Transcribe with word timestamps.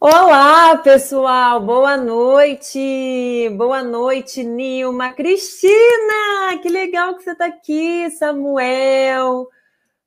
Olá, 0.00 0.76
pessoal, 0.76 1.60
boa 1.60 1.96
noite. 1.96 3.48
Boa 3.56 3.82
noite, 3.82 4.44
Nilma. 4.44 5.12
Cristina, 5.12 6.56
que 6.62 6.68
legal 6.68 7.16
que 7.16 7.24
você 7.24 7.32
está 7.32 7.46
aqui. 7.46 8.08
Samuel, 8.10 9.48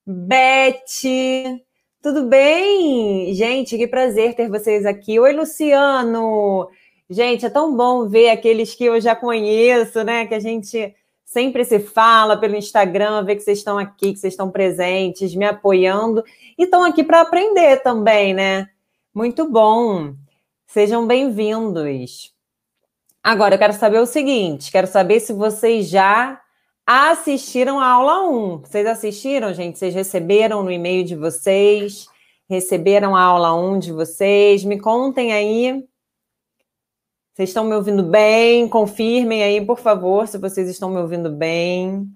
Beth, 0.08 1.60
tudo 2.02 2.26
bem? 2.26 3.34
Gente, 3.34 3.78
que 3.78 3.86
prazer 3.86 4.34
ter 4.34 4.48
vocês 4.50 4.86
aqui. 4.86 5.20
Oi, 5.20 5.34
Luciano. 5.34 6.70
Gente, 7.10 7.46
é 7.46 7.50
tão 7.50 7.76
bom 7.76 8.08
ver 8.08 8.30
aqueles 8.30 8.74
que 8.74 8.86
eu 8.86 9.02
já 9.02 9.14
conheço, 9.14 10.06
né? 10.06 10.26
Que 10.26 10.36
a 10.36 10.40
gente 10.40 10.96
sempre 11.26 11.66
se 11.66 11.80
fala 11.80 12.40
pelo 12.40 12.56
Instagram, 12.56 13.26
ver 13.26 13.36
que 13.36 13.42
vocês 13.42 13.58
estão 13.58 13.78
aqui, 13.78 14.14
que 14.14 14.20
vocês 14.20 14.32
estão 14.32 14.50
presentes, 14.50 15.36
me 15.36 15.44
apoiando 15.44 16.24
e 16.58 16.64
estão 16.64 16.82
aqui 16.86 17.04
para 17.04 17.20
aprender 17.20 17.84
também, 17.84 18.34
né? 18.34 18.70
Muito 19.14 19.46
bom. 19.46 20.16
Sejam 20.66 21.06
bem-vindos. 21.06 22.34
Agora, 23.22 23.56
eu 23.56 23.60
quero 23.60 23.74
saber 23.74 24.00
o 24.00 24.06
seguinte: 24.06 24.72
quero 24.72 24.88
saber 24.88 25.20
se 25.20 25.34
vocês 25.34 25.90
já 25.90 26.42
assistiram 26.88 27.78
a 27.78 27.88
aula 27.88 28.30
1. 28.30 28.60
Vocês 28.60 28.88
assistiram, 28.88 29.54
gente? 29.54 29.78
Vocês 29.78 29.94
receberam 29.94 30.64
no 30.64 30.72
e-mail 30.72 31.04
de 31.04 31.18
vocês? 31.18 32.08
Receberam 32.50 33.14
a 33.14 33.22
aula 33.22 33.54
1 33.54 33.80
de 33.80 33.92
vocês? 33.92 34.64
Me 34.64 34.80
contem 34.80 35.34
aí. 35.34 35.86
Vocês 37.34 37.50
estão 37.50 37.66
me 37.66 37.76
ouvindo 37.76 38.04
bem? 38.04 38.66
Confirmem 38.70 39.44
aí, 39.44 39.66
por 39.66 39.80
favor, 39.80 40.26
se 40.26 40.38
vocês 40.38 40.70
estão 40.70 40.90
me 40.90 41.02
ouvindo 41.02 41.30
bem. 41.30 42.10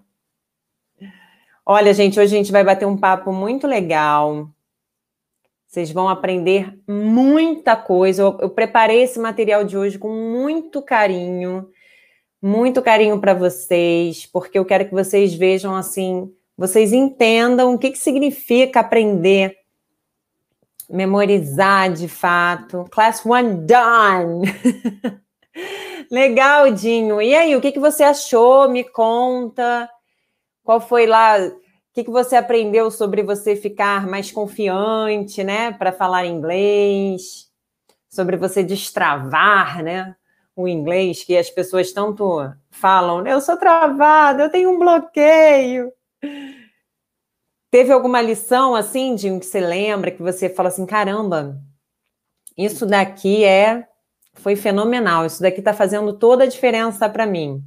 Olha, 1.66 1.94
gente, 1.94 2.17
hoje 2.17 2.34
a 2.34 2.38
gente 2.38 2.53
vai 2.53 2.64
bater 2.64 2.86
um 2.86 2.95
papo 2.95 3.34
muito 3.34 3.67
legal 3.67 4.55
vocês 5.75 5.91
vão 5.91 6.07
aprender 6.07 6.73
muita 6.88 7.75
coisa. 7.75 8.21
Eu, 8.21 8.38
eu 8.39 8.49
preparei 8.49 9.03
esse 9.03 9.20
material 9.20 9.66
de 9.66 9.77
hoje 9.77 10.00
com 10.00 10.08
muito 10.09 10.81
carinho, 10.81 11.67
muito 12.41 12.81
carinho 12.81 13.19
para 13.19 13.33
vocês, 13.33 14.25
porque 14.25 14.58
eu 14.58 14.63
quero 14.63 14.85
que 14.85 14.94
vocês 14.94 15.33
vejam 15.33 15.75
assim, 15.75 16.31
vocês 16.58 16.94
entendam 16.94 17.73
o 17.73 17.77
que, 17.77 17.91
que 17.91 17.97
significa 17.97 18.80
aprender, 18.80 19.58
memorizar 20.89 21.91
de 21.91 22.07
fato. 22.07 22.85
Class 22.89 23.25
one 23.25 23.66
done. 23.66 24.47
Legal, 26.09 26.72
Dinho. 26.72 27.22
E 27.22 27.35
aí, 27.35 27.53
o 27.53 27.59
que, 27.59 27.73
que 27.73 27.80
você 27.80 28.03
achou? 28.03 28.69
Me 28.69 28.85
conta. 28.85 29.89
Qual 30.63 30.80
foi 30.80 31.05
lá 31.05 31.35
que, 31.95 32.03
que 32.03 32.11
você 32.11 32.35
aprendeu 32.35 32.91
sobre 32.91 33.23
você 33.23 33.55
ficar 33.55 34.05
mais 34.05 34.29
confiante, 34.29 35.43
né, 35.45 35.71
para 35.71 35.93
falar 35.93 36.25
inglês? 36.25 37.49
Sobre 38.09 38.35
você 38.35 38.63
destravar, 38.63 39.81
né, 39.81 40.13
o 40.53 40.67
inglês 40.67 41.23
que 41.23 41.38
as 41.38 41.49
pessoas 41.49 41.93
tanto 41.93 42.51
falam, 42.69 43.25
eu 43.25 43.39
sou 43.39 43.57
travado, 43.57 44.41
eu 44.41 44.49
tenho 44.51 44.71
um 44.71 44.79
bloqueio. 44.79 45.91
Teve 47.71 47.93
alguma 47.93 48.21
lição 48.21 48.75
assim 48.75 49.16
de 49.16 49.31
um 49.31 49.39
que 49.39 49.45
você 49.45 49.61
lembra 49.61 50.11
que 50.11 50.21
você 50.21 50.49
fala 50.49 50.67
assim, 50.67 50.85
caramba, 50.85 51.57
isso 52.57 52.85
daqui 52.85 53.45
é 53.45 53.88
foi 54.33 54.57
fenomenal, 54.57 55.25
isso 55.25 55.41
daqui 55.41 55.59
está 55.59 55.73
fazendo 55.73 56.11
toda 56.11 56.43
a 56.43 56.47
diferença 56.47 57.07
para 57.07 57.25
mim. 57.25 57.63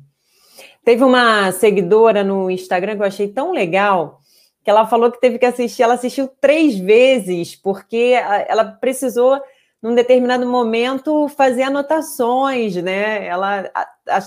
Teve 0.88 1.04
uma 1.04 1.52
seguidora 1.52 2.24
no 2.24 2.50
Instagram 2.50 2.96
que 2.96 3.02
eu 3.02 3.06
achei 3.06 3.28
tão 3.28 3.52
legal 3.52 4.22
que 4.64 4.70
ela 4.70 4.86
falou 4.86 5.12
que 5.12 5.20
teve 5.20 5.38
que 5.38 5.44
assistir, 5.44 5.82
ela 5.82 5.92
assistiu 5.92 6.26
três 6.40 6.78
vezes, 6.78 7.54
porque 7.54 8.14
ela 8.48 8.64
precisou, 8.64 9.38
num 9.82 9.94
determinado 9.94 10.46
momento, 10.48 11.28
fazer 11.28 11.64
anotações, 11.64 12.74
né? 12.76 13.26
Ela 13.26 13.70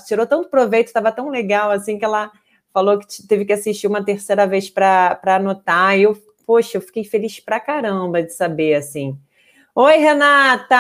tirou 0.08 0.28
tanto 0.28 0.50
proveito, 0.50 0.86
estava 0.86 1.12
tão 1.12 1.30
legal 1.30 1.72
assim 1.72 1.98
que 1.98 2.06
ela 2.06 2.32
falou 2.72 3.00
que 3.00 3.08
teve 3.28 3.44
que 3.44 3.54
assistir 3.54 3.88
uma 3.88 4.06
terceira 4.06 4.46
vez 4.46 4.70
para 4.70 5.20
anotar. 5.26 5.98
E 5.98 6.04
eu, 6.04 6.16
poxa, 6.46 6.78
eu 6.78 6.82
fiquei 6.82 7.04
feliz 7.04 7.40
pra 7.40 7.60
caramba 7.60 8.22
de 8.22 8.34
saber 8.34 8.76
assim. 8.76 9.18
Oi, 9.74 9.98
Renata! 9.98 10.76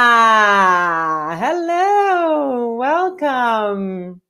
Hello! 1.42 2.78
Welcome! 2.78 4.22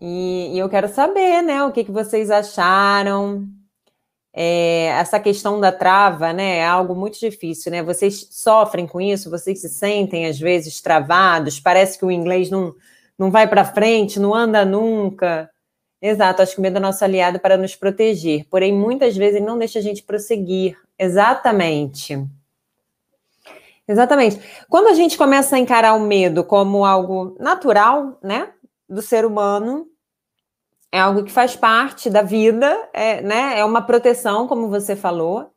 E, 0.00 0.54
e 0.54 0.58
eu 0.58 0.68
quero 0.68 0.88
saber, 0.88 1.42
né, 1.42 1.62
o 1.62 1.70
que, 1.70 1.84
que 1.84 1.92
vocês 1.92 2.30
acharam. 2.30 3.46
É, 4.32 4.86
essa 4.86 5.18
questão 5.20 5.60
da 5.60 5.72
trava, 5.72 6.32
né, 6.32 6.58
é 6.58 6.66
algo 6.66 6.94
muito 6.94 7.18
difícil, 7.18 7.72
né? 7.72 7.82
Vocês 7.82 8.28
sofrem 8.30 8.86
com 8.86 9.00
isso, 9.00 9.28
vocês 9.28 9.60
se 9.60 9.68
sentem 9.68 10.26
às 10.26 10.38
vezes 10.38 10.80
travados, 10.80 11.58
parece 11.60 11.98
que 11.98 12.04
o 12.04 12.12
inglês 12.12 12.48
não, 12.48 12.74
não 13.18 13.30
vai 13.30 13.48
para 13.48 13.64
frente, 13.64 14.20
não 14.20 14.34
anda 14.34 14.64
nunca. 14.64 15.50
Exato, 16.00 16.40
acho 16.40 16.54
que 16.54 16.60
o 16.60 16.62
medo 16.62 16.78
é 16.78 16.80
nosso 16.80 17.04
aliado 17.04 17.40
para 17.40 17.58
nos 17.58 17.76
proteger, 17.76 18.46
porém 18.48 18.72
muitas 18.72 19.16
vezes 19.16 19.36
ele 19.36 19.44
não 19.44 19.58
deixa 19.58 19.80
a 19.80 19.82
gente 19.82 20.02
prosseguir. 20.02 20.78
Exatamente. 20.98 22.24
Exatamente. 23.86 24.40
Quando 24.68 24.86
a 24.86 24.94
gente 24.94 25.18
começa 25.18 25.56
a 25.56 25.58
encarar 25.58 25.94
o 25.94 26.00
medo 26.00 26.44
como 26.44 26.84
algo 26.84 27.36
natural, 27.40 28.16
né, 28.22 28.48
do 28.90 29.00
ser 29.00 29.24
humano, 29.24 29.86
é 30.90 30.98
algo 30.98 31.22
que 31.22 31.30
faz 31.30 31.54
parte 31.54 32.10
da 32.10 32.22
vida, 32.22 32.88
é, 32.92 33.22
né? 33.22 33.58
É 33.58 33.64
uma 33.64 33.80
proteção, 33.80 34.48
como 34.48 34.68
você 34.68 34.96
falou. 34.96 35.52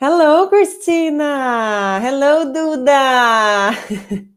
Hello, 0.00 0.46
Cristina! 0.48 1.98
Hello, 2.04 2.52
Duda! 2.52 3.70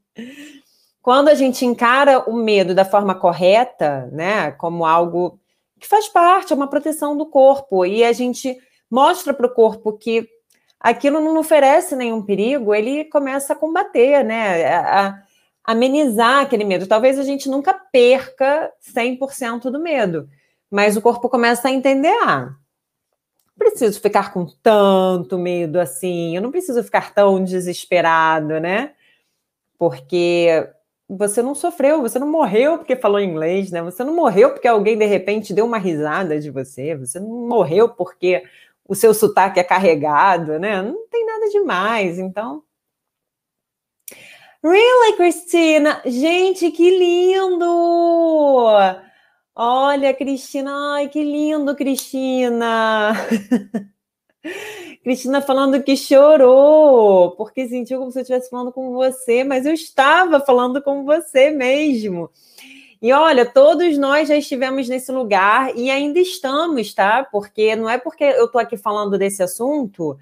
Quando 1.04 1.28
a 1.28 1.36
gente 1.36 1.66
encara 1.66 2.20
o 2.30 2.34
medo 2.34 2.74
da 2.74 2.86
forma 2.86 3.14
correta, 3.14 4.08
né, 4.12 4.52
como 4.52 4.86
algo 4.86 5.40
que 5.80 5.88
faz 5.88 6.08
parte, 6.08 6.54
é 6.54 6.56
uma 6.56 6.68
proteção 6.70 7.18
do 7.18 7.26
corpo, 7.26 7.86
e 7.86 8.04
a 8.04 8.14
gente 8.14 8.58
mostra 8.90 9.34
para 9.34 9.48
o 9.48 9.54
corpo 9.54 9.98
que 9.98 10.28
aquilo 10.80 11.20
não 11.20 11.38
oferece 11.38 11.96
nenhum 11.96 12.22
perigo, 12.22 12.74
ele 12.74 13.06
começa 13.06 13.54
a 13.54 13.56
combater, 13.56 14.24
né? 14.24 14.76
A, 14.78 15.22
amenizar 15.72 16.42
aquele 16.42 16.64
medo. 16.64 16.88
Talvez 16.88 17.20
a 17.20 17.24
gente 17.24 17.50
nunca 17.50 17.74
perca 17.74 18.72
100% 18.96 19.70
do 19.72 19.80
medo, 19.80 20.30
mas 20.70 20.96
o 20.96 21.02
corpo 21.02 21.30
começa 21.30 21.68
a 21.68 21.72
entender: 21.72 22.14
ah, 22.24 22.54
preciso 23.58 24.02
ficar 24.02 24.34
com 24.34 24.46
tanto 24.64 25.38
medo 25.38 25.80
assim, 25.80 26.36
eu 26.36 26.42
não 26.42 26.52
preciso 26.52 26.84
ficar 26.84 27.14
tão 27.14 27.44
desesperado, 27.44 28.60
né? 28.60 28.94
Porque 29.78 30.68
você 31.08 31.42
não 31.42 31.54
sofreu, 31.54 32.02
você 32.02 32.18
não 32.18 32.28
morreu 32.28 32.78
porque 32.78 32.96
falou 32.96 33.20
inglês, 33.20 33.70
né? 33.70 33.82
Você 33.84 34.04
não 34.04 34.16
morreu 34.16 34.52
porque 34.52 34.68
alguém 34.68 34.98
de 34.98 35.06
repente 35.06 35.54
deu 35.54 35.66
uma 35.66 35.78
risada 35.78 36.40
de 36.40 36.50
você, 36.50 36.96
você 36.96 37.20
não 37.20 37.48
morreu 37.48 37.90
porque 37.90 38.44
o 38.88 38.96
seu 38.96 39.14
sotaque 39.14 39.60
é 39.60 39.64
carregado, 39.64 40.58
né? 40.60 40.82
Não 40.82 41.08
tem 41.08 41.26
nada 41.26 41.50
demais. 41.50 42.18
Então, 42.18 42.64
Really, 44.64 45.18
Cristina? 45.18 46.02
Gente, 46.06 46.70
que 46.70 46.88
lindo! 46.92 47.66
Olha, 49.56 50.14
Cristina, 50.14 50.72
ai, 50.94 51.10
que 51.10 51.24
lindo, 51.24 51.76
Cristina! 51.76 53.12
Cristina 55.04 55.42
falando 55.42 55.82
que 55.82 55.98
chorou, 55.98 57.32
porque 57.32 57.68
sentiu 57.68 57.98
como 57.98 58.12
se 58.12 58.20
eu 58.20 58.22
estivesse 58.22 58.52
falando 58.52 58.72
com 58.72 58.92
você, 58.92 59.44
mas 59.44 59.66
eu 59.66 59.74
estava 59.74 60.40
falando 60.40 60.80
com 60.80 61.04
você 61.06 61.50
mesmo. 61.50 62.30
E 63.02 63.12
olha, 63.12 63.48
todos 63.48 63.98
nós 63.98 64.28
já 64.28 64.36
estivemos 64.36 64.88
nesse 64.88 65.12
lugar 65.12 65.76
e 65.76 65.90
ainda 65.90 66.20
estamos, 66.20 66.94
tá? 66.94 67.24
Porque 67.32 67.76
não 67.76 67.90
é 67.90 67.98
porque 67.98 68.24
eu 68.24 68.46
estou 68.46 68.62
aqui 68.62 68.78
falando 68.78 69.18
desse 69.18 69.42
assunto 69.42 70.20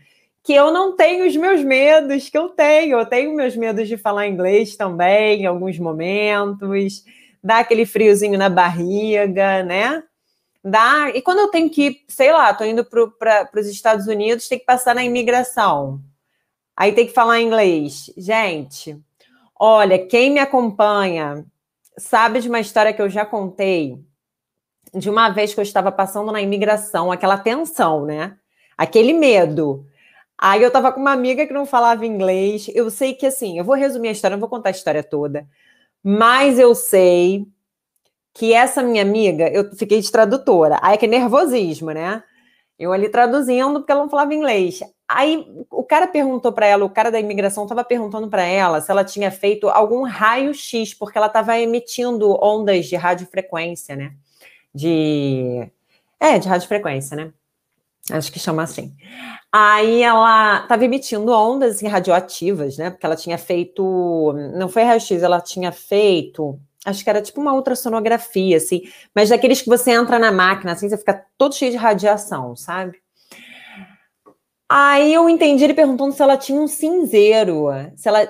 que 0.49 0.53
eu 0.55 0.73
não 0.73 0.95
tenho 0.95 1.27
os 1.27 1.35
meus 1.35 1.63
medos 1.63 2.27
que 2.27 2.35
eu 2.35 2.49
tenho. 2.49 2.97
Eu 2.97 3.05
tenho 3.05 3.35
meus 3.35 3.55
medos 3.55 3.87
de 3.87 3.95
falar 3.97 4.25
inglês 4.25 4.75
também, 4.75 5.43
em 5.43 5.45
alguns 5.45 5.77
momentos, 5.77 7.05
dá 7.43 7.59
aquele 7.59 7.85
friozinho 7.85 8.35
na 8.35 8.49
barriga, 8.49 9.61
né? 9.61 10.01
Dá. 10.63 11.11
E 11.13 11.21
quando 11.21 11.37
eu 11.37 11.49
tenho 11.49 11.69
que, 11.69 12.03
sei 12.07 12.31
lá, 12.31 12.51
tô 12.51 12.63
indo 12.63 12.83
para 12.83 13.47
os 13.55 13.67
Estados 13.67 14.07
Unidos, 14.07 14.47
tem 14.47 14.57
que 14.57 14.65
passar 14.65 14.95
na 14.95 15.03
imigração. 15.03 16.01
Aí 16.75 16.93
tem 16.93 17.05
que 17.05 17.13
falar 17.13 17.39
inglês. 17.39 18.11
Gente, 18.17 18.99
olha, 19.55 20.03
quem 20.03 20.31
me 20.31 20.39
acompanha 20.39 21.45
sabe 21.95 22.39
de 22.39 22.49
uma 22.49 22.59
história 22.59 22.91
que 22.91 23.01
eu 23.03 23.07
já 23.07 23.23
contei 23.23 23.99
de 24.95 25.11
uma 25.11 25.29
vez 25.29 25.53
que 25.53 25.59
eu 25.59 25.63
estava 25.63 25.91
passando 25.91 26.31
na 26.31 26.41
imigração, 26.41 27.11
aquela 27.11 27.37
tensão, 27.37 28.03
né? 28.03 28.35
Aquele 28.75 29.13
medo 29.13 29.85
Aí 30.41 30.63
eu 30.63 30.71
tava 30.71 30.93
com 30.93 31.01
uma 31.01 31.11
amiga 31.11 31.45
que 31.45 31.53
não 31.53 31.65
falava 31.65 32.05
inglês. 32.05 32.69
Eu 32.73 32.89
sei 32.89 33.13
que 33.13 33.25
assim, 33.25 33.57
eu 33.57 33.65
vou 33.65 33.75
resumir 33.75 34.07
a 34.09 34.11
história, 34.13 34.37
não 34.37 34.41
vou 34.41 34.49
contar 34.49 34.69
a 34.69 34.71
história 34.71 35.03
toda, 35.03 35.45
mas 36.03 36.57
eu 36.57 36.73
sei 36.75 37.45
que 38.33 38.53
essa 38.53 38.81
minha 38.81 39.01
amiga, 39.01 39.49
eu 39.49 39.75
fiquei 39.75 39.99
de 39.99 40.11
tradutora. 40.11 40.79
Aí 40.81 40.97
que 40.97 41.05
é 41.05 41.09
nervosismo, 41.09 41.91
né? 41.91 42.23
Eu 42.79 42.93
ali 42.93 43.09
traduzindo 43.09 43.79
porque 43.81 43.91
ela 43.91 44.03
não 44.03 44.09
falava 44.09 44.33
inglês. 44.33 44.79
aí 45.07 45.45
o 45.69 45.83
cara 45.83 46.07
perguntou 46.07 46.53
para 46.53 46.65
ela, 46.67 46.85
o 46.85 46.89
cara 46.89 47.11
da 47.11 47.19
imigração 47.19 47.63
estava 47.63 47.83
perguntando 47.83 48.29
para 48.29 48.43
ela 48.43 48.79
se 48.81 48.89
ela 48.91 49.03
tinha 49.03 49.31
feito 49.31 49.67
algum 49.69 50.03
raio-x, 50.03 50.93
porque 50.93 51.17
ela 51.17 51.27
estava 51.27 51.59
emitindo 51.59 52.37
ondas 52.41 52.85
de 52.85 52.95
radiofrequência, 52.95 53.95
né? 53.95 54.13
De. 54.73 55.69
É, 56.19 56.39
de 56.39 56.47
radiofrequência, 56.47 57.17
né? 57.17 57.33
Acho 58.11 58.31
que 58.31 58.39
chama 58.39 58.63
assim. 58.63 58.95
Aí 59.51 60.03
ela 60.03 60.61
estava 60.61 60.85
emitindo 60.85 61.31
ondas 61.31 61.77
assim, 61.77 61.87
radioativas, 61.87 62.77
né? 62.77 62.91
Porque 62.91 63.05
ela 63.05 63.15
tinha 63.15 63.37
feito. 63.37 64.33
Não 64.55 64.69
foi 64.69 64.83
raio-x, 64.83 65.23
ela 65.23 65.41
tinha 65.41 65.71
feito. 65.71 66.59
Acho 66.85 67.03
que 67.03 67.09
era 67.09 67.21
tipo 67.21 67.41
uma 67.41 67.53
ultrassonografia, 67.53 68.57
assim. 68.57 68.83
Mas 69.13 69.29
daqueles 69.29 69.61
que 69.61 69.69
você 69.69 69.91
entra 69.91 70.19
na 70.19 70.31
máquina, 70.31 70.73
assim, 70.73 70.87
você 70.87 70.97
fica 70.97 71.25
todo 71.37 71.55
cheio 71.55 71.71
de 71.71 71.77
radiação, 71.77 72.55
sabe? 72.55 73.01
Aí 74.71 75.11
eu 75.11 75.27
entendi 75.27 75.63
ele 75.63 75.73
perguntando 75.73 76.13
se 76.13 76.21
ela 76.21 76.37
tinha 76.37 76.61
um 76.61 76.67
cinzeiro. 76.67 77.65
Se 77.95 78.07
ela. 78.07 78.21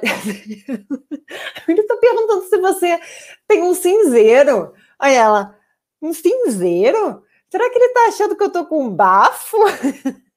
ele 1.68 1.83
tá 1.83 1.98
perguntando 1.98 2.44
se 2.44 2.57
você 2.60 2.98
tem 3.45 3.62
um 3.62 3.74
cinzeiro. 3.74 4.74
Aí 4.98 5.16
ela, 5.16 5.54
um 6.01 6.13
cinzeiro? 6.13 7.24
Será 7.50 7.69
que 7.69 7.77
ele 7.77 7.94
tá 7.94 8.06
achando 8.07 8.38
que 8.38 8.44
eu 8.44 8.51
tô 8.51 8.66
com 8.66 8.86
um 8.86 8.89
bafo? 8.89 9.57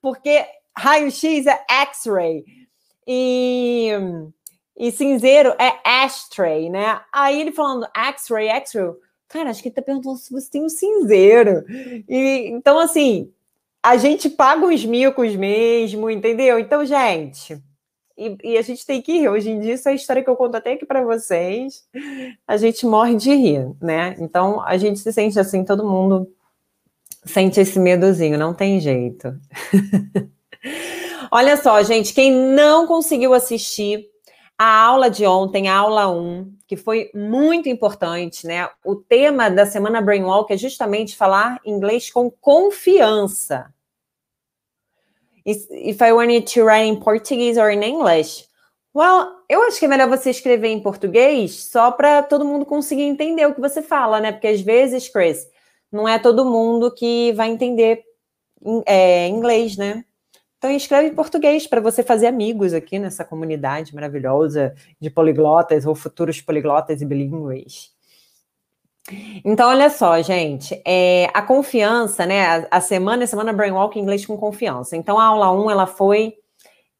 Porque 0.00 0.44
raio-x 0.76 1.46
é 1.46 1.64
X-ray. 1.68 2.44
E, 3.06 3.90
e 4.76 4.90
cinzeiro 4.90 5.54
é 5.58 5.78
ashtray, 5.84 6.70
né? 6.70 7.00
Aí 7.12 7.40
ele 7.40 7.52
falando 7.52 7.86
X-ray, 7.94 8.48
X-ray. 8.48 8.92
Cara, 9.28 9.50
acho 9.50 9.62
que 9.62 9.68
ele 9.68 9.74
tá 9.74 9.82
perguntando 9.82 10.16
se 10.16 10.32
você 10.32 10.50
tem 10.50 10.64
um 10.64 10.68
cinzeiro. 10.68 11.64
E, 12.08 12.48
então, 12.50 12.78
assim, 12.78 13.32
a 13.82 13.96
gente 13.96 14.30
paga 14.30 14.66
os 14.66 14.84
micos 14.84 15.34
mesmo, 15.36 16.08
entendeu? 16.08 16.58
Então, 16.58 16.84
gente, 16.84 17.60
e, 18.16 18.36
e, 18.44 18.58
a 18.58 18.62
gente 18.62 18.86
tem 18.86 19.02
que 19.02 19.12
rir. 19.12 19.28
Hoje 19.28 19.50
em 19.50 19.60
dia, 19.60 19.74
essa 19.74 19.90
é 19.90 19.92
a 19.92 19.96
história 19.96 20.22
que 20.22 20.30
eu 20.30 20.36
conto 20.36 20.56
até 20.56 20.72
aqui 20.72 20.86
para 20.86 21.02
vocês, 21.02 21.84
a 22.46 22.56
gente 22.56 22.86
morre 22.86 23.16
de 23.16 23.34
rir, 23.34 23.74
né? 23.80 24.14
Então, 24.18 24.62
a 24.62 24.76
gente 24.76 25.00
se 25.00 25.12
sente 25.12 25.38
assim, 25.38 25.64
todo 25.64 25.88
mundo 25.88 26.32
sente 27.24 27.60
esse 27.60 27.78
medozinho, 27.78 28.38
não 28.38 28.54
tem 28.54 28.80
jeito. 28.80 29.34
Olha 31.30 31.56
só, 31.56 31.82
gente, 31.82 32.12
quem 32.12 32.30
não 32.30 32.86
conseguiu 32.86 33.34
assistir 33.34 34.06
a 34.56 34.82
aula 34.82 35.10
de 35.10 35.26
ontem, 35.26 35.68
a 35.68 35.76
aula 35.76 36.08
1, 36.08 36.52
que 36.66 36.76
foi 36.76 37.10
muito 37.14 37.68
importante, 37.68 38.46
né? 38.46 38.68
O 38.84 38.94
tema 38.94 39.50
da 39.50 39.66
semana 39.66 40.00
Brainwalk 40.00 40.52
é 40.52 40.56
justamente 40.56 41.16
falar 41.16 41.60
inglês 41.64 42.10
com 42.10 42.30
confiança. 42.30 43.72
If 45.44 46.00
I 46.00 46.12
wanted 46.12 46.52
to 46.54 46.64
write 46.64 46.88
in 46.88 46.96
Portuguese 46.96 47.60
or 47.60 47.70
in 47.70 47.82
English? 47.82 48.46
Well, 48.94 49.26
eu 49.48 49.62
acho 49.62 49.78
que 49.78 49.86
é 49.86 49.88
melhor 49.88 50.08
você 50.08 50.30
escrever 50.30 50.68
em 50.68 50.80
português 50.80 51.64
só 51.64 51.90
para 51.90 52.22
todo 52.22 52.44
mundo 52.44 52.64
conseguir 52.64 53.02
entender 53.02 53.44
o 53.44 53.54
que 53.54 53.60
você 53.60 53.82
fala, 53.82 54.20
né? 54.20 54.30
Porque 54.30 54.46
às 54.46 54.60
vezes, 54.60 55.08
Chris, 55.08 55.48
não 55.94 56.08
é 56.08 56.18
todo 56.18 56.44
mundo 56.44 56.92
que 56.92 57.32
vai 57.32 57.48
entender 57.48 58.02
é, 58.86 59.28
inglês, 59.28 59.76
né? 59.76 60.04
Então 60.58 60.70
escreve 60.70 61.08
em 61.08 61.14
português 61.14 61.66
para 61.66 61.80
você 61.80 62.02
fazer 62.02 62.26
amigos 62.26 62.72
aqui 62.72 62.98
nessa 62.98 63.24
comunidade 63.24 63.94
maravilhosa 63.94 64.74
de 65.00 65.10
poliglotas 65.10 65.86
ou 65.86 65.94
futuros 65.94 66.40
poliglotas 66.40 67.00
e 67.00 67.04
bilíngues. 67.04 67.92
Então, 69.44 69.68
olha 69.68 69.90
só, 69.90 70.20
gente, 70.22 70.80
é, 70.86 71.28
a 71.34 71.42
confiança, 71.42 72.24
né? 72.24 72.46
A, 72.46 72.78
a 72.78 72.80
semana, 72.80 73.24
a 73.24 73.26
semana 73.26 73.52
Brainwalk 73.52 73.98
inglês 73.98 74.24
com 74.24 74.36
confiança. 74.38 74.96
Então, 74.96 75.18
a 75.18 75.24
aula 75.24 75.52
1, 75.52 75.70
ela 75.70 75.86
foi 75.86 76.34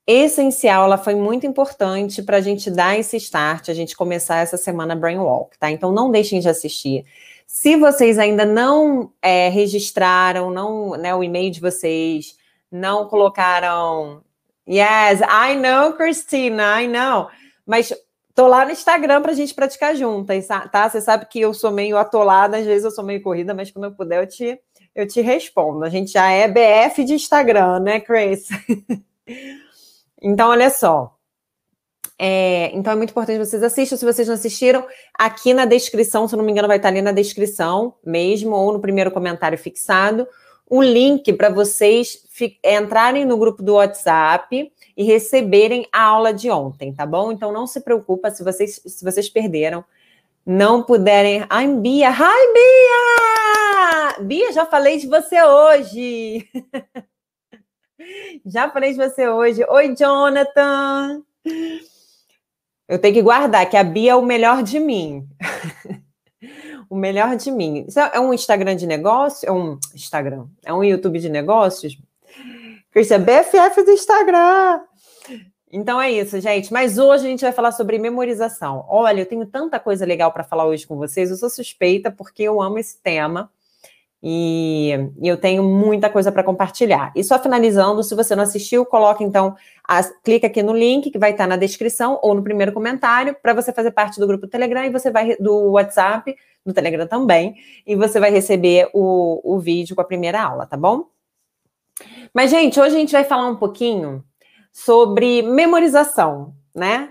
essencial, 0.07 0.85
ela 0.85 0.99
foi 0.99 1.15
muito 1.15 1.47
importante 1.47 2.23
para 2.23 2.37
a 2.37 2.41
gente 2.43 2.71
dar 2.71 2.99
esse 2.99 3.17
start, 3.17 3.71
a 3.71 3.75
gente 3.75 3.97
começar 3.97 4.37
essa 4.41 4.59
semana 4.59 4.95
Brainwalk, 4.95 5.59
tá? 5.59 5.71
Então, 5.71 5.91
não 5.91 6.11
deixem 6.11 6.41
de 6.41 6.49
assistir. 6.51 7.07
Se 7.47 7.77
vocês 7.77 8.19
ainda 8.19 8.45
não 8.45 9.13
é, 9.23 9.49
registraram, 9.49 10.51
não, 10.51 10.97
né, 10.97 11.15
o 11.15 11.23
e-mail 11.23 11.51
de 11.51 11.61
vocês, 11.61 12.37
não 12.71 13.07
colocaram. 13.07 14.23
Yes, 14.69 15.21
I 15.21 15.57
know, 15.57 15.93
Christina, 15.93 16.83
I 16.83 16.89
know. 16.89 17.29
Mas 17.67 17.93
tô 18.35 18.47
lá 18.49 18.65
no 18.65 18.73
Instagram 18.73 19.23
pra 19.23 19.33
gente 19.33 19.55
praticar 19.55 19.95
juntas, 19.95 20.47
tá? 20.47 20.89
Você 20.89 21.01
sabe 21.01 21.27
que 21.27 21.41
eu 21.41 21.55
sou 21.55 21.71
meio 21.71 21.97
atolada, 21.97 22.57
às 22.57 22.67
vezes 22.67 22.85
eu 22.85 22.91
sou 22.91 23.05
meio 23.05 23.23
corrida, 23.23 23.55
mas 23.55 23.71
quando 23.71 23.85
eu 23.85 23.93
puder 23.93 24.23
eu 24.23 24.27
te, 24.27 24.61
eu 24.95 25.07
te 25.07 25.21
respondo. 25.21 25.85
A 25.85 25.89
gente 25.89 26.13
já 26.13 26.31
é 26.31 26.49
BF 26.49 27.05
de 27.05 27.15
Instagram, 27.15 27.81
né, 27.81 28.01
Chris? 28.01 28.49
então, 30.21 30.51
olha 30.51 30.71
só. 30.71 31.14
É, 32.19 32.71
então 32.73 32.93
é 32.93 32.97
muito 32.97 33.11
importante 33.11 33.39
que 33.39 33.45
vocês 33.45 33.63
assistam. 33.63 33.97
Se 33.97 34.05
vocês 34.05 34.29
não 34.29 34.35
assistiram, 34.35 34.87
aqui 35.19 35.53
na 35.53 35.65
descrição, 35.65 36.29
se 36.29 36.37
não 36.37 36.45
me 36.45 36.53
engano, 36.53 36.69
vai 36.69 36.77
estar 36.77 36.89
ali 36.89 37.03
na 37.03 37.13
descrição 37.13 37.95
mesmo, 38.05 38.55
ou 38.55 38.73
no 38.73 38.81
primeiro 38.81 39.11
comentário 39.11 39.59
fixado, 39.59 40.27
o 40.67 40.83
link 40.83 41.33
para 41.33 41.51
vocês 41.51 42.25
entrarem 42.65 43.25
no 43.25 43.37
grupo 43.37 43.63
do 43.63 43.75
WhatsApp 43.75 44.73
e 44.97 45.05
receberem 45.05 45.87
a 45.93 46.03
aula 46.03 46.33
de 46.33 46.51
ontem, 46.51 46.93
tá 46.93 47.05
bom? 47.05 47.33
Então 47.33 47.53
não 47.53 47.67
se 47.67 47.81
preocupa 47.81 48.31
se 48.31 48.43
vocês, 48.43 48.81
se 48.87 49.05
vocês 49.05 49.29
perderam, 49.29 49.85
não 50.47 50.83
puderem. 50.83 51.45
Ai, 51.49 51.67
Bia! 51.69 52.11
Hi, 52.11 52.53
Bia! 52.53 54.25
Bia, 54.25 54.53
já 54.53 54.67
falei 54.67 54.99
de 54.99 55.07
você 55.07 55.43
hoje. 55.43 56.49
já 58.47 58.71
falei 58.71 58.93
de 58.93 58.97
você 58.97 59.29
hoje. 59.29 59.65
Oi, 59.69 59.95
Jonathan! 59.97 61.23
Eu 62.89 62.99
tenho 62.99 63.15
que 63.15 63.23
guardar 63.23 63.69
que 63.69 63.77
a 63.77 63.85
Bia 63.85 64.13
é 64.13 64.15
o 64.15 64.23
melhor 64.23 64.63
de 64.63 64.79
mim. 64.79 65.27
o 66.89 66.97
melhor 66.97 67.37
de 67.37 67.51
mim. 67.51 67.85
Isso 67.89 67.99
é 67.99 68.21
um 68.21 68.35
Instagram 68.35 68.77
de 68.77 68.87
negócio? 68.87 69.49
É 69.49 69.53
um 69.53 69.79
Instagram. 69.95 70.47
É 70.65 70.73
um 70.73 70.85
YouTube 70.85 71.19
de 71.19 71.29
negócios? 71.29 71.97
Cristian, 72.91 73.21
BFF 73.21 73.83
do 73.83 73.91
Instagram. 73.91 74.81
Então 75.73 76.01
é 76.01 76.13
isso, 76.13 76.39
gente. 76.41 76.73
Mas 76.73 76.99
hoje 76.99 77.27
a 77.27 77.29
gente 77.29 77.41
vai 77.41 77.53
falar 77.53 77.73
sobre 77.73 77.99
memorização. 77.99 78.85
Olha, 78.89 79.21
eu 79.23 79.27
tenho 79.27 79.45
tanta 79.45 79.81
coisa 79.81 80.07
legal 80.07 80.31
para 80.31 80.45
falar 80.45 80.67
hoje 80.67 80.87
com 80.87 80.97
vocês. 80.97 81.31
Eu 81.31 81.37
sou 81.37 81.51
suspeita 81.51 82.13
porque 82.13 82.45
eu 82.45 82.63
amo 82.63 82.79
esse 82.79 83.03
tema. 83.03 83.51
E, 84.27 85.11
eu 85.23 85.37
tenho 85.37 85.63
muita 85.63 86.09
coisa 86.09 86.33
para 86.33 86.43
compartilhar. 86.43 87.13
E 87.15 87.23
só 87.23 87.39
finalizando, 87.39 88.03
se 88.03 88.15
você 88.15 88.35
não 88.35 88.43
assistiu, 88.43 88.87
coloca 88.87 89.23
então, 89.23 89.55
a, 89.87 90.03
clica 90.03 90.47
aqui 90.47 90.63
no 90.63 90.73
link 90.73 91.11
que 91.11 91.19
vai 91.19 91.33
estar 91.33 91.47
na 91.47 91.57
descrição 91.57 92.19
ou 92.23 92.35
no 92.35 92.43
primeiro 92.43 92.73
comentário 92.73 93.37
para 93.43 93.53
você 93.53 93.71
fazer 93.71 93.91
parte 93.91 94.19
do 94.19 94.27
grupo 94.27 94.47
Telegram 94.47 94.83
e 94.83 94.89
você 94.89 95.11
vai 95.11 95.37
do 95.37 95.73
WhatsApp 95.73 96.35
no 96.65 96.73
Telegram 96.73 97.07
também, 97.07 97.57
e 97.87 97.95
você 97.95 98.19
vai 98.19 98.31
receber 98.31 98.89
o, 98.95 99.41
o 99.45 99.59
vídeo 99.59 99.95
com 99.95 100.01
a 100.01 100.07
primeira 100.07 100.43
aula, 100.43 100.65
tá 100.65 100.79
bom? 100.79 101.09
Mas, 102.33 102.51
gente, 102.51 102.81
hoje 102.81 102.97
a 102.97 102.99
gente 102.99 103.13
vai 103.13 103.25
falar 103.25 103.47
um 103.47 103.57
pouquinho 103.57 104.25
sobre 104.73 105.43
memorização, 105.43 106.55
né? 106.75 107.11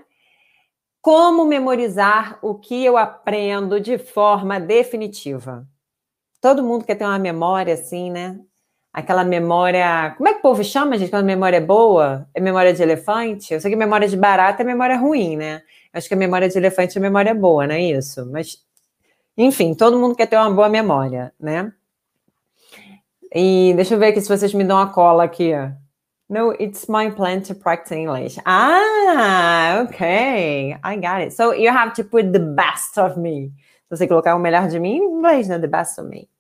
Como 1.00 1.46
memorizar 1.46 2.40
o 2.42 2.56
que 2.56 2.84
eu 2.84 2.98
aprendo 2.98 3.80
de 3.80 4.00
forma 4.00 4.60
definitiva. 4.60 5.68
Todo 6.44 6.62
mundo 6.62 6.84
quer 6.84 6.96
ter 6.96 7.06
uma 7.06 7.18
memória 7.18 7.74
assim, 7.74 8.12
né? 8.12 8.38
Aquela 8.92 9.24
memória. 9.24 10.14
Como 10.18 10.28
é 10.28 10.34
que 10.34 10.40
o 10.40 10.42
povo 10.42 10.62
chama, 10.62 10.98
gente? 10.98 11.10
Quando 11.10 11.24
a 11.24 11.26
memória 11.26 11.56
é 11.56 11.62
boa? 11.62 12.28
É 12.34 12.42
memória 12.42 12.74
de 12.74 12.84
elefante? 12.84 13.54
Eu 13.54 13.62
sei 13.62 13.72
que 13.72 13.78
memória 13.78 14.10
de 14.10 14.18
barata 14.18 14.62
é 14.62 14.66
memória 14.66 14.98
ruim, 14.98 15.38
né? 15.38 15.62
Eu 15.94 16.00
acho 16.00 16.10
que 16.10 16.14
a 16.14 16.18
memória 16.18 16.50
de 16.50 16.58
elefante 16.58 16.98
é 16.98 17.02
memória 17.02 17.34
boa, 17.34 17.66
não 17.66 17.76
é 17.76 17.82
isso? 17.82 18.30
Mas 18.30 18.62
enfim, 19.38 19.74
todo 19.74 19.98
mundo 19.98 20.18
quer 20.18 20.28
ter 20.28 20.36
uma 20.36 20.52
boa 20.52 20.68
memória, 20.68 21.34
né? 21.40 21.72
E 23.34 23.72
deixa 23.78 23.94
eu 23.94 24.00
ver 24.00 24.08
aqui 24.08 24.20
se 24.20 24.28
vocês 24.28 24.54
me 24.54 24.66
dão 24.66 24.78
a 24.78 24.88
cola 24.88 25.24
aqui. 25.24 25.54
No, 26.30 26.52
it's 26.60 26.88
my 26.90 27.10
plan 27.10 27.40
to 27.40 27.56
practice 27.56 27.96
English. 27.96 28.38
Ah, 28.44 29.86
ok. 29.86 30.76
I 30.84 30.96
got 30.98 31.22
it. 31.22 31.32
So 31.34 31.54
you 31.54 31.72
have 31.72 31.94
to 31.94 32.04
put 32.04 32.34
the 32.34 32.40
best 32.40 33.00
of 33.00 33.18
me. 33.18 33.54
Se 33.88 33.98
você 33.98 34.08
colocar 34.10 34.36
o 34.36 34.40
melhor 34.40 34.68
de 34.68 34.78
mim, 34.78 34.98
em 34.98 35.20
inglês, 35.20 35.48
né? 35.48 35.58
The 35.58 35.68
best 35.68 36.02
of 36.02 36.10
me. 36.10 36.33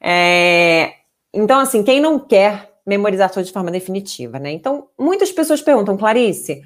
É, 0.00 0.94
então, 1.32 1.60
assim, 1.60 1.82
quem 1.82 2.00
não 2.00 2.18
quer 2.18 2.70
memorizar 2.86 3.30
tudo 3.30 3.44
de 3.44 3.52
forma 3.52 3.70
definitiva, 3.70 4.38
né? 4.38 4.50
Então, 4.50 4.88
muitas 4.98 5.30
pessoas 5.30 5.62
perguntam, 5.62 5.96
Clarice, 5.96 6.62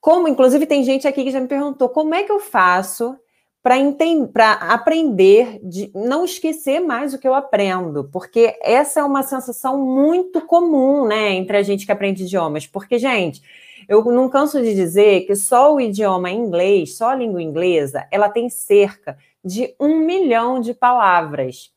como, 0.00 0.28
inclusive 0.28 0.66
tem 0.66 0.84
gente 0.84 1.08
aqui 1.08 1.24
que 1.24 1.30
já 1.30 1.40
me 1.40 1.48
perguntou, 1.48 1.88
como 1.88 2.14
é 2.14 2.22
que 2.22 2.32
eu 2.32 2.40
faço 2.40 3.16
para 3.62 4.52
aprender, 4.60 5.58
de 5.62 5.90
não 5.94 6.26
esquecer 6.26 6.80
mais 6.80 7.14
o 7.14 7.18
que 7.18 7.26
eu 7.26 7.32
aprendo, 7.32 8.04
porque 8.12 8.58
essa 8.62 9.00
é 9.00 9.02
uma 9.02 9.22
sensação 9.22 9.82
muito 9.82 10.42
comum, 10.42 11.06
né, 11.06 11.30
entre 11.30 11.56
a 11.56 11.62
gente 11.62 11.86
que 11.86 11.92
aprende 11.92 12.24
idiomas, 12.24 12.66
porque, 12.66 12.98
gente, 12.98 13.40
eu 13.88 14.04
não 14.04 14.28
canso 14.28 14.60
de 14.60 14.74
dizer 14.74 15.22
que 15.22 15.34
só 15.34 15.74
o 15.74 15.80
idioma 15.80 16.30
inglês, 16.30 16.98
só 16.98 17.08
a 17.08 17.14
língua 17.14 17.42
inglesa, 17.42 18.06
ela 18.10 18.28
tem 18.28 18.50
cerca 18.50 19.16
de 19.42 19.74
um 19.80 20.00
milhão 20.00 20.60
de 20.60 20.74
palavras. 20.74 21.73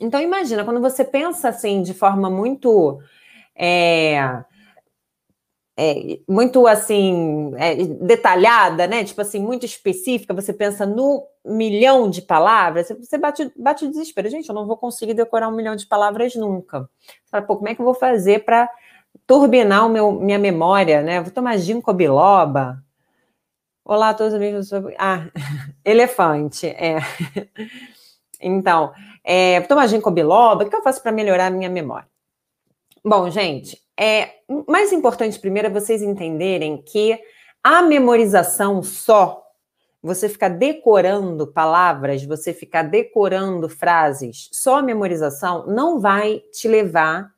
Então, 0.00 0.20
imagina, 0.20 0.64
quando 0.64 0.80
você 0.80 1.04
pensa 1.04 1.48
assim 1.48 1.82
de 1.82 1.94
forma 1.94 2.28
muito. 2.28 3.00
É, 3.56 4.44
é, 5.80 6.18
muito 6.28 6.66
assim, 6.66 7.52
é, 7.56 7.76
detalhada, 7.76 8.86
né? 8.88 9.04
Tipo 9.04 9.20
assim, 9.20 9.40
muito 9.40 9.64
específica, 9.64 10.34
você 10.34 10.52
pensa 10.52 10.84
no 10.84 11.24
milhão 11.44 12.10
de 12.10 12.20
palavras, 12.20 12.88
você 12.88 13.16
bate, 13.16 13.52
bate 13.56 13.84
o 13.84 13.88
desespero. 13.88 14.28
Gente, 14.28 14.48
eu 14.48 14.54
não 14.54 14.66
vou 14.66 14.76
conseguir 14.76 15.14
decorar 15.14 15.48
um 15.48 15.54
milhão 15.54 15.76
de 15.76 15.86
palavras 15.86 16.34
nunca. 16.34 16.80
Você 16.80 17.30
fala, 17.30 17.46
pô, 17.46 17.56
como 17.56 17.68
é 17.68 17.74
que 17.76 17.80
eu 17.80 17.84
vou 17.84 17.94
fazer 17.94 18.44
para 18.44 18.68
turbinar 19.24 19.86
o 19.86 19.88
meu, 19.88 20.12
minha 20.12 20.38
memória, 20.38 21.00
né? 21.00 21.20
Vou 21.20 21.32
tomar 21.32 21.56
ginkgo 21.56 21.92
biloba. 21.94 22.82
Olá 23.84 24.10
a 24.10 24.14
todos 24.14 24.34
os 24.34 24.38
amigos. 24.38 24.70
Ah, 24.98 25.28
elefante, 25.84 26.66
é. 26.66 26.98
Então, 28.40 28.92
é, 29.24 29.60
tomar 29.62 29.86
ginkgo 29.86 30.10
biloba, 30.10 30.64
o 30.64 30.70
que 30.70 30.76
eu 30.76 30.82
faço 30.82 31.02
para 31.02 31.12
melhorar 31.12 31.46
a 31.46 31.50
minha 31.50 31.68
memória? 31.68 32.08
Bom, 33.04 33.30
gente, 33.30 33.80
é 33.98 34.36
mais 34.68 34.92
importante 34.92 35.38
primeiro 35.38 35.68
é 35.68 35.70
vocês 35.70 36.02
entenderem 36.02 36.82
que 36.82 37.18
a 37.62 37.82
memorização 37.82 38.82
só, 38.82 39.44
você 40.02 40.28
ficar 40.28 40.50
decorando 40.50 41.46
palavras, 41.46 42.24
você 42.24 42.52
ficar 42.52 42.82
decorando 42.82 43.68
frases, 43.68 44.48
só 44.52 44.78
a 44.78 44.82
memorização 44.82 45.66
não 45.66 46.00
vai 46.00 46.40
te 46.52 46.68
levar 46.68 47.32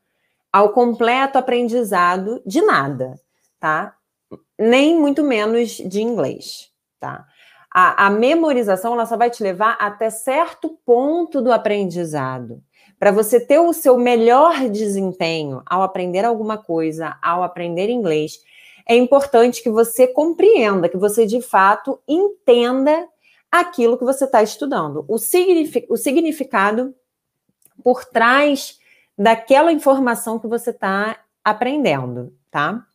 ao 0.53 0.71
completo 0.73 1.39
aprendizado 1.39 2.43
de 2.45 2.61
nada, 2.61 3.19
tá? 3.59 3.97
Nem 4.59 4.99
muito 4.99 5.23
menos 5.23 5.71
de 5.71 6.03
inglês, 6.03 6.71
tá? 6.99 7.27
A, 7.73 8.07
a 8.07 8.11
memorização 8.11 8.95
ela 8.95 9.07
só 9.07 9.17
vai 9.17 9.31
te 9.31 9.43
levar 9.43 9.77
até 9.81 10.11
certo 10.11 10.79
ponto 10.85 11.41
do 11.41 11.53
aprendizado. 11.53 12.63
Para 12.99 13.13
você 13.13 13.41
ter 13.41 13.59
o 13.59 13.73
seu 13.73 13.97
melhor 13.97 14.69
desempenho 14.69 15.63
ao 15.65 15.83
aprender 15.83 16.25
alguma 16.25 16.59
coisa, 16.59 17.17
ao 17.23 17.43
aprender 17.43 17.89
inglês, 17.89 18.41
é 18.87 18.97
importante 18.97 19.63
que 19.63 19.71
você 19.71 20.07
compreenda, 20.07 20.89
que 20.89 20.97
você 20.97 21.25
de 21.25 21.41
fato 21.41 22.01
entenda 22.07 23.09
aquilo 23.51 23.97
que 23.97 24.05
você 24.05 24.25
está 24.25 24.43
estudando, 24.43 25.05
o, 25.09 25.15
o 25.15 25.97
significado 25.97 26.95
por 27.83 28.05
trás 28.05 28.79
daquela 29.17 29.73
informação 29.73 30.39
que 30.39 30.47
você 30.47 30.71
está 30.71 31.19
aprendendo, 31.45 32.35
tá? 32.51 32.87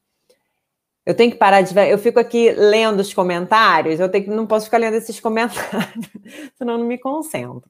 Eu 1.05 1.13
tenho 1.13 1.31
que 1.31 1.37
parar 1.37 1.61
de 1.61 1.73
ver. 1.73 1.89
Eu 1.89 1.97
fico 1.97 2.19
aqui 2.19 2.51
lendo 2.51 2.99
os 2.99 3.13
comentários, 3.13 3.99
eu 3.99 4.09
tenho 4.09 4.23
que, 4.25 4.29
não 4.29 4.47
posso 4.47 4.65
ficar 4.65 4.79
lendo 4.79 4.95
esses 4.95 5.19
comentários, 5.21 6.09
senão 6.57 6.77
não 6.77 6.85
me 6.85 6.97
concentro. 6.97 7.69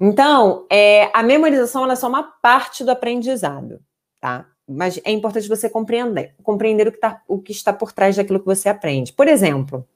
Então, 0.00 0.66
é, 0.70 1.10
a 1.12 1.22
memorização 1.22 1.90
é 1.90 1.94
só 1.94 2.08
uma 2.08 2.22
parte 2.22 2.82
do 2.82 2.90
aprendizado, 2.90 3.80
tá? 4.20 4.46
Mas 4.66 4.98
é 5.04 5.12
importante 5.12 5.48
você 5.48 5.68
compreender, 5.68 6.34
compreender 6.42 6.88
o 6.88 6.92
que, 6.92 6.98
tá, 6.98 7.22
o 7.28 7.40
que 7.40 7.52
está 7.52 7.72
por 7.72 7.92
trás 7.92 8.16
daquilo 8.16 8.40
que 8.40 8.46
você 8.46 8.68
aprende. 8.68 9.12
Por 9.12 9.28
exemplo, 9.28 9.86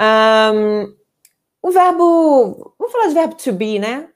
um, 0.00 0.94
o 1.62 1.70
verbo. 1.70 2.74
Vamos 2.78 2.92
falar 2.92 3.08
de 3.08 3.14
verbo 3.14 3.34
to 3.34 3.52
be, 3.52 3.78
né? 3.78 4.08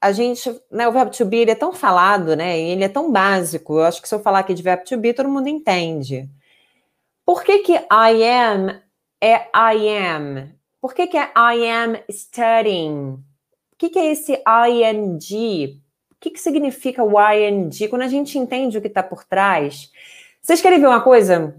A 0.00 0.10
gente, 0.12 0.50
né, 0.70 0.88
o 0.88 0.92
verbo 0.92 1.12
to 1.12 1.24
be 1.24 1.36
ele 1.38 1.50
é 1.52 1.54
tão 1.54 1.72
falado, 1.72 2.34
né? 2.34 2.58
Ele 2.58 2.82
é 2.82 2.88
tão 2.88 3.12
básico. 3.12 3.74
Eu 3.74 3.84
acho 3.84 4.02
que 4.02 4.08
se 4.08 4.14
eu 4.14 4.20
falar 4.20 4.40
aqui 4.40 4.54
de 4.54 4.62
verbo 4.62 4.84
to 4.84 4.96
be, 4.96 5.12
todo 5.12 5.28
mundo 5.28 5.48
entende. 5.48 6.28
Por 7.24 7.44
que, 7.44 7.58
que 7.60 7.74
I 7.74 8.24
am 8.24 8.82
é 9.20 9.48
I 9.54 9.88
am? 9.88 10.52
Por 10.80 10.92
que, 10.92 11.06
que 11.06 11.16
é 11.16 11.30
I 11.36 11.70
am 11.70 11.96
studying? 12.10 13.12
O 13.72 13.76
que, 13.78 13.88
que 13.88 13.98
é 13.98 14.10
esse 14.10 14.32
ing? 14.32 15.80
O 16.10 16.14
que, 16.18 16.30
que 16.30 16.40
significa 16.40 17.04
o 17.04 17.14
ing? 17.32 17.88
Quando 17.88 18.02
a 18.02 18.08
gente 18.08 18.36
entende 18.36 18.76
o 18.76 18.80
que 18.80 18.88
está 18.88 19.02
por 19.02 19.24
trás. 19.24 19.90
Vocês 20.40 20.60
querem 20.60 20.80
ver 20.80 20.88
uma 20.88 21.00
coisa? 21.00 21.54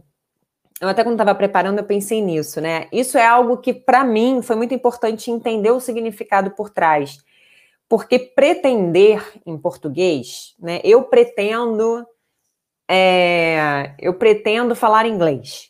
Eu 0.82 0.89
até 0.89 1.01
quando 1.01 1.15
estava 1.15 1.34
preparando, 1.34 1.79
eu 1.79 1.86
pensei 1.86 2.22
nisso, 2.22 2.60
né? 2.60 2.89
Isso 2.91 3.17
é 3.17 3.25
algo 3.25 3.58
que, 3.58 3.74
para 3.74 4.03
mim, 4.03 4.41
foi 4.41 4.58
muito 4.58 4.74
importante 4.74 5.32
entender 5.32 5.72
o 5.72 5.79
significado 5.79 6.51
por 6.51 6.70
trás. 6.70 7.20
Porque 7.88 8.20
pretender 8.20 9.24
em 9.46 9.58
português, 9.58 10.53
né? 10.60 10.82
Eu 10.84 11.03
pretendo 11.03 12.05
é, 12.89 13.95
eu 13.99 14.13
pretendo 14.15 14.75
falar 14.75 15.05
inglês. 15.05 15.69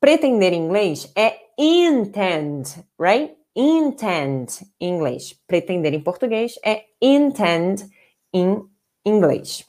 Pretender 0.00 0.52
inglês 0.52 1.12
é 1.16 1.36
intend, 1.58 2.84
right? 2.98 3.34
Intend 3.54 4.48
em 4.80 4.94
inglês. 4.94 5.34
Pretender 5.46 5.92
em 5.92 6.00
português 6.00 6.58
é 6.64 6.84
intend 7.00 7.84
em 8.32 8.62
inglês. 9.04 9.64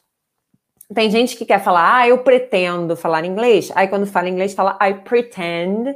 Tem 0.94 1.10
gente 1.10 1.38
que 1.38 1.46
quer 1.46 1.64
falar, 1.64 2.00
ah, 2.00 2.08
eu 2.08 2.24
pretendo 2.24 2.96
falar 2.96 3.26
inglês. 3.26 3.72
Aí 3.76 3.88
quando 3.88 4.06
fala 4.06 4.30
inglês, 4.30 4.54
fala 4.54 4.78
I 4.82 4.94
pretend 4.94 5.96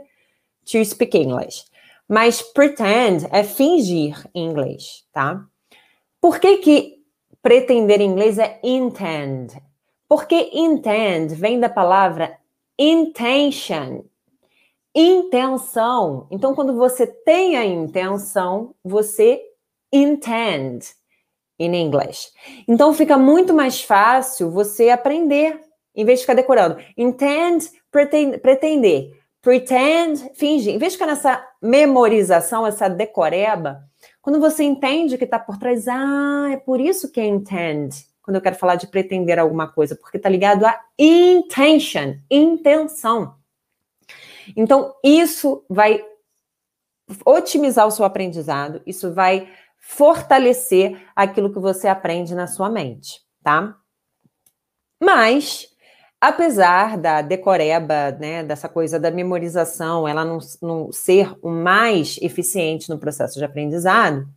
to 0.66 0.84
speak 0.86 1.18
English. 1.18 1.64
Mas 2.08 2.42
pretend 2.42 3.28
é 3.32 3.44
fingir 3.44 4.26
em 4.34 4.46
inglês, 4.46 5.04
tá? 5.12 5.46
Por 6.22 6.40
que 6.40 6.58
que 6.58 6.96
pretender 7.42 8.00
em 8.02 8.10
inglês 8.10 8.38
é 8.38 8.60
intend? 8.64 9.54
Porque 10.08 10.52
intend 10.54 11.34
vem 11.34 11.60
da 11.60 11.70
palavra 11.70 12.38
intention, 12.78 14.04
intenção. 14.94 16.28
Então, 16.30 16.54
quando 16.54 16.76
você 16.76 17.08
tem 17.08 17.58
a 17.58 17.66
intenção, 17.66 18.76
você 18.84 19.42
intend 19.92 20.86
em 21.58 21.76
inglês. 21.76 22.32
Então, 22.68 22.94
fica 22.94 23.18
muito 23.18 23.54
mais 23.54 23.82
fácil 23.82 24.52
você 24.52 24.90
aprender, 24.90 25.60
em 25.96 26.06
vez 26.06 26.20
de 26.20 26.26
ficar 26.26 26.36
decorando. 26.36 26.78
Intend, 26.98 27.70
pretender. 27.92 29.12
Pretend, 29.42 30.32
fingir. 30.34 30.74
Em 30.74 30.78
vez 30.78 30.94
de 30.94 30.98
ficar 30.98 31.10
nessa 31.10 31.48
memorização, 31.62 32.66
essa 32.66 32.90
decoreba, 32.90 33.84
quando 34.22 34.40
você 34.40 34.64
entende 34.64 35.16
o 35.16 35.18
que 35.18 35.24
está 35.24 35.40
por 35.40 35.58
trás, 35.58 35.88
ah, 35.88 36.50
é 36.52 36.58
por 36.58 36.80
isso 36.80 37.12
que 37.12 37.20
é 37.20 37.26
intend 37.26 38.06
quando 38.26 38.38
eu 38.38 38.42
quero 38.42 38.56
falar 38.56 38.76
de 38.76 38.88
pretender 38.88 39.38
alguma 39.38 39.68
coisa, 39.68 39.96
porque 39.96 40.18
está 40.18 40.28
ligado 40.28 40.66
a 40.66 40.82
intention, 40.98 42.16
intenção. 42.30 43.36
Então, 44.58 44.96
isso 45.04 45.64
vai 45.70 46.04
otimizar 47.24 47.86
o 47.86 47.92
seu 47.92 48.04
aprendizado, 48.04 48.82
isso 48.84 49.14
vai 49.14 49.48
fortalecer 49.78 51.00
aquilo 51.16 51.54
que 51.54 51.60
você 51.60 51.88
aprende 51.88 52.34
na 52.34 52.48
sua 52.48 52.68
mente, 52.68 53.22
tá? 53.44 53.78
Mas, 55.00 55.68
apesar 56.20 56.98
da 56.98 57.22
decoreba, 57.22 58.12
né, 58.20 58.44
dessa 58.44 58.68
coisa 58.68 59.00
da 59.00 59.12
memorização, 59.12 60.08
ela 60.08 60.26
não, 60.26 60.40
não 60.64 60.92
ser 60.92 61.38
o 61.44 61.52
mais 61.52 62.18
eficiente 62.24 62.90
no 62.90 62.98
processo 62.98 63.38
de 63.38 63.46
aprendizado, 63.46 64.28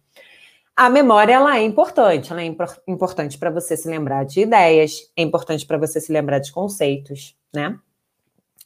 a 0.79 0.89
memória 0.89 1.33
ela 1.33 1.59
é 1.59 1.63
importante, 1.63 2.31
ela 2.31 2.41
é 2.41 2.45
impor 2.45 2.69
importante 2.87 3.37
para 3.37 3.51
você 3.51 3.77
se 3.77 3.89
lembrar 3.89 4.25
de 4.25 4.43
ideias, 4.43 5.11
é 5.17 5.23
importante 5.23 5.67
para 5.67 5.77
você 5.77 6.01
se 6.01 6.13
lembrar 6.13 6.39
de 6.39 6.53
conceitos, 6.53 7.37
né? 7.53 7.77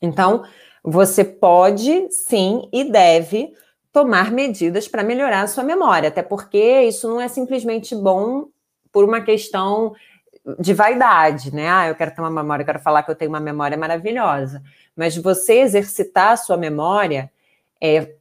Então, 0.02 0.44
você 0.84 1.24
pode 1.24 2.08
sim 2.10 2.68
e 2.70 2.84
deve 2.84 3.54
tomar 3.90 4.30
medidas 4.30 4.86
para 4.86 5.02
melhorar 5.02 5.40
a 5.40 5.46
sua 5.46 5.64
memória, 5.64 6.10
até 6.10 6.22
porque 6.22 6.82
isso 6.82 7.08
não 7.08 7.18
é 7.18 7.28
simplesmente 7.28 7.96
bom 7.96 8.48
por 8.92 9.06
uma 9.06 9.22
questão 9.22 9.94
de 10.60 10.74
vaidade, 10.74 11.54
né? 11.54 11.70
Ah, 11.70 11.88
eu 11.88 11.94
quero 11.94 12.14
ter 12.14 12.20
uma 12.20 12.30
memória, 12.30 12.62
eu 12.62 12.66
quero 12.66 12.80
falar 12.80 13.04
que 13.04 13.10
eu 13.10 13.16
tenho 13.16 13.30
uma 13.30 13.40
memória 13.40 13.78
maravilhosa. 13.78 14.62
Mas 14.94 15.16
você 15.16 15.60
exercitar 15.60 16.32
a 16.32 16.36
sua 16.36 16.58
memória 16.58 17.32
é, 17.80 18.16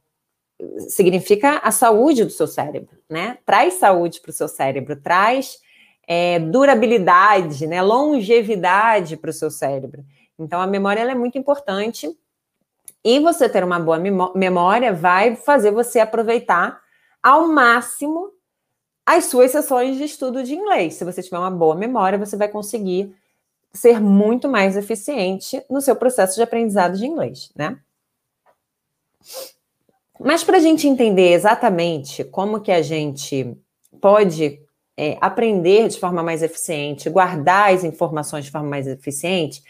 significa 0.88 1.58
a 1.58 1.70
saúde 1.70 2.24
do 2.24 2.30
seu 2.30 2.46
cérebro, 2.46 2.96
né? 3.08 3.38
Traz 3.44 3.74
saúde 3.74 4.20
para 4.20 4.30
o 4.30 4.34
seu 4.34 4.48
cérebro, 4.48 4.96
traz 4.96 5.58
é, 6.06 6.38
durabilidade, 6.38 7.66
né? 7.66 7.82
longevidade 7.82 9.16
para 9.16 9.30
o 9.30 9.32
seu 9.32 9.50
cérebro. 9.50 10.04
Então, 10.38 10.60
a 10.60 10.66
memória 10.66 11.00
é 11.00 11.14
muito 11.14 11.38
importante 11.38 12.10
e 13.04 13.18
você 13.20 13.48
ter 13.48 13.64
uma 13.64 13.80
boa 13.80 13.98
memória 14.34 14.92
vai 14.92 15.36
fazer 15.36 15.70
você 15.70 16.00
aproveitar 16.00 16.80
ao 17.22 17.48
máximo 17.48 18.30
as 19.04 19.26
suas 19.26 19.50
sessões 19.50 19.96
de 19.96 20.04
estudo 20.04 20.42
de 20.44 20.54
inglês. 20.54 20.94
Se 20.94 21.04
você 21.04 21.22
tiver 21.22 21.38
uma 21.38 21.50
boa 21.50 21.74
memória, 21.74 22.18
você 22.18 22.36
vai 22.36 22.48
conseguir 22.48 23.14
ser 23.72 24.00
muito 24.00 24.48
mais 24.48 24.76
eficiente 24.76 25.64
no 25.68 25.80
seu 25.80 25.96
processo 25.96 26.36
de 26.36 26.42
aprendizado 26.42 26.96
de 26.96 27.06
inglês, 27.06 27.50
né? 27.56 27.78
Mas 30.24 30.44
para 30.44 30.56
a 30.56 30.60
gente 30.60 30.86
entender 30.86 31.32
exatamente 31.32 32.24
como 32.24 32.60
que 32.60 32.70
a 32.70 32.82
gente 32.82 33.56
pode 34.00 34.60
é, 34.96 35.16
aprender 35.20 35.88
de 35.88 35.98
forma 35.98 36.22
mais 36.22 36.42
eficiente, 36.42 37.10
guardar 37.10 37.72
as 37.72 37.84
informações 37.84 38.44
de 38.44 38.50
forma 38.50 38.68
mais 38.68 38.86
eficiente, 38.86 39.62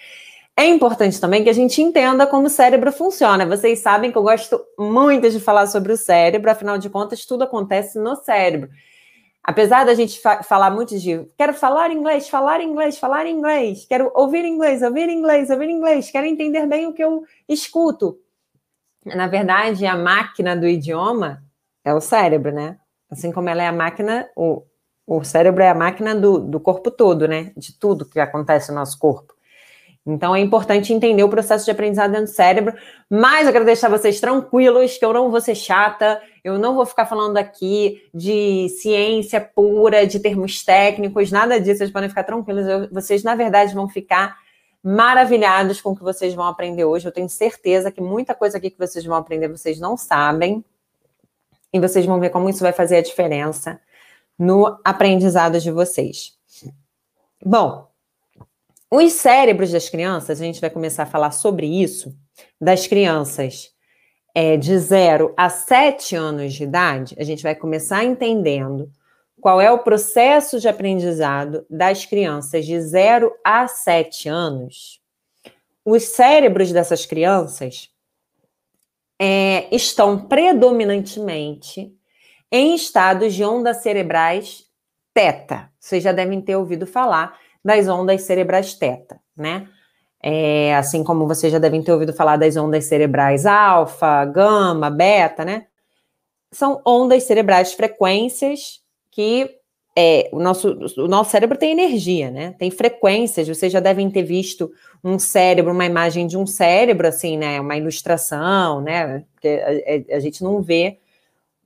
é 0.56 0.66
importante 0.66 1.18
também 1.20 1.42
que 1.42 1.48
a 1.48 1.54
gente 1.54 1.80
entenda 1.80 2.26
como 2.26 2.46
o 2.46 2.50
cérebro 2.50 2.92
funciona. 2.92 3.46
Vocês 3.46 3.78
sabem 3.78 4.12
que 4.12 4.18
eu 4.18 4.22
gosto 4.22 4.60
muito 4.78 5.30
de 5.30 5.40
falar 5.40 5.66
sobre 5.66 5.92
o 5.92 5.96
cérebro, 5.96 6.50
afinal 6.50 6.76
de 6.76 6.90
contas, 6.90 7.24
tudo 7.24 7.44
acontece 7.44 7.98
no 7.98 8.16
cérebro. 8.16 8.68
Apesar 9.42 9.84
da 9.84 9.94
gente 9.94 10.20
fa 10.20 10.42
falar 10.42 10.70
muito 10.70 10.96
de 10.98 11.26
quero 11.36 11.52
falar 11.54 11.90
inglês, 11.90 12.28
falar 12.28 12.60
inglês, 12.60 12.98
falar 12.98 13.26
inglês, 13.26 13.86
quero 13.88 14.12
ouvir 14.14 14.44
inglês, 14.44 14.82
ouvir 14.82 15.08
inglês, 15.08 15.50
ouvir 15.50 15.68
inglês, 15.68 16.10
quero 16.10 16.26
entender 16.26 16.66
bem 16.66 16.86
o 16.86 16.92
que 16.92 17.02
eu 17.02 17.24
escuto. 17.48 18.18
Na 19.04 19.26
verdade, 19.26 19.84
a 19.86 19.96
máquina 19.96 20.56
do 20.56 20.66
idioma 20.66 21.42
é 21.84 21.92
o 21.92 22.00
cérebro, 22.00 22.52
né? 22.52 22.78
Assim 23.10 23.32
como 23.32 23.48
ela 23.48 23.62
é 23.62 23.66
a 23.66 23.72
máquina, 23.72 24.28
o, 24.36 24.62
o 25.06 25.24
cérebro 25.24 25.62
é 25.62 25.68
a 25.68 25.74
máquina 25.74 26.14
do, 26.14 26.38
do 26.38 26.60
corpo 26.60 26.90
todo, 26.90 27.26
né? 27.26 27.52
De 27.56 27.78
tudo 27.78 28.08
que 28.08 28.20
acontece 28.20 28.70
no 28.70 28.78
nosso 28.78 28.98
corpo. 28.98 29.34
Então 30.04 30.34
é 30.34 30.40
importante 30.40 30.92
entender 30.92 31.22
o 31.22 31.28
processo 31.28 31.64
de 31.64 31.70
aprendizado 31.70 32.10
dentro 32.10 32.26
do 32.26 32.34
cérebro, 32.34 32.74
mas 33.08 33.46
eu 33.46 33.52
quero 33.52 33.64
deixar 33.64 33.88
vocês 33.88 34.18
tranquilos 34.18 34.98
que 34.98 35.04
eu 35.04 35.12
não 35.12 35.30
vou 35.30 35.40
ser 35.40 35.54
chata, 35.54 36.20
eu 36.42 36.58
não 36.58 36.74
vou 36.74 36.84
ficar 36.84 37.06
falando 37.06 37.36
aqui 37.36 38.02
de 38.12 38.68
ciência 38.80 39.40
pura, 39.40 40.04
de 40.04 40.18
termos 40.18 40.64
técnicos, 40.64 41.30
nada 41.30 41.60
disso, 41.60 41.78
vocês 41.78 41.90
podem 41.92 42.08
ficar 42.08 42.24
tranquilos, 42.24 42.66
eu, 42.66 42.88
vocês 42.90 43.22
na 43.22 43.36
verdade 43.36 43.74
vão 43.74 43.88
ficar 43.88 44.36
maravilhados 44.82 45.80
com 45.80 45.90
o 45.90 45.96
que 45.96 46.02
vocês 46.02 46.34
vão 46.34 46.46
aprender 46.46 46.84
hoje. 46.84 47.06
Eu 47.06 47.12
tenho 47.12 47.28
certeza 47.28 47.90
que 47.90 48.00
muita 48.00 48.34
coisa 48.34 48.58
aqui 48.58 48.70
que 48.70 48.78
vocês 48.78 49.04
vão 49.04 49.16
aprender 49.16 49.48
vocês 49.48 49.78
não 49.78 49.96
sabem, 49.96 50.64
e 51.72 51.80
vocês 51.80 52.04
vão 52.04 52.20
ver 52.20 52.30
como 52.30 52.48
isso 52.48 52.60
vai 52.60 52.72
fazer 52.72 52.96
a 52.96 53.02
diferença 53.02 53.80
no 54.38 54.78
aprendizado 54.84 55.58
de 55.58 55.70
vocês. 55.70 56.36
Bom, 57.44 57.88
os 58.90 59.12
cérebros 59.14 59.70
das 59.70 59.88
crianças, 59.88 60.40
a 60.40 60.44
gente 60.44 60.60
vai 60.60 60.68
começar 60.68 61.04
a 61.04 61.06
falar 61.06 61.30
sobre 61.30 61.66
isso, 61.66 62.14
das 62.60 62.86
crianças 62.86 63.72
é, 64.34 64.56
de 64.56 64.78
0 64.78 65.32
a 65.36 65.48
7 65.48 66.14
anos 66.14 66.52
de 66.52 66.64
idade, 66.64 67.16
a 67.18 67.24
gente 67.24 67.42
vai 67.42 67.54
começar 67.54 68.04
entendendo 68.04 68.90
qual 69.42 69.60
é 69.60 69.68
o 69.72 69.80
processo 69.80 70.60
de 70.60 70.68
aprendizado 70.68 71.66
das 71.68 72.06
crianças 72.06 72.64
de 72.64 72.80
0 72.80 73.34
a 73.44 73.66
7 73.66 74.28
anos. 74.28 75.00
Os 75.84 76.04
cérebros 76.04 76.70
dessas 76.70 77.04
crianças 77.04 77.90
é, 79.20 79.66
estão 79.74 80.16
predominantemente 80.16 81.92
em 82.52 82.76
estados 82.76 83.34
de 83.34 83.42
ondas 83.42 83.78
cerebrais 83.78 84.64
teta. 85.12 85.68
Vocês 85.80 86.04
já 86.04 86.12
devem 86.12 86.40
ter 86.40 86.54
ouvido 86.54 86.86
falar 86.86 87.36
das 87.64 87.88
ondas 87.88 88.22
cerebrais 88.22 88.74
teta, 88.74 89.20
né? 89.36 89.68
É, 90.22 90.76
assim 90.76 91.02
como 91.02 91.26
vocês 91.26 91.52
já 91.52 91.58
devem 91.58 91.82
ter 91.82 91.92
ouvido 91.92 92.12
falar 92.12 92.36
das 92.36 92.56
ondas 92.56 92.84
cerebrais 92.84 93.44
alfa, 93.44 94.24
gama, 94.24 94.88
beta, 94.88 95.44
né? 95.44 95.66
São 96.52 96.80
ondas 96.86 97.24
cerebrais 97.24 97.72
frequências 97.72 98.81
que 99.12 99.48
é, 99.96 100.28
o, 100.32 100.40
nosso, 100.40 100.76
o 100.96 101.06
nosso 101.06 101.30
cérebro 101.30 101.56
tem 101.56 101.70
energia, 101.70 102.32
né? 102.32 102.56
Tem 102.58 102.70
frequências. 102.70 103.46
Vocês 103.46 103.72
já 103.72 103.78
devem 103.78 104.10
ter 104.10 104.24
visto 104.24 104.72
um 105.04 105.18
cérebro, 105.18 105.70
uma 105.70 105.86
imagem 105.86 106.26
de 106.26 106.36
um 106.36 106.46
cérebro, 106.46 107.06
assim, 107.06 107.36
né? 107.36 107.60
Uma 107.60 107.76
ilustração, 107.76 108.80
né? 108.80 109.24
Porque 109.34 109.48
a, 109.48 110.14
a, 110.14 110.16
a 110.16 110.20
gente 110.20 110.42
não 110.42 110.60
vê. 110.60 110.98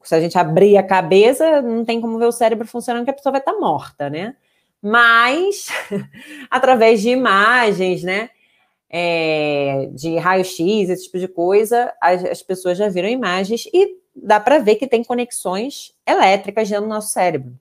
Se 0.02 0.14
a 0.14 0.20
gente 0.20 0.36
abrir 0.36 0.76
a 0.76 0.82
cabeça, 0.82 1.62
não 1.62 1.84
tem 1.84 2.00
como 2.00 2.18
ver 2.18 2.26
o 2.26 2.32
cérebro 2.32 2.66
funcionando, 2.66 3.04
que 3.04 3.10
a 3.10 3.14
pessoa 3.14 3.32
vai 3.32 3.40
estar 3.40 3.54
morta, 3.54 4.10
né? 4.10 4.36
mas 4.86 5.66
através 6.50 7.02
de 7.02 7.10
imagens, 7.10 8.02
né? 8.02 8.30
É, 8.88 9.88
de 9.92 10.16
raio-x, 10.16 10.88
esse 10.88 11.04
tipo 11.04 11.18
de 11.18 11.26
coisa, 11.26 11.92
as, 12.00 12.24
as, 12.24 12.40
pessoas 12.40 12.78
já 12.78 12.88
viram 12.88 13.08
imagens 13.08 13.66
e 13.74 13.96
dá 14.16 14.40
para 14.40 14.58
ver 14.58 14.76
que 14.76 14.86
tem 14.86 15.04
conexões 15.04 15.94
elétricas 16.06 16.68
dentro 16.68 16.84
do 16.84 16.88
nosso 16.88 17.12
cérebro. 17.12 17.54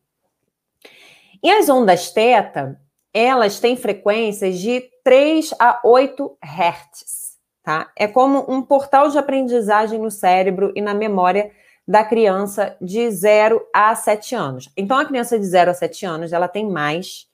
E 1.44 1.52
as 1.52 1.70
ondas 1.70 2.12
teta, 2.12 2.80
elas 3.14 3.60
têm 3.60 3.76
frequências 3.76 4.58
de 4.58 4.82
3 5.04 5.54
a 5.60 5.80
8 5.84 6.38
Hz, 6.44 7.38
tá? 7.62 7.92
É 7.96 8.08
como 8.08 8.46
um 8.52 8.62
portal 8.62 9.10
de 9.10 9.18
aprendizagem 9.18 10.00
no 10.00 10.10
cérebro 10.10 10.72
e 10.76 10.82
na 10.82 10.94
memória 10.94 11.52
da 11.88 12.04
criança 12.04 12.76
de 12.82 13.10
0 13.12 13.64
a 13.74 13.94
7 13.96 14.34
anos. 14.34 14.72
Então, 14.76 14.98
a 14.98 15.06
criança 15.06 15.38
de 15.38 15.46
0 15.46 15.70
a 15.70 15.74
7 15.74 16.06
anos, 16.06 16.34
ela 16.34 16.48
tem 16.48 16.68
mais 16.68 17.28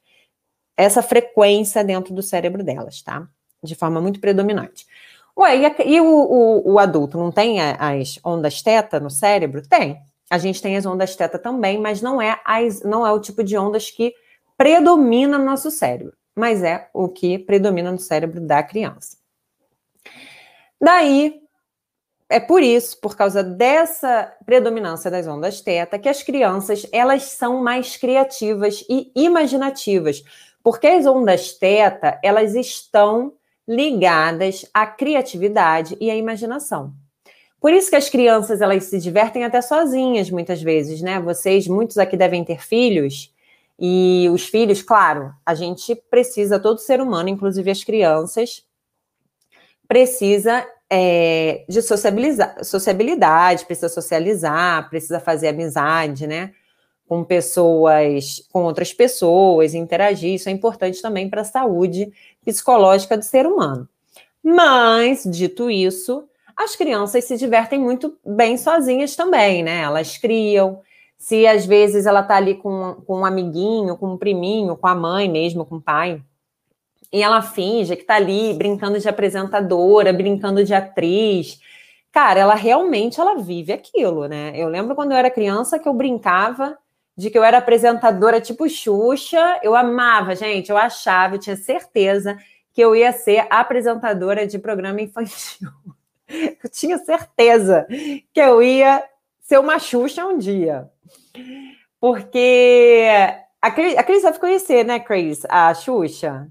essa 0.75 1.01
frequência 1.01 1.83
dentro 1.83 2.13
do 2.13 2.21
cérebro 2.21 2.63
delas, 2.63 3.01
tá? 3.01 3.27
De 3.63 3.75
forma 3.75 4.01
muito 4.01 4.19
predominante. 4.19 4.85
Ué, 5.37 5.57
e, 5.57 5.65
a, 5.65 5.75
e 5.85 6.01
o, 6.01 6.05
o, 6.05 6.73
o, 6.73 6.79
adulto 6.79 7.17
não 7.17 7.31
tem 7.31 7.59
as 7.61 8.19
ondas 8.23 8.61
teta 8.61 8.99
no 8.99 9.09
cérebro? 9.09 9.61
Tem. 9.67 9.99
A 10.29 10.37
gente 10.37 10.61
tem 10.61 10.77
as 10.77 10.85
ondas 10.85 11.15
teta 11.15 11.39
também, 11.39 11.79
mas 11.79 12.01
não 12.01 12.21
é, 12.21 12.39
as, 12.45 12.81
não 12.81 13.05
é 13.05 13.11
o 13.11 13.19
tipo 13.19 13.43
de 13.43 13.57
ondas 13.57 13.89
que 13.91 14.13
predomina 14.57 15.37
no 15.37 15.45
nosso 15.45 15.71
cérebro, 15.71 16.13
mas 16.35 16.63
é 16.63 16.89
o 16.93 17.09
que 17.09 17.39
predomina 17.39 17.91
no 17.91 17.99
cérebro 17.99 18.39
da 18.39 18.61
criança. 18.61 19.17
Daí, 20.79 21.41
é 22.29 22.39
por 22.39 22.63
isso, 22.63 22.99
por 23.01 23.15
causa 23.15 23.43
dessa 23.43 24.33
predominância 24.45 25.11
das 25.11 25.27
ondas 25.27 25.59
teta, 25.59 25.99
que 25.99 26.07
as 26.07 26.23
crianças 26.23 26.87
elas 26.91 27.23
são 27.23 27.61
mais 27.61 27.97
criativas 27.97 28.85
e 28.89 29.11
imaginativas, 29.13 30.23
porque 30.63 30.87
as 30.87 31.05
ondas 31.05 31.53
teta 31.53 32.17
elas 32.23 32.55
estão 32.55 33.33
ligadas 33.71 34.65
à 34.73 34.85
criatividade 34.85 35.95
e 36.01 36.11
à 36.11 36.15
imaginação. 36.15 36.93
Por 37.59 37.71
isso 37.71 37.89
que 37.89 37.95
as 37.95 38.09
crianças 38.09 38.59
elas 38.59 38.83
se 38.83 38.99
divertem 38.99 39.45
até 39.45 39.61
sozinhas 39.61 40.29
muitas 40.29 40.61
vezes, 40.61 41.01
né? 41.01 41.21
Vocês 41.21 41.67
muitos 41.67 41.97
aqui 41.97 42.17
devem 42.17 42.43
ter 42.43 42.61
filhos 42.61 43.33
e 43.79 44.27
os 44.29 44.45
filhos, 44.45 44.81
claro, 44.81 45.33
a 45.45 45.55
gente 45.55 45.95
precisa 45.95 46.59
todo 46.59 46.79
ser 46.79 46.99
humano, 46.99 47.29
inclusive 47.29 47.71
as 47.71 47.83
crianças, 47.83 48.65
precisa 49.87 50.67
é, 50.89 51.63
de 51.69 51.81
sociabilidade, 51.81 53.65
precisa 53.65 53.89
socializar, 53.89 54.89
precisa 54.89 55.19
fazer 55.19 55.47
amizade, 55.47 56.27
né? 56.27 56.51
Com 57.11 57.25
pessoas, 57.25 58.41
com 58.53 58.63
outras 58.63 58.93
pessoas, 58.93 59.73
interagir. 59.73 60.35
Isso 60.35 60.47
é 60.47 60.51
importante 60.53 61.01
também 61.01 61.29
para 61.29 61.41
a 61.41 61.43
saúde 61.43 62.09
psicológica 62.45 63.17
do 63.17 63.25
ser 63.25 63.45
humano. 63.45 63.85
Mas, 64.41 65.23
dito 65.25 65.69
isso, 65.69 66.23
as 66.55 66.77
crianças 66.77 67.25
se 67.25 67.35
divertem 67.35 67.77
muito 67.77 68.17
bem 68.25 68.57
sozinhas 68.57 69.13
também, 69.13 69.61
né? 69.61 69.81
Elas 69.81 70.17
criam. 70.17 70.79
Se 71.17 71.45
às 71.45 71.65
vezes 71.65 72.05
ela 72.05 72.21
está 72.21 72.37
ali 72.37 72.55
com, 72.55 73.01
com 73.05 73.19
um 73.19 73.25
amiguinho, 73.25 73.97
com 73.97 74.13
um 74.13 74.17
priminho, 74.17 74.77
com 74.77 74.87
a 74.87 74.95
mãe 74.95 75.27
mesmo, 75.27 75.65
com 75.65 75.75
o 75.75 75.81
pai, 75.81 76.23
e 77.11 77.21
ela 77.21 77.41
finge 77.41 77.97
que 77.97 78.03
tá 78.05 78.15
ali 78.15 78.53
brincando 78.53 78.97
de 78.97 79.09
apresentadora, 79.09 80.13
brincando 80.13 80.63
de 80.63 80.73
atriz. 80.73 81.59
Cara, 82.09 82.39
ela 82.39 82.55
realmente 82.55 83.19
ela 83.19 83.35
vive 83.35 83.73
aquilo, 83.73 84.27
né? 84.27 84.53
Eu 84.55 84.69
lembro 84.69 84.95
quando 84.95 85.11
eu 85.11 85.17
era 85.17 85.29
criança 85.29 85.77
que 85.77 85.89
eu 85.89 85.93
brincava 85.93 86.77
de 87.21 87.29
que 87.29 87.37
eu 87.37 87.43
era 87.43 87.59
apresentadora 87.59 88.41
tipo 88.41 88.67
Xuxa. 88.67 89.59
Eu 89.61 89.75
amava, 89.75 90.35
gente, 90.35 90.71
eu 90.71 90.77
achava, 90.77 91.35
eu 91.35 91.39
tinha 91.39 91.55
certeza 91.55 92.35
que 92.73 92.81
eu 92.81 92.95
ia 92.95 93.11
ser 93.11 93.45
apresentadora 93.47 94.47
de 94.47 94.57
programa 94.57 95.01
infantil. 95.01 95.69
Eu 96.63 96.69
tinha 96.69 96.97
certeza 96.97 97.85
que 98.33 98.39
eu 98.39 98.63
ia 98.63 99.03
ser 99.41 99.59
uma 99.59 99.77
Xuxa 99.77 100.25
um 100.25 100.37
dia. 100.37 100.89
Porque 101.99 103.05
a 103.61 103.69
Cris, 103.69 103.97
a 103.97 104.03
Cris 104.03 104.23
deve 104.23 104.39
conhecer, 104.39 104.85
né, 104.85 104.97
Cris? 104.97 105.43
A 105.49 105.73
Xuxa. 105.73 106.49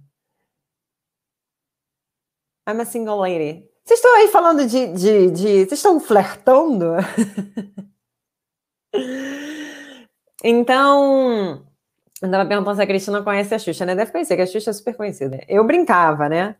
I'm 2.69 2.79
a 2.79 2.85
single 2.85 3.17
lady. 3.17 3.65
Vocês 3.83 4.01
estão 4.01 4.15
aí 4.17 4.29
falando 4.29 4.67
de. 4.67 4.89
de, 4.89 5.31
de 5.31 5.65
vocês 5.65 5.73
estão 5.73 5.99
flertando? 5.99 6.97
então. 10.43 11.65
Eu 12.23 12.31
tava 12.31 12.47
perguntando 12.47 12.77
se 12.77 12.83
a 12.83 12.87
Cristina 12.87 13.23
conhece 13.23 13.55
a 13.55 13.59
Xuxa, 13.59 13.87
né? 13.87 13.95
Deve 13.95 14.13
conhecer, 14.13 14.37
que 14.37 14.43
a 14.43 14.47
Xuxa 14.47 14.71
é 14.71 14.73
super 14.73 14.95
conhecida. 14.95 15.43
Eu 15.49 15.65
brincava, 15.65 16.29
né? 16.29 16.55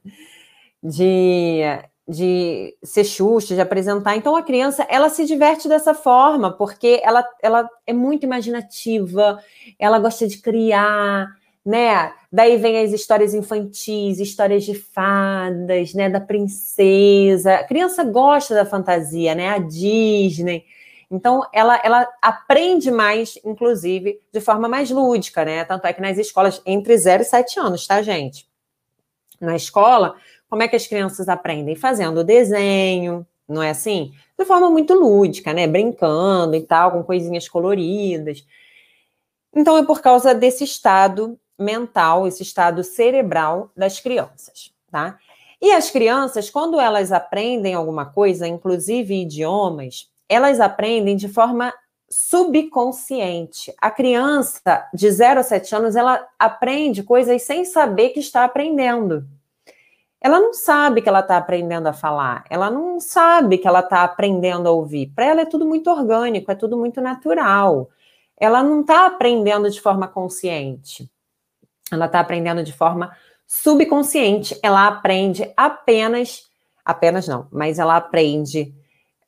De, 0.83 1.61
de 2.09 2.75
ser 2.83 3.05
Xuxa, 3.05 3.55
de 3.55 3.61
apresentar. 3.61 4.17
Então 4.17 4.35
a 4.35 4.43
criança, 4.43 4.87
ela 4.89 5.11
se 5.11 5.27
diverte 5.27 5.69
dessa 5.69 5.93
forma, 5.93 6.51
porque 6.51 7.01
ela, 7.05 7.23
ela 7.43 7.69
é 7.87 7.93
muito 7.93 8.25
imaginativa, 8.25 9.39
ela 9.79 9.99
gosta 9.99 10.27
de 10.27 10.39
criar, 10.39 11.29
né? 11.65 12.13
Daí 12.33 12.57
vem 12.57 12.83
as 12.83 12.93
histórias 12.93 13.35
infantis, 13.35 14.19
histórias 14.19 14.65
de 14.65 14.75
fadas, 14.75 15.93
né? 15.95 16.09
Da 16.09 16.21
princesa. 16.21 17.57
A 17.57 17.65
criança 17.65 18.03
gosta 18.03 18.55
da 18.55 18.65
fantasia, 18.65 19.35
né? 19.35 19.51
A 19.51 19.59
Disney. 19.59 20.65
Então, 21.11 21.45
ela, 21.53 21.81
ela 21.83 22.09
aprende 22.23 22.91
mais, 22.91 23.37
inclusive, 23.45 24.21
de 24.33 24.41
forma 24.41 24.69
mais 24.69 24.91
lúdica, 24.91 25.45
né? 25.45 25.65
Tanto 25.65 25.87
é 25.87 25.93
que 25.93 26.01
nas 26.01 26.17
escolas, 26.17 26.63
entre 26.65 26.97
0 26.97 27.23
e 27.23 27.27
7 27.27 27.59
anos, 27.59 27.87
tá, 27.87 28.01
gente? 28.01 28.49
Na 29.41 29.57
escola, 29.57 30.15
como 30.49 30.63
é 30.63 30.69
que 30.69 30.77
as 30.77 30.87
crianças 30.87 31.29
aprendem? 31.29 31.75
Fazendo 31.75 32.23
desenho, 32.23 33.27
não 33.49 33.61
é 33.61 33.71
assim? 33.71 34.13
De 34.39 34.45
forma 34.45 34.71
muito 34.71 34.95
lúdica, 34.95 35.53
né? 35.53 35.67
Brincando 35.67 36.55
e 36.55 36.61
tal, 36.61 36.93
com 36.93 37.03
coisinhas 37.03 37.49
coloridas. 37.49 38.47
Então, 39.53 39.77
é 39.77 39.85
por 39.85 40.01
causa 40.01 40.33
desse 40.33 40.63
estado 40.63 41.37
mental, 41.59 42.27
esse 42.27 42.43
estado 42.43 42.85
cerebral 42.85 43.73
das 43.77 43.99
crianças, 43.99 44.73
tá? 44.91 45.19
E 45.61 45.73
as 45.73 45.91
crianças, 45.91 46.49
quando 46.49 46.81
elas 46.81 47.13
aprendem 47.13 47.75
alguma 47.75 48.07
coisa, 48.07 48.47
inclusive 48.47 49.23
idiomas, 49.23 50.10
elas 50.31 50.61
aprendem 50.61 51.17
de 51.17 51.29
forma 51.29 51.75
subconsciente. 52.09 53.75
A 53.81 53.91
criança 53.91 54.89
de 54.95 55.11
0 55.11 55.41
a 55.41 55.43
7 55.43 55.75
anos, 55.75 55.97
ela 55.97 56.25
aprende 56.39 57.03
coisas 57.03 57.43
sem 57.43 57.65
saber 57.65 58.11
que 58.11 58.21
está 58.21 58.45
aprendendo. 58.45 59.27
Ela 60.21 60.39
não 60.39 60.53
sabe 60.55 61.03
que 61.03 61.09
ela 61.09 61.21
está 61.21 61.37
aprendendo 61.37 61.89
a 61.89 61.93
falar, 61.93 62.45
ela 62.49 62.71
não 62.71 63.01
sabe 63.01 63.59
que 63.59 63.67
ela 63.67 63.81
está 63.81 64.05
aprendendo 64.05 64.69
a 64.69 64.73
ouvir. 64.73 65.11
Para 65.15 65.25
ela 65.25 65.41
é 65.41 65.47
tudo 65.47 65.67
muito 65.67 65.91
orgânico, 65.91 66.53
é 66.53 66.55
tudo 66.55 66.77
muito 66.77 67.01
natural. 67.01 67.89
Ela 68.37 68.63
não 68.63 68.83
está 68.83 69.07
aprendendo 69.07 69.69
de 69.69 69.81
forma 69.81 70.07
consciente. 70.07 71.11
Ela 71.91 72.07
está 72.07 72.21
aprendendo 72.21 72.63
de 72.63 72.73
forma 72.73 73.17
subconsciente. 73.47 74.59
Ela 74.63 74.87
aprende 74.87 75.51
apenas, 75.57 76.49
apenas 76.85 77.27
não, 77.27 77.49
mas 77.51 77.79
ela 77.79 77.97
aprende 77.97 78.75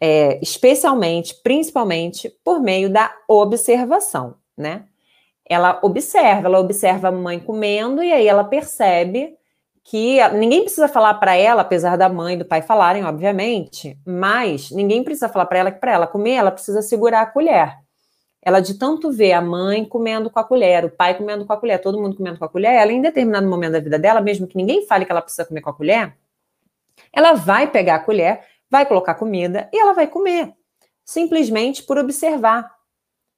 é, 0.04 0.40
especialmente, 0.42 1.32
principalmente, 1.44 2.28
por 2.44 2.60
meio 2.60 2.90
da 2.90 3.14
observação, 3.28 4.34
né? 4.58 4.86
Ela 5.48 5.78
observa, 5.80 6.48
ela 6.48 6.58
observa 6.58 7.06
a 7.06 7.12
mãe 7.12 7.38
comendo 7.38 8.02
e 8.02 8.12
aí 8.12 8.26
ela 8.26 8.42
percebe 8.42 9.36
que 9.84 10.18
ninguém 10.30 10.62
precisa 10.62 10.88
falar 10.88 11.14
para 11.14 11.36
ela, 11.36 11.62
apesar 11.62 11.96
da 11.96 12.08
mãe 12.08 12.34
e 12.34 12.38
do 12.38 12.44
pai 12.44 12.62
falarem, 12.62 13.04
obviamente, 13.04 13.96
mas 14.04 14.72
ninguém 14.72 15.04
precisa 15.04 15.28
falar 15.28 15.46
para 15.46 15.60
ela 15.60 15.70
que 15.70 15.78
para 15.78 15.92
ela 15.92 16.06
comer, 16.08 16.32
ela 16.32 16.50
precisa 16.50 16.82
segurar 16.82 17.22
a 17.22 17.26
colher. 17.26 17.72
Ela 18.44 18.58
de 18.58 18.74
tanto 18.74 19.12
ver 19.12 19.34
a 19.34 19.40
mãe 19.40 19.84
comendo 19.84 20.28
com 20.28 20.40
a 20.40 20.44
colher, 20.44 20.84
o 20.84 20.90
pai 20.90 21.16
comendo 21.16 21.46
com 21.46 21.52
a 21.52 21.56
colher, 21.56 21.80
todo 21.80 22.00
mundo 22.00 22.16
comendo 22.16 22.40
com 22.40 22.44
a 22.44 22.48
colher, 22.48 22.74
ela 22.74 22.90
em 22.90 23.00
determinado 23.00 23.46
momento 23.46 23.72
da 23.72 23.80
vida 23.80 24.00
dela, 24.00 24.20
mesmo 24.20 24.48
que 24.48 24.56
ninguém 24.56 24.84
fale 24.84 25.04
que 25.04 25.12
ela 25.12 25.22
precisa 25.22 25.44
comer 25.44 25.60
com 25.60 25.70
a 25.70 25.74
colher, 25.74 26.12
ela 27.12 27.34
vai 27.34 27.70
pegar 27.70 27.96
a 27.96 28.00
colher, 28.00 28.40
vai 28.72 28.86
colocar 28.86 29.16
comida 29.16 29.68
e 29.70 29.78
ela 29.78 29.92
vai 29.92 30.06
comer, 30.06 30.54
simplesmente 31.04 31.82
por 31.82 31.98
observar, 31.98 32.74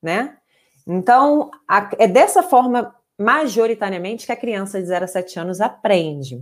né? 0.00 0.36
Então, 0.86 1.50
a, 1.66 1.90
é 1.98 2.06
dessa 2.06 2.40
forma, 2.40 2.94
majoritariamente, 3.18 4.26
que 4.26 4.32
a 4.32 4.36
criança 4.36 4.80
de 4.80 4.86
0 4.86 5.04
a 5.04 5.08
7 5.08 5.40
anos 5.40 5.60
aprende. 5.60 6.40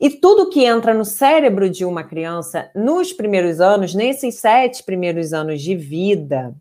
E 0.00 0.08
tudo 0.08 0.48
que 0.50 0.64
entra 0.64 0.94
no 0.94 1.04
cérebro 1.04 1.68
de 1.68 1.84
uma 1.84 2.04
criança 2.04 2.70
nos 2.76 3.12
primeiros 3.12 3.60
anos, 3.60 3.92
nesses 3.92 4.36
sete 4.36 4.84
primeiros 4.84 5.32
anos 5.32 5.60
de 5.60 5.74
vida, 5.74 6.54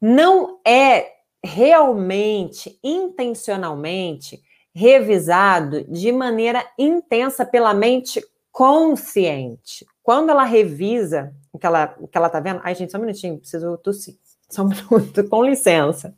não 0.00 0.60
é 0.64 1.08
realmente, 1.44 2.78
intencionalmente, 2.82 4.40
revisado 4.72 5.84
de 5.90 6.12
maneira 6.12 6.64
intensa 6.78 7.44
pela 7.44 7.74
mente 7.74 8.22
consciente. 8.52 9.86
Quando 10.02 10.30
ela 10.30 10.44
revisa 10.44 11.34
o 11.52 11.58
que 11.58 11.66
ela, 11.66 11.94
o 11.98 12.08
que 12.08 12.16
ela 12.16 12.28
tá 12.28 12.40
vendo. 12.40 12.60
Ai, 12.62 12.74
gente, 12.74 12.92
só 12.92 12.98
um 12.98 13.02
minutinho, 13.02 13.38
preciso 13.38 13.76
tossir. 13.78 14.18
Só 14.48 14.62
um 14.62 14.68
minuto, 14.90 15.28
com 15.28 15.44
licença. 15.44 16.14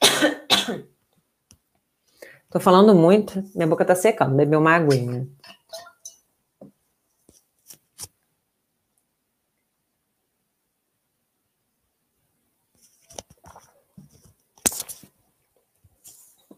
Tô 2.50 2.60
falando 2.60 2.94
muito, 2.94 3.42
minha 3.54 3.66
boca 3.66 3.84
tá 3.84 3.94
secando, 3.94 4.36
beber 4.36 4.56
uma 4.56 4.74
aguinha. 4.76 5.26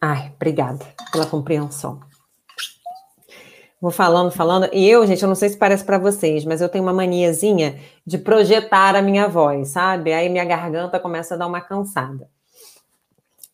Ai, 0.00 0.32
obrigada 0.36 0.84
pela 1.12 1.26
compreensão. 1.26 2.00
Vou 3.80 3.90
falando, 3.90 4.30
falando. 4.30 4.68
E 4.72 4.88
eu, 4.88 5.06
gente, 5.06 5.22
eu 5.22 5.28
não 5.28 5.34
sei 5.34 5.48
se 5.50 5.56
parece 5.56 5.84
para 5.84 5.98
vocês, 5.98 6.44
mas 6.44 6.60
eu 6.60 6.68
tenho 6.68 6.84
uma 6.84 6.92
maniazinha 6.92 7.78
de 8.06 8.16
projetar 8.16 8.96
a 8.96 9.02
minha 9.02 9.28
voz, 9.28 9.68
sabe? 9.68 10.12
Aí 10.12 10.28
minha 10.28 10.44
garganta 10.44 10.98
começa 10.98 11.34
a 11.34 11.36
dar 11.38 11.46
uma 11.46 11.60
cansada. 11.60 12.28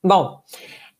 Bom, 0.03 0.41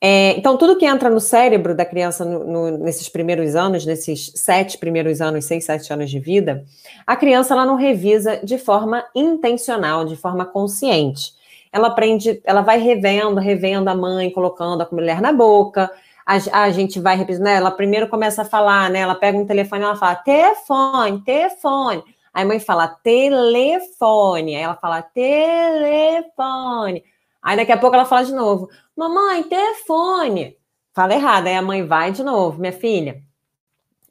é, 0.01 0.37
então 0.37 0.57
tudo 0.57 0.77
que 0.77 0.85
entra 0.85 1.09
no 1.09 1.21
cérebro 1.21 1.75
da 1.75 1.85
criança 1.85 2.25
no, 2.25 2.45
no, 2.45 2.79
nesses 2.79 3.09
primeiros 3.09 3.55
anos, 3.55 3.87
nesses 3.87 4.33
sete 4.35 4.79
primeiros 4.79 5.21
anos, 5.21 5.45
seis, 5.45 5.65
sete 5.65 5.93
anos 5.93 6.11
de 6.11 6.19
vida, 6.19 6.65
a 7.07 7.17
criança 7.17 7.55
ela 7.55 7.65
não 7.65 7.77
revisa 7.77 8.41
de 8.43 8.59
forma 8.59 9.05
intencional, 9.15 10.05
de 10.05 10.17
forma 10.17 10.45
consciente 10.45 11.39
ela 11.73 11.89
aprende, 11.89 12.41
ela 12.45 12.63
vai 12.63 12.79
revendo, 12.81 13.39
revendo 13.41 13.89
a 13.89 13.95
mãe, 13.95 14.31
colocando 14.31 14.83
a 14.83 14.89
mulher 14.91 15.21
na 15.21 15.33
boca. 15.33 15.91
A, 16.31 16.63
a 16.63 16.71
gente 16.71 17.01
vai 17.01 17.17
repetindo, 17.17 17.43
né? 17.43 17.55
Ela 17.55 17.73
primeiro 17.73 18.09
começa 18.09 18.43
a 18.43 18.45
falar, 18.45 18.89
né? 18.89 19.01
Ela 19.01 19.17
pega 19.17 19.37
um 19.37 19.45
telefone 19.45 19.83
ela 19.83 19.97
fala, 19.97 20.15
telefone, 20.15 21.25
telefone. 21.25 22.05
Aí 22.33 22.45
a 22.45 22.47
mãe 22.47 22.61
fala, 22.61 22.87
telefone. 22.87 24.55
Aí 24.55 24.63
ela 24.63 24.77
fala, 24.77 25.03
telefone. 25.03 27.03
Aí 27.43 27.57
daqui 27.57 27.73
a 27.73 27.79
pouco 27.79 27.97
ela 27.97 28.05
fala 28.05 28.25
de 28.25 28.33
novo, 28.33 28.69
mamãe, 28.97 29.43
telefone. 29.43 30.57
Fala 30.95 31.15
errado. 31.15 31.49
Aí 31.49 31.57
a 31.57 31.63
mãe 31.63 31.85
vai 31.85 32.13
de 32.13 32.23
novo, 32.23 32.61
minha 32.61 32.73
filha. 32.73 33.21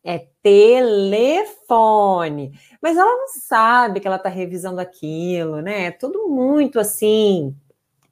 É 0.03 0.27
telefone. 0.43 2.51
Mas 2.81 2.97
ela 2.97 3.15
não 3.15 3.29
sabe 3.29 4.01
que 4.01 4.07
ela 4.07 4.17
está 4.17 4.27
revisando 4.27 4.81
aquilo, 4.81 5.61
né? 5.61 5.85
É 5.85 5.91
tudo 5.91 6.27
muito 6.27 6.81
assim, 6.81 7.55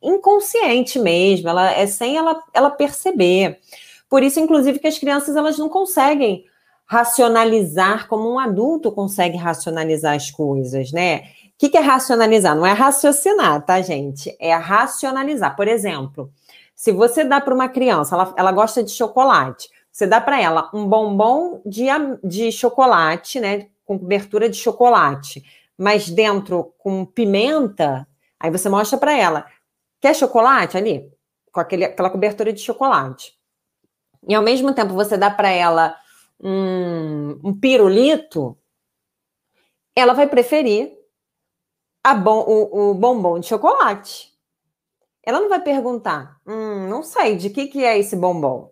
inconsciente 0.01 0.97
mesmo. 0.97 1.49
Ela 1.49 1.73
é 1.73 1.85
sem 1.87 2.15
ela, 2.15 2.41
ela 2.53 2.69
perceber. 2.69 3.59
Por 4.09 4.23
isso, 4.23 4.39
inclusive, 4.39 4.79
que 4.79 4.87
as 4.87 4.97
crianças 4.97 5.35
elas 5.35 5.57
não 5.57 5.69
conseguem 5.69 6.45
racionalizar 6.87 8.07
como 8.07 8.31
um 8.31 8.39
adulto 8.39 8.91
consegue 8.93 9.35
racionalizar 9.37 10.15
as 10.15 10.31
coisas, 10.31 10.91
né? 10.93 11.17
O 11.17 11.57
que, 11.57 11.69
que 11.69 11.77
é 11.77 11.81
racionalizar? 11.81 12.55
Não 12.55 12.65
é 12.65 12.71
raciocinar, 12.71 13.65
tá, 13.65 13.81
gente? 13.81 14.35
É 14.39 14.53
racionalizar. 14.53 15.55
Por 15.55 15.67
exemplo, 15.67 16.31
se 16.73 16.91
você 16.91 17.25
dá 17.25 17.41
para 17.41 17.53
uma 17.53 17.67
criança, 17.67 18.15
ela, 18.15 18.33
ela 18.37 18.51
gosta 18.51 18.81
de 18.83 18.91
chocolate. 18.91 19.69
Você 19.91 20.07
dá 20.07 20.21
para 20.21 20.39
ela 20.39 20.69
um 20.73 20.87
bombom 20.87 21.61
de, 21.65 21.87
de 22.23 22.51
chocolate, 22.51 23.39
né? 23.39 23.67
Com 23.83 23.99
cobertura 23.99 24.47
de 24.47 24.55
chocolate, 24.55 25.43
mas 25.77 26.09
dentro 26.09 26.73
com 26.77 27.03
pimenta. 27.05 28.07
Aí 28.39 28.51
você 28.51 28.69
mostra 28.69 28.97
para 28.97 29.17
ela: 29.17 29.45
quer 29.99 30.15
chocolate 30.15 30.77
ali? 30.77 31.11
Com 31.51 31.59
aquele, 31.59 31.85
aquela 31.85 32.09
cobertura 32.09 32.53
de 32.53 32.61
chocolate. 32.61 33.36
E 34.27 34.35
ao 34.35 34.43
mesmo 34.43 34.73
tempo 34.73 34.93
você 34.93 35.17
dá 35.17 35.29
para 35.31 35.49
ela 35.49 35.95
um, 36.39 37.39
um 37.43 37.59
pirulito, 37.59 38.57
ela 39.95 40.13
vai 40.13 40.27
preferir 40.27 40.91
a 42.03 42.13
bom, 42.13 42.43
o, 42.47 42.91
o 42.91 42.93
bombom 42.93 43.39
de 43.39 43.47
chocolate. 43.47 44.33
Ela 45.23 45.41
não 45.41 45.49
vai 45.49 45.61
perguntar, 45.61 46.37
hum, 46.45 46.87
não 46.87 47.03
sei, 47.03 47.35
de 47.35 47.49
que, 47.49 47.67
que 47.67 47.83
é 47.83 47.97
esse 47.97 48.15
bombom? 48.15 48.71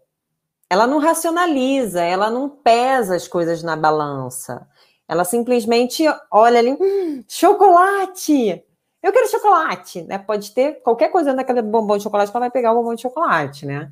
ela 0.69 0.87
não 0.87 0.99
racionaliza, 0.99 2.01
ela 2.01 2.29
não 2.29 2.49
pesa 2.49 3.15
as 3.15 3.27
coisas 3.27 3.61
na 3.63 3.75
balança. 3.75 4.67
Ela 5.07 5.23
simplesmente 5.23 6.03
olha 6.31 6.59
ali, 6.59 6.71
hum, 6.73 7.23
chocolate! 7.27 8.63
Eu 9.01 9.13
quero 9.13 9.29
chocolate, 9.29 10.01
né? 10.03 10.17
Pode 10.17 10.51
ter 10.51 10.81
qualquer 10.81 11.09
coisa 11.09 11.33
naquele 11.33 11.61
bombom 11.61 11.97
de 11.97 12.03
chocolate 12.03 12.31
ela 12.31 12.39
vai 12.39 12.49
pegar 12.51 12.71
o 12.71 12.75
bombom 12.75 12.95
de 12.95 13.03
chocolate, 13.03 13.65
né? 13.65 13.91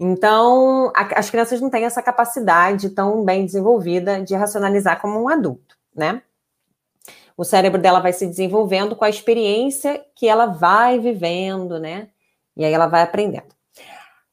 Então, 0.00 0.92
a, 0.94 1.18
as 1.18 1.28
crianças 1.28 1.60
não 1.60 1.70
têm 1.70 1.84
essa 1.84 2.02
capacidade 2.02 2.90
tão 2.90 3.24
bem 3.24 3.44
desenvolvida 3.44 4.22
de 4.22 4.34
racionalizar 4.34 5.00
como 5.00 5.20
um 5.20 5.28
adulto, 5.28 5.76
né? 5.94 6.22
O 7.36 7.44
cérebro 7.44 7.80
dela 7.80 8.00
vai 8.00 8.12
se 8.12 8.26
desenvolvendo 8.26 8.96
com 8.96 9.04
a 9.04 9.10
experiência 9.10 10.04
que 10.14 10.26
ela 10.26 10.46
vai 10.46 10.98
vivendo, 10.98 11.78
né? 11.78 12.08
E 12.56 12.64
aí 12.64 12.72
ela 12.72 12.86
vai 12.86 13.02
aprendendo. 13.02 13.54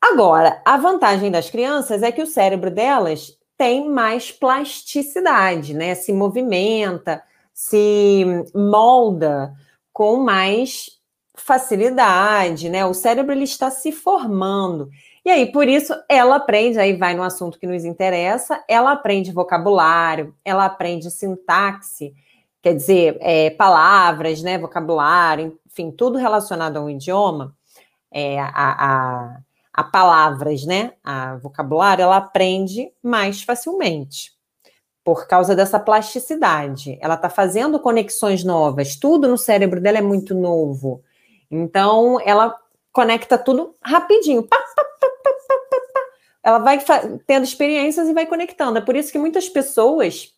Agora, 0.01 0.61
a 0.65 0.77
vantagem 0.77 1.31
das 1.31 1.49
crianças 1.49 2.03
é 2.03 2.11
que 2.11 2.21
o 2.21 2.27
cérebro 2.27 2.69
delas 2.69 3.37
tem 3.57 3.89
mais 3.89 4.31
plasticidade, 4.31 5.73
né? 5.73 5.95
Se 5.95 6.11
movimenta, 6.11 7.23
se 7.53 8.25
molda 8.53 9.53
com 9.93 10.17
mais 10.17 10.99
facilidade, 11.35 12.69
né? 12.69 12.85
O 12.85 12.93
cérebro 12.93 13.31
ele 13.31 13.43
está 13.43 13.71
se 13.71 13.91
formando. 13.91 14.89
E 15.25 15.29
aí, 15.31 15.51
por 15.51 15.67
isso, 15.67 15.93
ela 16.07 16.35
aprende, 16.35 16.77
aí 16.79 16.95
vai 16.95 17.15
no 17.15 17.23
assunto 17.23 17.59
que 17.59 17.65
nos 17.65 17.83
interessa, 17.83 18.63
ela 18.67 18.91
aprende 18.91 19.31
vocabulário, 19.31 20.35
ela 20.45 20.65
aprende 20.65 21.09
sintaxe, 21.09 22.13
quer 22.61 22.75
dizer, 22.75 23.17
é, 23.19 23.49
palavras, 23.49 24.43
né? 24.43 24.57
Vocabulário, 24.57 25.59
enfim, 25.65 25.91
tudo 25.91 26.17
relacionado 26.19 26.77
a 26.77 26.81
um 26.81 26.89
idioma. 26.89 27.55
É, 28.11 28.39
a, 28.39 28.49
a 28.53 29.37
a 29.75 29.83
palavras, 29.83 30.65
né, 30.65 30.93
a 31.03 31.35
vocabulário, 31.35 32.03
ela 32.03 32.15
aprende 32.15 32.89
mais 33.03 33.43
facilmente 33.43 34.33
por 35.03 35.27
causa 35.27 35.53
dessa 35.53 35.77
plasticidade. 35.77 36.97
Ela 37.01 37.15
está 37.15 37.29
fazendo 37.29 37.77
conexões 37.79 38.43
novas, 38.43 38.95
tudo 38.95 39.27
no 39.27 39.37
cérebro 39.37 39.81
dela 39.81 39.97
é 39.97 40.01
muito 40.01 40.33
novo. 40.33 41.03
Então, 41.51 42.19
ela 42.25 42.57
conecta 42.91 43.37
tudo 43.37 43.75
rapidinho. 43.83 44.43
Pá, 44.43 44.57
pá, 44.57 44.83
pá, 44.99 45.07
ela 46.43 46.59
vai 46.59 46.79
tendo 47.25 47.43
experiências 47.43 48.07
e 48.07 48.13
vai 48.13 48.25
conectando. 48.25 48.77
É 48.77 48.81
por 48.81 48.95
isso 48.95 49.11
que 49.11 49.17
muitas 49.17 49.49
pessoas, 49.49 50.33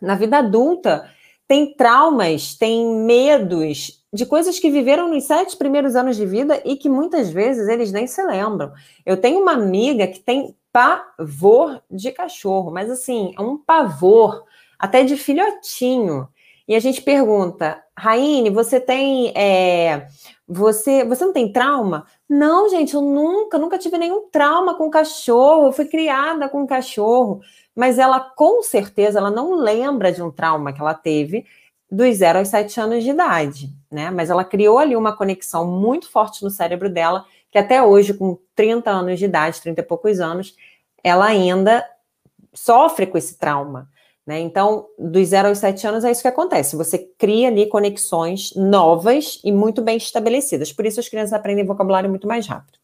na 0.00 0.14
vida 0.14 0.38
adulta, 0.38 1.10
têm 1.46 1.74
traumas, 1.74 2.54
têm 2.54 2.86
medos 3.04 4.04
de 4.12 4.24
coisas 4.24 4.58
que 4.58 4.70
viveram 4.70 5.10
nos 5.10 5.24
sete 5.24 5.56
primeiros 5.56 5.94
anos 5.96 6.16
de 6.16 6.24
vida 6.24 6.62
e 6.64 6.76
que 6.76 6.88
muitas 6.88 7.30
vezes 7.30 7.68
eles 7.68 7.92
nem 7.92 8.06
se 8.06 8.22
lembram. 8.22 8.72
Eu 9.04 9.18
tenho 9.18 9.40
uma 9.40 9.52
amiga 9.52 10.06
que 10.06 10.20
tem 10.20 10.54
pavor 10.72 11.82
de 11.90 12.12
cachorro, 12.12 12.70
mas 12.70 12.90
assim, 12.90 13.34
é 13.36 13.42
um 13.42 13.58
pavor, 13.58 14.44
até 14.78 15.02
de 15.04 15.16
filhotinho. 15.16 16.28
E 16.66 16.74
a 16.74 16.80
gente 16.80 17.02
pergunta, 17.02 17.82
Raine, 17.96 18.50
você 18.50 18.78
tem. 18.78 19.32
É, 19.34 20.06
você, 20.46 21.04
você 21.04 21.24
não 21.24 21.32
tem 21.32 21.50
trauma? 21.50 22.06
Não, 22.28 22.68
gente, 22.68 22.94
eu 22.94 23.00
nunca, 23.00 23.58
nunca 23.58 23.78
tive 23.78 23.96
nenhum 23.96 24.28
trauma 24.28 24.74
com 24.74 24.90
cachorro. 24.90 25.68
Eu 25.68 25.72
fui 25.72 25.86
criada 25.86 26.48
com 26.48 26.66
cachorro. 26.66 27.40
Mas 27.74 27.98
ela, 27.98 28.20
com 28.20 28.62
certeza, 28.62 29.18
ela 29.18 29.30
não 29.30 29.54
lembra 29.54 30.12
de 30.12 30.22
um 30.22 30.30
trauma 30.30 30.72
que 30.72 30.80
ela 30.80 30.94
teve 30.94 31.46
dos 31.90 32.16
zero 32.16 32.38
aos 32.38 32.48
sete 32.48 32.78
anos 32.80 33.02
de 33.02 33.10
idade, 33.10 33.70
né? 33.90 34.10
Mas 34.10 34.28
ela 34.28 34.44
criou 34.44 34.78
ali 34.78 34.94
uma 34.94 35.16
conexão 35.16 35.66
muito 35.66 36.10
forte 36.10 36.44
no 36.44 36.50
cérebro 36.50 36.90
dela, 36.90 37.24
que 37.50 37.56
até 37.56 37.82
hoje, 37.82 38.12
com 38.12 38.38
30 38.54 38.90
anos 38.90 39.18
de 39.18 39.24
idade, 39.24 39.62
30 39.62 39.80
e 39.80 39.84
poucos 39.84 40.20
anos, 40.20 40.54
ela 41.02 41.26
ainda 41.26 41.88
sofre 42.52 43.06
com 43.06 43.16
esse 43.16 43.38
trauma. 43.38 43.88
Né? 44.28 44.40
Então, 44.40 44.84
dos 44.98 45.28
zero 45.28 45.48
aos 45.48 45.56
sete 45.56 45.86
anos 45.86 46.04
é 46.04 46.10
isso 46.10 46.20
que 46.20 46.28
acontece. 46.28 46.76
Você 46.76 46.98
cria 47.16 47.48
ali 47.48 47.66
conexões 47.66 48.54
novas 48.54 49.40
e 49.42 49.50
muito 49.50 49.80
bem 49.80 49.96
estabelecidas. 49.96 50.70
Por 50.70 50.84
isso 50.84 51.00
as 51.00 51.08
crianças 51.08 51.32
aprendem 51.32 51.64
vocabulário 51.64 52.10
muito 52.10 52.28
mais 52.28 52.46
rápido. 52.46 52.78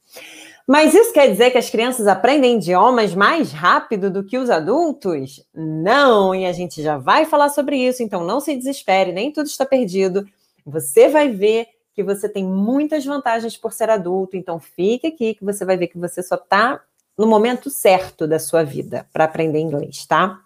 Mas 0.66 0.94
isso 0.94 1.12
quer 1.12 1.30
dizer 1.30 1.50
que 1.50 1.58
as 1.58 1.68
crianças 1.68 2.06
aprendem 2.06 2.56
idiomas 2.56 3.14
mais 3.14 3.52
rápido 3.52 4.10
do 4.10 4.24
que 4.24 4.38
os 4.38 4.48
adultos? 4.48 5.44
Não, 5.54 6.34
e 6.34 6.46
a 6.46 6.52
gente 6.54 6.82
já 6.82 6.96
vai 6.96 7.26
falar 7.26 7.50
sobre 7.50 7.76
isso, 7.76 8.02
então 8.02 8.24
não 8.24 8.40
se 8.40 8.56
desespere, 8.56 9.12
nem 9.12 9.30
tudo 9.30 9.44
está 9.44 9.66
perdido. 9.66 10.26
Você 10.64 11.10
vai 11.10 11.28
ver 11.28 11.66
que 11.94 12.02
você 12.02 12.26
tem 12.26 12.42
muitas 12.42 13.04
vantagens 13.04 13.54
por 13.54 13.70
ser 13.70 13.90
adulto, 13.90 14.34
então 14.34 14.58
fique 14.58 15.08
aqui 15.08 15.34
que 15.34 15.44
você 15.44 15.62
vai 15.66 15.76
ver 15.76 15.88
que 15.88 15.98
você 15.98 16.22
só 16.22 16.36
está 16.36 16.80
no 17.18 17.26
momento 17.26 17.68
certo 17.68 18.26
da 18.26 18.38
sua 18.38 18.64
vida 18.64 19.06
para 19.12 19.24
aprender 19.24 19.58
inglês, 19.58 20.06
tá? 20.06 20.40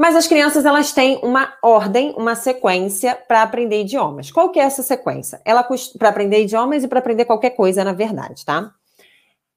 Mas 0.00 0.16
as 0.16 0.26
crianças 0.26 0.64
elas 0.64 0.92
têm 0.92 1.20
uma 1.22 1.52
ordem, 1.62 2.14
uma 2.16 2.34
sequência 2.34 3.14
para 3.14 3.42
aprender 3.42 3.82
idiomas. 3.82 4.30
Qual 4.30 4.48
que 4.50 4.58
é 4.58 4.62
essa 4.62 4.82
sequência? 4.82 5.42
Ela 5.44 5.62
para 5.98 6.08
aprender 6.08 6.42
idiomas 6.42 6.82
e 6.82 6.88
para 6.88 7.00
aprender 7.00 7.26
qualquer 7.26 7.50
coisa, 7.50 7.84
na 7.84 7.92
verdade, 7.92 8.44
tá? 8.46 8.72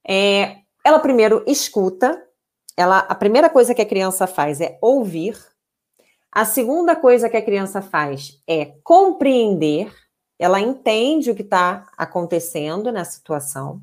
É, 0.06 0.58
ela 0.84 0.99
primeiro 0.99 1.43
escuta. 1.47 2.21
Ela, 2.76 2.99
a 2.99 3.15
primeira 3.15 3.49
coisa 3.49 3.73
que 3.73 3.82
a 3.82 3.86
criança 3.86 4.28
faz 4.28 4.60
é 4.60 4.78
ouvir. 4.82 5.38
A 6.30 6.43
segunda 6.43 6.93
coisa 6.93 7.30
que 7.30 7.38
a 7.38 7.41
criança 7.41 7.82
faz 7.82 8.41
é 8.45 8.73
compreender. 8.84 9.93
Ela 10.38 10.60
entende 10.60 11.32
o 11.32 11.36
que 11.36 11.43
está 11.43 11.88
acontecendo 11.97 12.91
na 12.91 13.06
situação. 13.06 13.82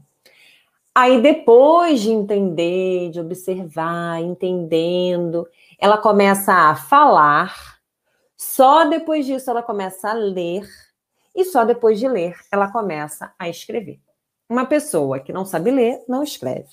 Aí, 0.94 1.22
depois 1.22 2.00
de 2.00 2.10
entender, 2.10 3.10
de 3.10 3.20
observar, 3.20 4.20
entendendo, 4.20 5.48
ela 5.80 5.96
começa 5.96 6.52
a 6.52 6.76
falar, 6.76 7.78
só 8.36 8.84
depois 8.84 9.24
disso 9.24 9.50
ela 9.50 9.62
começa 9.62 10.10
a 10.10 10.12
ler, 10.12 10.68
e 11.34 11.44
só 11.44 11.64
depois 11.64 11.98
de 11.98 12.06
ler 12.06 12.36
ela 12.52 12.70
começa 12.70 13.32
a 13.38 13.48
escrever. 13.48 13.98
Uma 14.48 14.66
pessoa 14.66 15.20
que 15.20 15.32
não 15.32 15.44
sabe 15.44 15.70
ler, 15.70 16.02
não 16.06 16.22
escreve. 16.22 16.68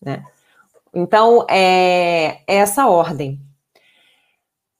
Né? 0.00 0.24
Então, 0.94 1.44
é, 1.50 2.42
é 2.46 2.56
essa 2.56 2.86
ordem. 2.86 3.40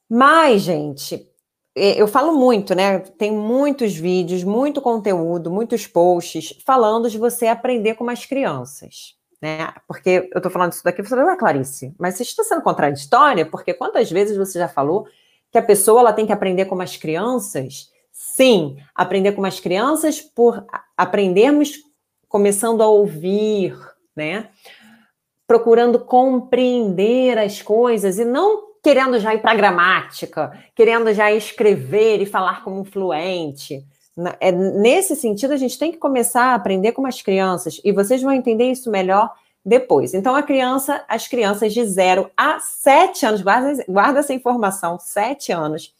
Mas, 0.08 0.62
gente, 0.62 1.28
é, 1.74 2.00
eu 2.00 2.06
falo 2.06 2.34
muito, 2.34 2.74
né? 2.74 3.00
Tem 3.00 3.32
muitos 3.32 3.94
vídeos, 3.94 4.44
muito 4.44 4.80
conteúdo, 4.80 5.50
muitos 5.50 5.86
posts 5.86 6.56
falando 6.64 7.10
de 7.10 7.18
você 7.18 7.46
aprender 7.46 7.94
com 7.94 8.08
as 8.08 8.24
crianças 8.24 9.17
né? 9.40 9.72
Porque 9.86 10.28
eu 10.32 10.38
estou 10.38 10.50
falando 10.50 10.72
isso 10.72 10.84
daqui, 10.84 11.02
você 11.02 11.10
fala, 11.10 11.32
ah, 11.32 11.36
Clarice, 11.36 11.94
mas 11.98 12.14
você 12.14 12.22
está 12.22 12.42
sendo 12.42 12.62
contraditória, 12.62 13.46
porque 13.46 13.72
quantas 13.72 14.10
vezes 14.10 14.36
você 14.36 14.58
já 14.58 14.68
falou 14.68 15.06
que 15.50 15.58
a 15.58 15.62
pessoa 15.62 16.00
ela 16.00 16.12
tem 16.12 16.26
que 16.26 16.32
aprender 16.32 16.66
como 16.66 16.82
as 16.82 16.96
crianças? 16.96 17.90
Sim, 18.12 18.76
aprender 18.94 19.32
como 19.32 19.46
as 19.46 19.60
crianças 19.60 20.20
por 20.20 20.66
aprendermos 20.96 21.78
começando 22.28 22.82
a 22.82 22.86
ouvir, 22.86 23.78
né? 24.14 24.48
Procurando 25.46 26.00
compreender 26.00 27.38
as 27.38 27.62
coisas 27.62 28.18
e 28.18 28.24
não 28.24 28.68
querendo 28.82 29.18
já 29.18 29.34
ir 29.34 29.40
para 29.40 29.52
a 29.52 29.56
gramática, 29.56 30.52
querendo 30.74 31.12
já 31.12 31.32
escrever 31.32 32.20
e 32.20 32.26
falar 32.26 32.62
como 32.64 32.84
fluente. 32.84 33.84
É, 34.40 34.50
nesse 34.50 35.14
sentido, 35.14 35.52
a 35.52 35.56
gente 35.56 35.78
tem 35.78 35.92
que 35.92 35.98
começar 35.98 36.46
a 36.46 36.54
aprender 36.54 36.92
com 36.92 37.06
as 37.06 37.22
crianças, 37.22 37.80
e 37.84 37.92
vocês 37.92 38.20
vão 38.20 38.32
entender 38.32 38.70
isso 38.70 38.90
melhor 38.90 39.32
depois. 39.64 40.14
Então, 40.14 40.34
a 40.34 40.42
criança, 40.42 41.04
as 41.08 41.28
crianças 41.28 41.72
de 41.72 41.84
0 41.84 42.30
a 42.36 42.58
7 42.58 43.26
anos, 43.26 43.42
guarda, 43.42 43.84
guarda 43.88 44.20
essa 44.20 44.34
informação, 44.34 44.98
7 44.98 45.52
anos, 45.52 45.94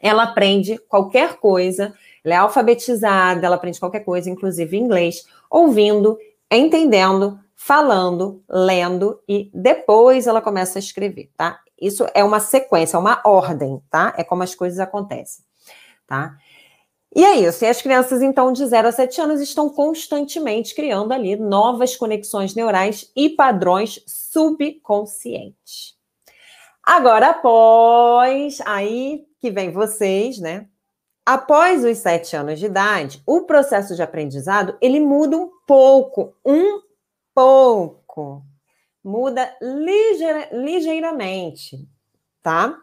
ela 0.00 0.22
aprende 0.22 0.78
qualquer 0.88 1.36
coisa, 1.36 1.94
ela 2.24 2.34
é 2.34 2.38
alfabetizada, 2.38 3.44
ela 3.44 3.56
aprende 3.56 3.80
qualquer 3.80 4.04
coisa, 4.04 4.30
inclusive 4.30 4.76
inglês, 4.76 5.26
ouvindo, 5.50 6.18
entendendo, 6.50 7.38
falando, 7.54 8.42
lendo 8.48 9.20
e 9.28 9.50
depois 9.52 10.26
ela 10.26 10.40
começa 10.40 10.78
a 10.78 10.80
escrever, 10.80 11.30
tá? 11.36 11.58
Isso 11.80 12.06
é 12.14 12.22
uma 12.22 12.40
sequência, 12.40 12.96
é 12.96 13.00
uma 13.00 13.20
ordem, 13.24 13.82
tá? 13.90 14.14
É 14.16 14.22
como 14.22 14.42
as 14.42 14.54
coisas 14.54 14.78
acontecem, 14.78 15.44
tá? 16.06 16.36
E 17.14 17.24
é 17.24 17.36
isso. 17.36 17.64
E 17.64 17.68
as 17.68 17.80
crianças, 17.80 18.20
então, 18.22 18.52
de 18.52 18.66
0 18.66 18.88
a 18.88 18.92
7 18.92 19.20
anos, 19.20 19.40
estão 19.40 19.70
constantemente 19.70 20.74
criando 20.74 21.12
ali 21.12 21.36
novas 21.36 21.96
conexões 21.96 22.54
neurais 22.54 23.10
e 23.16 23.30
padrões 23.30 24.00
subconscientes. 24.06 25.96
Agora, 26.82 27.30
após, 27.30 28.60
aí 28.64 29.26
que 29.40 29.50
vem 29.50 29.70
vocês, 29.70 30.38
né? 30.38 30.66
Após 31.24 31.84
os 31.84 31.98
7 31.98 32.36
anos 32.36 32.58
de 32.58 32.66
idade, 32.66 33.22
o 33.26 33.42
processo 33.42 33.94
de 33.94 34.02
aprendizado, 34.02 34.76
ele 34.80 34.98
muda 34.98 35.36
um 35.36 35.50
pouco, 35.66 36.34
um 36.44 36.80
pouco. 37.34 38.42
Muda 39.04 39.54
ligeira, 39.60 40.48
ligeiramente, 40.52 41.86
tá? 42.42 42.78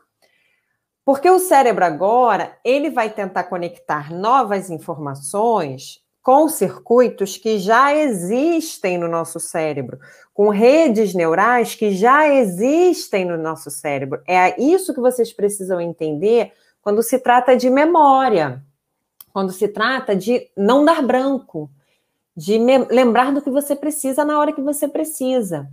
Porque 1.06 1.30
o 1.30 1.38
cérebro 1.38 1.86
agora, 1.86 2.58
ele 2.66 2.90
vai 2.90 3.12
tentar 3.12 3.44
conectar 3.44 4.12
novas 4.12 4.72
informações 4.72 6.04
com 6.24 6.50
circuitos 6.50 7.38
que 7.38 7.60
já 7.60 7.96
existem 7.96 8.98
no 8.98 9.08
nosso 9.08 9.40
cérebro, 9.40 10.00
com 10.34 10.50
redes 10.50 11.14
neurais 11.14 11.76
que 11.76 11.92
já 11.92 12.28
existem 12.28 13.24
no 13.24 13.38
nosso 13.38 13.70
cérebro. 13.70 14.24
É 14.28 14.60
isso 14.60 14.92
que 14.92 15.00
vocês 15.00 15.32
precisam 15.32 15.80
entender 15.80 16.52
quando 16.82 17.04
se 17.04 17.20
trata 17.20 17.56
de 17.56 17.70
memória, 17.70 18.64
quando 19.32 19.52
se 19.52 19.68
trata 19.68 20.16
de 20.16 20.50
não 20.58 20.84
dar 20.84 21.04
branco, 21.04 21.70
de 22.36 22.58
lembrar 22.90 23.32
do 23.32 23.42
que 23.42 23.52
você 23.52 23.76
precisa 23.76 24.26
na 24.26 24.40
hora 24.40 24.52
que 24.52 24.62
você 24.62 24.88
precisa. 24.88 25.70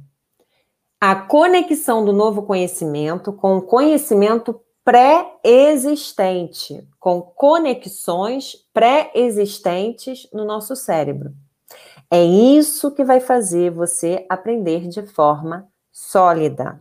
A 1.01 1.16
conexão 1.16 2.05
do 2.05 2.12
novo 2.12 2.42
conhecimento 2.42 3.33
com 3.33 3.57
o 3.57 3.62
conhecimento 3.62 4.61
pré-existente, 4.85 6.85
com 6.99 7.23
conexões 7.23 8.57
pré-existentes 8.73 10.29
no 10.33 10.45
nosso 10.45 10.75
cérebro. 10.75 11.33
É 12.11 12.25
isso 12.25 12.90
que 12.90 13.05
vai 13.05 13.21
fazer 13.21 13.71
você 13.71 14.27
aprender 14.29 14.88
de 14.88 15.07
forma 15.07 15.68
sólida. 15.90 16.81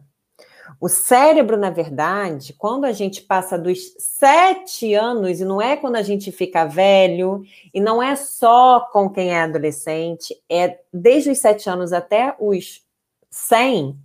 O 0.79 0.89
cérebro, 0.89 1.57
na 1.57 1.69
verdade, 1.69 2.53
quando 2.53 2.85
a 2.85 2.91
gente 2.91 3.21
passa 3.21 3.57
dos 3.57 3.93
sete 3.99 4.93
anos, 4.93 5.39
e 5.39 5.45
não 5.45 5.61
é 5.61 5.77
quando 5.77 5.95
a 5.95 6.01
gente 6.01 6.31
fica 6.31 6.65
velho, 6.65 7.43
e 7.73 7.79
não 7.79 8.01
é 8.01 8.15
só 8.15 8.89
com 8.91 9.09
quem 9.09 9.31
é 9.31 9.41
adolescente, 9.41 10.35
é 10.49 10.79
desde 10.91 11.29
os 11.29 11.37
sete 11.37 11.69
anos 11.69 11.93
até 11.93 12.35
os 12.39 12.81
cem, 13.29 13.97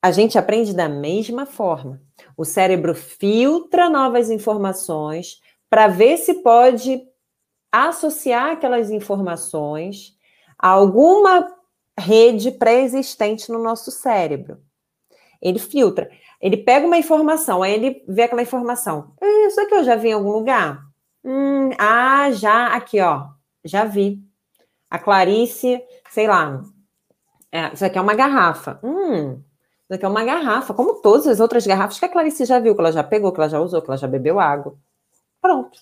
a 0.00 0.12
gente 0.12 0.38
aprende 0.38 0.74
da 0.74 0.88
mesma 0.88 1.44
forma. 1.44 2.00
O 2.36 2.44
cérebro 2.44 2.94
filtra 2.94 3.88
novas 3.88 4.30
informações 4.30 5.40
para 5.70 5.88
ver 5.88 6.16
se 6.18 6.34
pode 6.42 7.02
associar 7.70 8.52
aquelas 8.52 8.90
informações 8.90 10.16
a 10.58 10.68
alguma 10.68 11.46
rede 11.98 12.50
pré-existente 12.52 13.50
no 13.50 13.62
nosso 13.62 13.90
cérebro. 13.90 14.60
Ele 15.40 15.58
filtra. 15.58 16.10
Ele 16.40 16.56
pega 16.56 16.86
uma 16.86 16.96
informação, 16.96 17.62
aí 17.62 17.74
ele 17.74 18.04
vê 18.08 18.22
aquela 18.22 18.42
informação. 18.42 19.14
Isso 19.20 19.60
aqui 19.60 19.74
eu 19.74 19.84
já 19.84 19.96
vi 19.96 20.08
em 20.08 20.12
algum 20.12 20.30
lugar? 20.30 20.82
Hum, 21.24 21.70
ah, 21.78 22.30
já, 22.32 22.68
aqui, 22.68 23.00
ó. 23.00 23.28
já 23.64 23.84
vi. 23.84 24.22
A 24.90 24.98
Clarice, 24.98 25.82
sei 26.10 26.28
lá, 26.28 26.62
é, 27.54 27.72
isso 27.72 27.84
aqui 27.84 27.96
é 27.96 28.00
uma 28.00 28.14
garrafa. 28.14 28.80
Hum, 28.82 29.40
isso 29.84 29.94
aqui 29.94 30.04
é 30.04 30.08
uma 30.08 30.24
garrafa, 30.24 30.72
como 30.72 30.94
todas 31.02 31.26
as 31.26 31.40
outras 31.40 31.66
garrafas 31.66 31.98
que 31.98 32.04
a 32.04 32.08
Clarice 32.08 32.44
já 32.46 32.58
viu, 32.58 32.74
que 32.74 32.80
ela 32.80 32.92
já 32.92 33.04
pegou, 33.04 33.32
que 33.32 33.40
ela 33.40 33.48
já 33.48 33.60
usou, 33.60 33.82
que 33.82 33.90
ela 33.90 33.98
já 33.98 34.06
bebeu 34.06 34.40
água. 34.40 34.74
Pronto. 35.42 35.78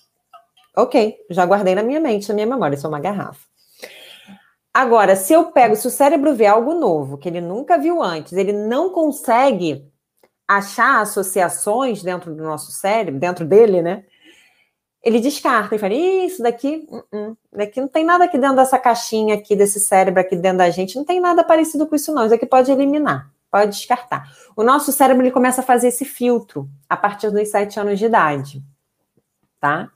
Ok, 0.75 1.17
já 1.29 1.45
guardei 1.45 1.75
na 1.75 1.83
minha 1.83 1.99
mente, 1.99 2.27
na 2.27 2.35
minha 2.35 2.47
memória, 2.47 2.75
isso 2.75 2.85
é 2.85 2.89
uma 2.89 2.99
garrafa. 2.99 3.45
Agora, 4.73 5.15
se 5.15 5.31
eu 5.33 5.51
pego, 5.51 5.75
se 5.75 5.87
o 5.87 5.91
cérebro 5.91 6.33
vê 6.33 6.47
algo 6.47 6.73
novo, 6.73 7.17
que 7.17 7.29
ele 7.29 7.39
nunca 7.39 7.77
viu 7.77 8.01
antes, 8.01 8.33
ele 8.33 8.51
não 8.51 8.89
consegue 8.89 9.87
achar 10.47 11.01
associações 11.01 12.03
dentro 12.03 12.33
do 12.33 12.43
nosso 12.43 12.71
cérebro, 12.71 13.19
dentro 13.19 13.45
dele, 13.45 13.81
né? 13.81 14.03
Ele 15.03 15.19
descarta 15.19 15.75
e 15.75 15.79
fala: 15.79 15.93
Isso 15.93 16.41
daqui, 16.41 16.87
uh 16.89 17.03
-uh, 17.13 17.37
daqui 17.51 17.79
não 17.79 17.87
tem 17.87 18.03
nada 18.03 18.25
aqui 18.25 18.37
dentro 18.37 18.55
dessa 18.55 18.79
caixinha 18.79 19.35
aqui, 19.35 19.55
desse 19.55 19.79
cérebro 19.79 20.21
aqui 20.21 20.35
dentro 20.35 20.59
da 20.59 20.69
gente, 20.69 20.95
não 20.95 21.05
tem 21.05 21.19
nada 21.19 21.43
parecido 21.43 21.85
com 21.85 21.95
isso, 21.95 22.13
não. 22.13 22.25
Isso 22.25 22.33
aqui 22.35 22.45
pode 22.45 22.71
eliminar, 22.71 23.31
pode 23.53 23.77
descartar. 23.77 24.27
O 24.55 24.63
nosso 24.63 24.91
cérebro 24.91 25.21
ele 25.21 25.31
começa 25.31 25.61
a 25.61 25.63
fazer 25.63 25.89
esse 25.89 26.03
filtro 26.03 26.67
a 26.89 26.97
partir 26.97 27.29
dos 27.29 27.47
sete 27.49 27.79
anos 27.79 27.99
de 27.99 28.05
idade, 28.05 28.63
tá? 29.59 29.91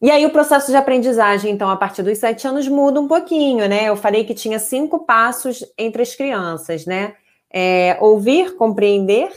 E 0.00 0.10
aí 0.10 0.26
o 0.26 0.30
processo 0.30 0.70
de 0.70 0.76
aprendizagem, 0.76 1.52
então, 1.52 1.70
a 1.70 1.76
partir 1.76 2.02
dos 2.02 2.18
sete 2.18 2.46
anos 2.46 2.68
muda 2.68 3.00
um 3.00 3.08
pouquinho, 3.08 3.66
né? 3.68 3.84
Eu 3.84 3.96
falei 3.96 4.24
que 4.24 4.34
tinha 4.34 4.58
cinco 4.58 5.06
passos 5.06 5.64
entre 5.76 6.02
as 6.02 6.14
crianças, 6.14 6.84
né? 6.84 7.14
É, 7.50 7.96
ouvir, 8.00 8.56
compreender, 8.56 9.30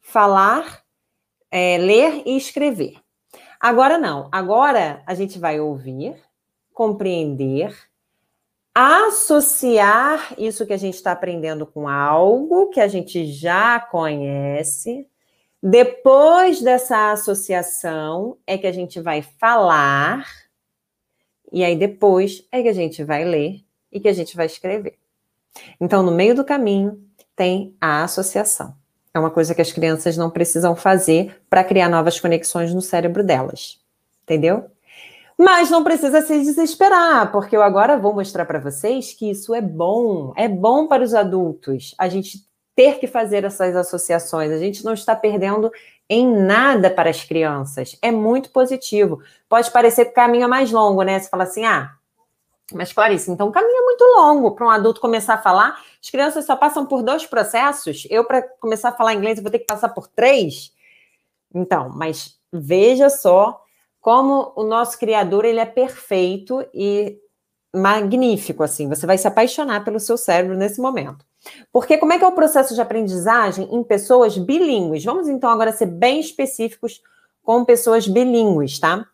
falar, 0.00 0.82
é, 1.50 1.78
ler 1.78 2.22
e 2.26 2.36
escrever. 2.36 2.96
Agora 3.58 3.98
não. 3.98 4.28
Agora 4.32 5.02
a 5.06 5.14
gente 5.14 5.38
vai 5.38 5.60
ouvir, 5.60 6.16
compreender, 6.72 7.76
associar 8.74 10.34
isso 10.38 10.64
que 10.66 10.72
a 10.72 10.76
gente 10.78 10.94
está 10.94 11.12
aprendendo 11.12 11.66
com 11.66 11.88
algo 11.88 12.70
que 12.70 12.80
a 12.80 12.88
gente 12.88 13.26
já 13.26 13.78
conhece. 13.78 15.06
Depois 15.62 16.62
dessa 16.62 17.12
associação 17.12 18.38
é 18.46 18.56
que 18.56 18.66
a 18.66 18.72
gente 18.72 18.98
vai 19.00 19.20
falar, 19.20 20.24
e 21.52 21.62
aí 21.62 21.76
depois 21.76 22.46
é 22.50 22.62
que 22.62 22.68
a 22.68 22.72
gente 22.72 23.04
vai 23.04 23.24
ler 23.24 23.62
e 23.92 24.00
que 24.00 24.08
a 24.08 24.12
gente 24.12 24.34
vai 24.36 24.46
escrever. 24.46 24.98
Então, 25.78 26.02
no 26.02 26.12
meio 26.12 26.34
do 26.34 26.44
caminho, 26.44 27.04
tem 27.36 27.76
a 27.80 28.04
associação. 28.04 28.79
É 29.12 29.18
uma 29.18 29.30
coisa 29.30 29.54
que 29.54 29.62
as 29.62 29.72
crianças 29.72 30.16
não 30.16 30.30
precisam 30.30 30.76
fazer 30.76 31.40
para 31.48 31.64
criar 31.64 31.88
novas 31.88 32.20
conexões 32.20 32.72
no 32.72 32.80
cérebro 32.80 33.24
delas. 33.24 33.78
Entendeu? 34.22 34.70
Mas 35.36 35.70
não 35.70 35.82
precisa 35.82 36.20
se 36.20 36.38
desesperar, 36.38 37.32
porque 37.32 37.56
eu 37.56 37.62
agora 37.62 37.96
vou 37.96 38.14
mostrar 38.14 38.44
para 38.44 38.60
vocês 38.60 39.14
que 39.14 39.30
isso 39.30 39.54
é 39.54 39.60
bom, 39.62 40.34
é 40.36 40.46
bom 40.46 40.86
para 40.86 41.02
os 41.02 41.14
adultos. 41.14 41.94
A 41.98 42.08
gente 42.08 42.46
ter 42.76 42.98
que 42.98 43.06
fazer 43.06 43.44
essas 43.44 43.74
associações, 43.74 44.52
a 44.52 44.58
gente 44.58 44.84
não 44.84 44.92
está 44.92 45.16
perdendo 45.16 45.72
em 46.08 46.26
nada 46.30 46.90
para 46.90 47.08
as 47.08 47.24
crianças. 47.24 47.96
É 48.02 48.10
muito 48.10 48.50
positivo. 48.50 49.22
Pode 49.48 49.70
parecer 49.70 50.04
que 50.04 50.10
o 50.10 50.14
caminho 50.14 50.44
é 50.44 50.48
mais 50.48 50.70
longo, 50.70 51.02
né? 51.02 51.18
Você 51.18 51.28
fala 51.28 51.44
assim, 51.44 51.64
ah, 51.64 51.90
mas 52.72 52.92
Clarice, 52.92 53.30
então 53.30 53.48
o 53.48 53.52
caminho 53.52 53.78
é 53.78 53.84
muito 53.84 54.04
longo 54.16 54.52
para 54.52 54.66
um 54.66 54.70
adulto 54.70 55.00
começar 55.00 55.34
a 55.34 55.42
falar. 55.42 55.80
As 56.02 56.10
crianças 56.10 56.46
só 56.46 56.56
passam 56.56 56.86
por 56.86 57.02
dois 57.02 57.26
processos. 57.26 58.06
Eu, 58.10 58.24
para 58.24 58.42
começar 58.42 58.88
a 58.88 58.92
falar 58.92 59.14
inglês, 59.14 59.40
vou 59.40 59.50
ter 59.50 59.58
que 59.58 59.66
passar 59.66 59.90
por 59.90 60.06
três. 60.08 60.72
Então, 61.54 61.90
mas 61.94 62.38
veja 62.52 63.10
só 63.10 63.62
como 64.00 64.52
o 64.56 64.62
nosso 64.62 64.98
criador 64.98 65.44
ele 65.44 65.60
é 65.60 65.66
perfeito 65.66 66.66
e 66.72 67.18
magnífico 67.74 68.62
assim. 68.62 68.88
Você 68.88 69.06
vai 69.06 69.18
se 69.18 69.28
apaixonar 69.28 69.84
pelo 69.84 70.00
seu 70.00 70.16
cérebro 70.16 70.56
nesse 70.56 70.80
momento. 70.80 71.24
Porque 71.72 71.98
como 71.98 72.12
é 72.12 72.18
que 72.18 72.24
é 72.24 72.28
o 72.28 72.32
processo 72.32 72.74
de 72.74 72.80
aprendizagem 72.80 73.68
em 73.70 73.82
pessoas 73.82 74.36
bilíngues? 74.36 75.04
Vamos 75.04 75.28
então 75.28 75.50
agora 75.50 75.72
ser 75.72 75.86
bem 75.86 76.20
específicos 76.20 77.02
com 77.42 77.64
pessoas 77.64 78.06
bilíngues, 78.06 78.78
tá? 78.78 79.06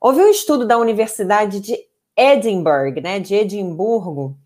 Houve 0.00 0.20
um 0.20 0.28
estudo 0.28 0.66
da 0.66 0.76
Universidade 0.76 1.60
de 1.60 1.78
Edinburgh, 2.16 3.00
né, 3.00 3.18
de 3.18 3.34
Edimburgo, 3.34 4.36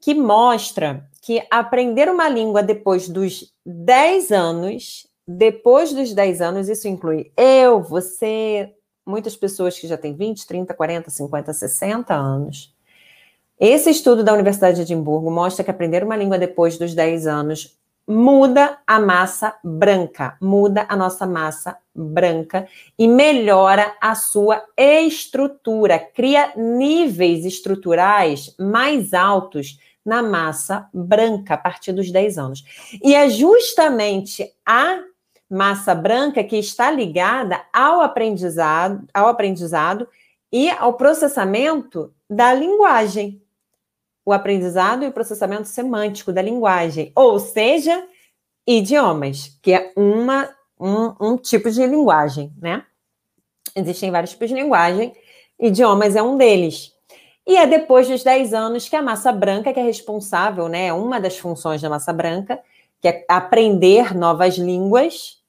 que 0.00 0.14
mostra 0.14 1.08
que 1.24 1.42
aprender 1.50 2.10
uma 2.10 2.28
língua 2.28 2.62
depois 2.62 3.08
dos 3.08 3.50
10 3.64 4.30
anos, 4.30 5.06
depois 5.26 5.90
dos 5.90 6.12
10 6.12 6.42
anos, 6.42 6.68
isso 6.68 6.86
inclui 6.86 7.32
eu, 7.34 7.82
você, 7.82 8.74
muitas 9.06 9.34
pessoas 9.34 9.78
que 9.78 9.86
já 9.86 9.96
têm 9.96 10.14
20, 10.14 10.46
30, 10.46 10.74
40, 10.74 11.10
50, 11.10 11.52
60 11.54 12.14
anos. 12.14 12.74
Esse 13.58 13.88
estudo 13.88 14.22
da 14.22 14.34
Universidade 14.34 14.76
de 14.76 14.82
Edimburgo 14.82 15.30
mostra 15.30 15.64
que 15.64 15.70
aprender 15.70 16.04
uma 16.04 16.14
língua 16.14 16.38
depois 16.38 16.76
dos 16.76 16.94
10 16.94 17.26
anos 17.26 17.74
muda 18.06 18.76
a 18.86 19.00
massa 19.00 19.54
branca, 19.64 20.36
muda 20.42 20.84
a 20.90 20.94
nossa 20.94 21.26
massa 21.26 21.78
branca 21.94 22.68
e 22.98 23.08
melhora 23.08 23.94
a 23.98 24.14
sua 24.14 24.62
estrutura, 24.76 25.98
cria 25.98 26.52
níveis 26.54 27.46
estruturais 27.46 28.54
mais 28.58 29.14
altos 29.14 29.78
na 30.04 30.22
massa 30.22 30.88
branca 30.92 31.54
a 31.54 31.58
partir 31.58 31.92
dos 31.92 32.10
10 32.10 32.38
anos. 32.38 32.64
E 33.02 33.14
é 33.14 33.28
justamente 33.28 34.52
a 34.66 35.02
massa 35.48 35.94
branca 35.94 36.42
que 36.44 36.56
está 36.56 36.90
ligada 36.90 37.60
ao 37.72 38.00
aprendizado, 38.00 39.06
ao 39.14 39.28
aprendizado 39.28 40.06
e 40.52 40.70
ao 40.70 40.94
processamento 40.94 42.12
da 42.28 42.52
linguagem 42.52 43.40
o 44.24 44.32
aprendizado 44.32 45.04
e 45.04 45.08
o 45.08 45.12
processamento 45.12 45.68
semântico 45.68 46.32
da 46.32 46.40
linguagem, 46.40 47.12
ou 47.14 47.38
seja, 47.38 48.06
idiomas, 48.66 49.58
que 49.60 49.72
é 49.72 49.92
uma, 49.94 50.48
um, 50.80 51.14
um 51.20 51.36
tipo 51.36 51.70
de 51.70 51.86
linguagem, 51.86 52.50
né? 52.60 52.84
Existem 53.76 54.10
vários 54.10 54.30
tipos 54.30 54.48
de 54.48 54.54
linguagem, 54.54 55.14
idiomas 55.60 56.16
é 56.16 56.22
um 56.22 56.38
deles. 56.38 56.93
E 57.46 57.56
é 57.56 57.66
depois 57.66 58.08
dos 58.08 58.22
10 58.22 58.54
anos 58.54 58.88
que 58.88 58.96
a 58.96 59.02
massa 59.02 59.30
branca, 59.32 59.72
que 59.72 59.80
é 59.80 59.82
responsável, 59.82 60.68
né? 60.68 60.92
Uma 60.92 61.20
das 61.20 61.38
funções 61.38 61.82
da 61.82 61.90
massa 61.90 62.12
branca, 62.12 62.60
que 63.00 63.08
é 63.08 63.24
aprender 63.28 64.14
novas 64.14 64.56
línguas, 64.56 65.42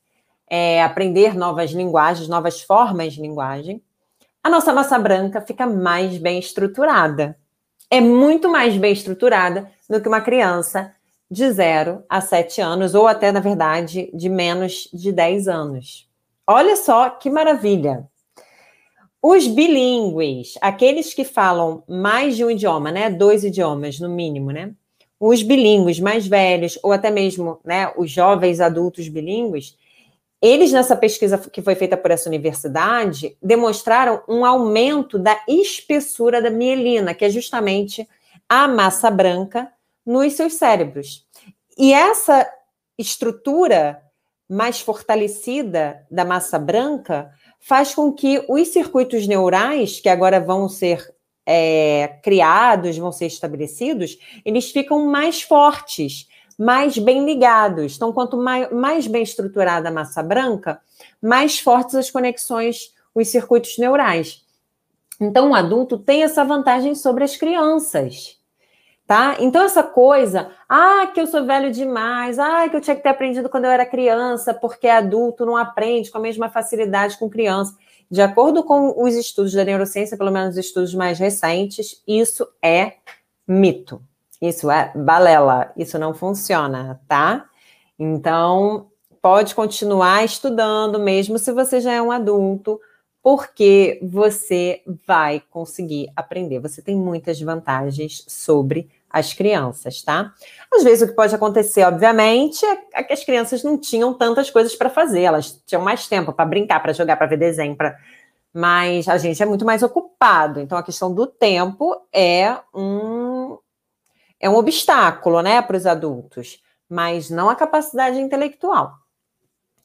é 0.50 0.84
aprender 0.84 1.36
novas 1.36 1.72
linguagens, 1.72 2.28
novas 2.28 2.62
formas 2.62 3.14
de 3.14 3.22
linguagem. 3.22 3.82
A 4.44 4.50
nossa 4.50 4.74
massa 4.74 5.00
branca 5.00 5.42
fica 5.42 5.66
mais 5.66 6.18
bem 6.18 6.40
estruturada 6.40 7.38
é 7.90 8.02
muito 8.02 8.50
mais 8.50 8.78
bem 8.78 8.92
estruturada 8.92 9.72
do 9.90 10.02
que 10.02 10.08
uma 10.08 10.22
criança 10.22 10.94
de 11.30 11.50
0 11.52 12.04
a 12.10 12.22
7 12.22 12.62
anos, 12.62 12.94
ou 12.96 13.08
até, 13.08 13.32
na 13.32 13.40
verdade, 13.40 14.10
de 14.14 14.30
menos 14.30 14.90
de 14.94 15.12
10 15.12 15.48
anos. 15.48 16.10
Olha 16.48 16.76
só 16.76 17.10
que 17.10 17.30
maravilha! 17.30 18.08
Os 19.28 19.48
bilíngues, 19.48 20.54
aqueles 20.62 21.12
que 21.12 21.24
falam 21.24 21.84
mais 21.88 22.36
de 22.36 22.46
um 22.46 22.52
idioma, 22.52 22.92
né? 22.92 23.10
Dois 23.10 23.44
idiomas, 23.44 24.00
no 24.00 24.08
mínimo, 24.08 24.52
né? 24.52 24.72
Os 25.20 25.42
bilíngues 25.42 26.00
mais 26.00 26.28
velhos, 26.28 26.78
ou 26.84 26.92
até 26.92 27.10
mesmo 27.10 27.60
né, 27.66 27.92
os 27.98 28.12
jovens 28.12 28.62
adultos 28.62 29.08
bilíngues, 29.08 29.76
eles, 30.40 30.72
nessa 30.72 30.96
pesquisa 30.96 31.40
que 31.40 31.60
foi 31.60 31.74
feita 31.74 31.98
por 31.98 32.12
essa 32.12 32.30
universidade, 32.30 33.36
demonstraram 33.42 34.22
um 34.30 34.46
aumento 34.46 35.18
da 35.18 35.36
espessura 35.48 36.40
da 36.40 36.52
mielina, 36.52 37.16
que 37.16 37.26
é 37.26 37.30
justamente 37.32 38.08
a 38.48 38.68
massa 38.68 39.10
branca 39.10 39.72
nos 40.06 40.34
seus 40.34 40.54
cérebros. 40.54 41.26
E 41.76 41.92
essa 41.92 42.48
estrutura 42.96 44.04
mais 44.48 44.80
fortalecida 44.80 46.06
da 46.12 46.24
massa 46.24 46.60
branca 46.60 47.34
faz 47.66 47.96
com 47.96 48.14
que 48.14 48.46
os 48.48 48.68
circuitos 48.68 49.26
neurais, 49.26 50.00
que 50.00 50.08
agora 50.08 50.40
vão 50.40 50.70
ser 50.70 51.12
é, 51.44 52.20
criados, 52.22 52.96
vão 52.96 53.12
ser 53.12 53.26
estabelecidos, 53.26 54.20
eles 54.46 54.70
ficam 54.70 55.08
mais 55.08 55.42
fortes, 55.42 56.28
mais 56.60 56.96
bem 57.00 57.26
ligados. 57.26 57.96
Então, 57.96 58.14
quanto 58.14 58.38
mais, 58.38 58.72
mais 58.72 59.08
bem 59.08 59.24
estruturada 59.24 59.90
a 59.90 59.92
massa 59.92 60.22
branca, 60.22 60.80
mais 61.20 61.58
fortes 61.60 61.96
as 61.96 62.12
conexões, 62.12 62.94
os 63.16 63.30
circuitos 63.30 63.80
neurais. 63.80 64.46
Então, 65.20 65.50
o 65.50 65.56
adulto 65.56 65.98
tem 65.98 66.22
essa 66.22 66.46
vantagem 66.46 66.94
sobre 66.94 67.24
as 67.24 67.36
crianças. 67.36 68.35
Tá? 69.08 69.38
Então, 69.40 69.64
essa 69.64 69.84
coisa, 69.84 70.50
ah, 70.68 71.06
que 71.14 71.22
eu 71.22 71.28
sou 71.28 71.46
velho 71.46 71.72
demais, 71.72 72.40
ah, 72.40 72.68
que 72.68 72.76
eu 72.76 72.82
tinha 72.82 72.96
que 72.96 73.04
ter 73.04 73.10
aprendido 73.10 73.50
quando 73.50 73.66
eu 73.66 73.72
era 73.72 73.86
criança, 73.86 74.52
porque 74.52 74.88
adulto 74.88 75.46
não 75.46 75.56
aprende 75.56 76.10
com 76.10 76.18
a 76.18 76.22
mesma 76.22 76.50
facilidade 76.50 77.18
com 77.20 77.30
criança. 77.30 77.76
De 78.10 78.22
acordo 78.22 78.64
com 78.64 79.04
os 79.04 79.14
estudos 79.16 79.54
da 79.54 79.64
neurociência, 79.64 80.18
pelo 80.18 80.32
menos 80.32 80.56
os 80.56 80.66
estudos 80.66 80.96
mais 80.96 81.20
recentes, 81.20 82.02
isso 82.08 82.48
é 82.64 82.94
mito. 83.48 84.02
Isso 84.42 84.70
é 84.72 84.92
balela, 84.96 85.72
isso 85.78 86.00
não 86.00 86.14
funciona, 86.14 87.00
tá? 87.08 87.46
Então, 87.98 88.88
pode 89.22 89.56
continuar 89.56 90.24
estudando, 90.24 91.00
mesmo 91.00 91.40
se 91.40 91.52
você 91.52 91.80
já 91.80 91.94
é 91.94 92.02
um 92.02 92.12
adulto, 92.12 92.80
porque 93.26 94.00
você 94.04 94.84
vai 95.08 95.42
conseguir 95.50 96.12
aprender. 96.16 96.60
Você 96.60 96.80
tem 96.80 96.96
muitas 96.96 97.42
vantagens 97.42 98.24
sobre 98.28 98.88
as 99.10 99.34
crianças, 99.34 100.04
tá? 100.04 100.32
Às 100.72 100.84
vezes 100.84 101.02
o 101.02 101.08
que 101.08 101.16
pode 101.16 101.34
acontecer, 101.34 101.84
obviamente, 101.86 102.64
é 102.94 103.04
que 103.04 103.12
as 103.12 103.24
crianças 103.24 103.64
não 103.64 103.80
tinham 103.80 104.14
tantas 104.14 104.52
coisas 104.52 104.76
para 104.76 104.92
fazer, 104.92 105.22
elas 105.24 105.60
tinham 105.66 105.82
mais 105.82 106.08
tempo 106.08 106.32
para 106.34 106.46
brincar, 106.46 106.80
para 106.80 106.94
jogar, 106.94 107.18
para 107.18 107.26
ver 107.26 107.38
desenho, 107.38 107.76
para 107.76 107.98
mas 108.54 109.10
a 109.10 109.18
gente 109.18 109.42
é 109.42 109.46
muito 109.48 109.66
mais 109.66 109.82
ocupado. 109.82 110.60
Então 110.60 110.78
a 110.78 110.84
questão 110.84 111.12
do 111.12 111.26
tempo 111.26 112.00
é 112.14 112.56
um 112.76 113.58
é 114.40 114.48
um 114.48 114.56
obstáculo, 114.56 115.42
né, 115.42 115.64
para 115.64 115.78
os 115.78 115.88
adultos, 115.88 116.62
mas 116.88 117.32
não 117.32 117.50
a 117.50 117.56
capacidade 117.56 118.20
intelectual. 118.20 118.94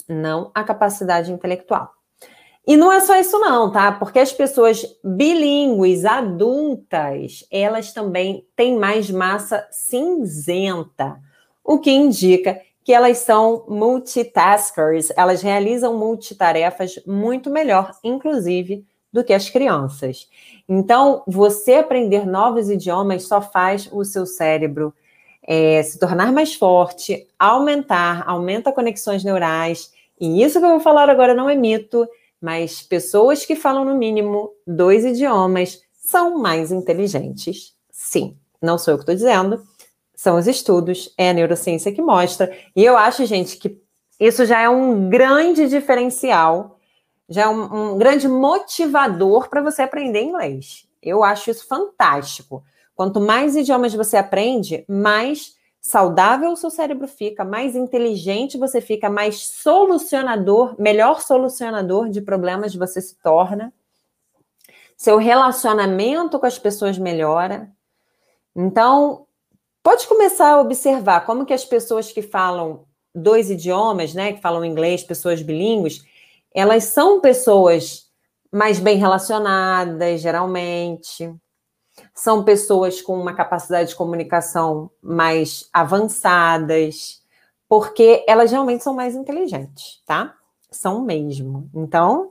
Não 0.07 0.51
a 0.55 0.63
capacidade 0.63 1.33
intelectual. 1.33 2.00
E 2.67 2.77
não 2.77 2.93
é 2.93 3.01
só 3.01 3.17
isso 3.17 3.39
não, 3.39 3.73
tá? 3.73 3.91
Porque 3.93 4.19
as 4.19 4.33
pessoas 4.33 4.85
bilíngues, 5.03 6.05
adultas, 6.05 7.45
elas 7.51 7.93
também 7.93 8.47
têm 8.55 8.77
mais 8.79 9.11
massa 9.11 9.67
cinzenta, 9.71 11.19
o 11.65 11.79
que 11.79 11.91
indica 11.91 12.61
que 12.85 12.93
elas 12.93 13.19
são 13.19 13.65
multitaskers, 13.69 15.11
elas 15.17 15.43
realizam 15.43 15.97
multitarefas 15.97 17.01
muito 17.07 17.51
melhor, 17.51 17.93
inclusive, 18.03 18.85
do 19.13 19.25
que 19.25 19.33
as 19.33 19.51
crianças. 19.51 20.29
Então, 20.69 21.23
você 21.27 21.75
aprender 21.75 22.27
novos 22.27 22.71
idiomas 22.71 23.25
só 23.25 23.41
faz 23.41 23.89
o 23.93 24.05
seu 24.05 24.25
cérebro 24.25 24.95
é, 25.43 25.83
se 25.83 25.99
tornar 25.99 26.33
mais 26.33 26.55
forte, 26.55 27.27
aumentar, 27.39 28.23
aumenta 28.27 28.73
conexões 28.73 29.25
neurais. 29.25 29.93
E 30.21 30.43
isso 30.43 30.61
que 30.61 30.65
eu 30.65 30.71
vou 30.71 30.81
falar 30.81 31.09
agora 31.11 31.35
não 31.35 31.49
é 31.49 31.57
mito, 31.57 32.07
mas 32.41 32.83
pessoas 32.83 33.45
que 33.45 33.55
falam 33.55 33.85
no 33.85 33.95
mínimo 33.95 34.51
dois 34.67 35.05
idiomas 35.05 35.81
são 35.93 36.39
mais 36.39 36.73
inteligentes. 36.73 37.75
Sim, 37.91 38.37
não 38.61 38.79
sou 38.79 38.93
eu 38.93 38.99
que 38.99 39.03
estou 39.03 39.15
dizendo, 39.15 39.63
são 40.15 40.37
os 40.37 40.47
estudos, 40.47 41.15
é 41.17 41.31
a 41.31 41.33
neurociência 41.33 41.93
que 41.93 42.03
mostra. 42.03 42.51
E 42.75 42.85
eu 42.85 42.97
acho, 42.97 43.25
gente, 43.27 43.57
que 43.57 43.81
isso 44.19 44.45
já 44.45 44.61
é 44.61 44.69
um 44.69 45.09
grande 45.09 45.69
diferencial, 45.69 46.79
já 47.29 47.43
é 47.43 47.49
um, 47.49 47.93
um 47.93 47.99
grande 47.99 48.29
motivador 48.29 49.49
para 49.49 49.63
você 49.63 49.83
aprender 49.83 50.21
inglês. 50.23 50.87
Eu 51.03 51.25
acho 51.25 51.51
isso 51.51 51.67
fantástico. 51.67 52.63
Quanto 52.95 53.19
mais 53.19 53.57
idiomas 53.57 53.95
você 53.95 54.19
aprende, 54.19 54.85
mais 54.87 55.55
saudável 55.81 56.53
o 56.53 56.57
seu 56.57 56.71
cérebro 56.71 57.09
fica, 57.09 57.45
mais 57.45 57.75
inteligente 57.75 58.59
você 58.59 58.81
fica, 58.81 59.09
mais 59.09 59.47
solucionador, 59.47 60.75
melhor 60.79 61.23
solucionador 61.23 62.11
de 62.11 62.21
problemas 62.21 62.75
você 62.75 63.01
se 63.01 63.17
torna. 63.17 63.73
Seu 64.97 65.17
relacionamento 65.17 66.39
com 66.39 66.47
as 66.47 66.59
pessoas 66.59 66.99
melhora. 66.99 67.71
Então, 68.55 69.27
pode 69.83 70.07
começar 70.07 70.51
a 70.51 70.61
observar 70.61 71.25
como 71.25 71.47
que 71.47 71.55
as 71.55 71.65
pessoas 71.65 72.13
que 72.13 72.21
falam 72.21 72.85
dois 73.15 73.51
idiomas, 73.51 74.13
né, 74.13 74.35
que 74.35 74.41
falam 74.41 74.65
inglês, 74.65 75.03
pessoas 75.03 75.41
bilíngues, 75.41 76.05
elas 76.55 76.85
são 76.85 77.21
pessoas 77.21 78.11
mais 78.53 78.79
bem 78.79 78.99
relacionadas, 78.99 80.21
geralmente 80.21 81.35
são 82.15 82.45
pessoas 82.45 83.01
com 83.01 83.19
uma 83.19 83.35
capacidade 83.35 83.91
de 83.91 83.97
comunicação 83.97 84.91
mais 85.03 85.69
avançadas, 85.73 87.23
porque 87.69 88.25
elas 88.27 88.51
realmente 88.51 88.83
são 88.83 88.95
mais 88.95 89.15
inteligentes, 89.15 90.03
tá? 90.05 90.35
São 90.71 91.03
mesmo. 91.03 91.69
Então, 91.75 92.31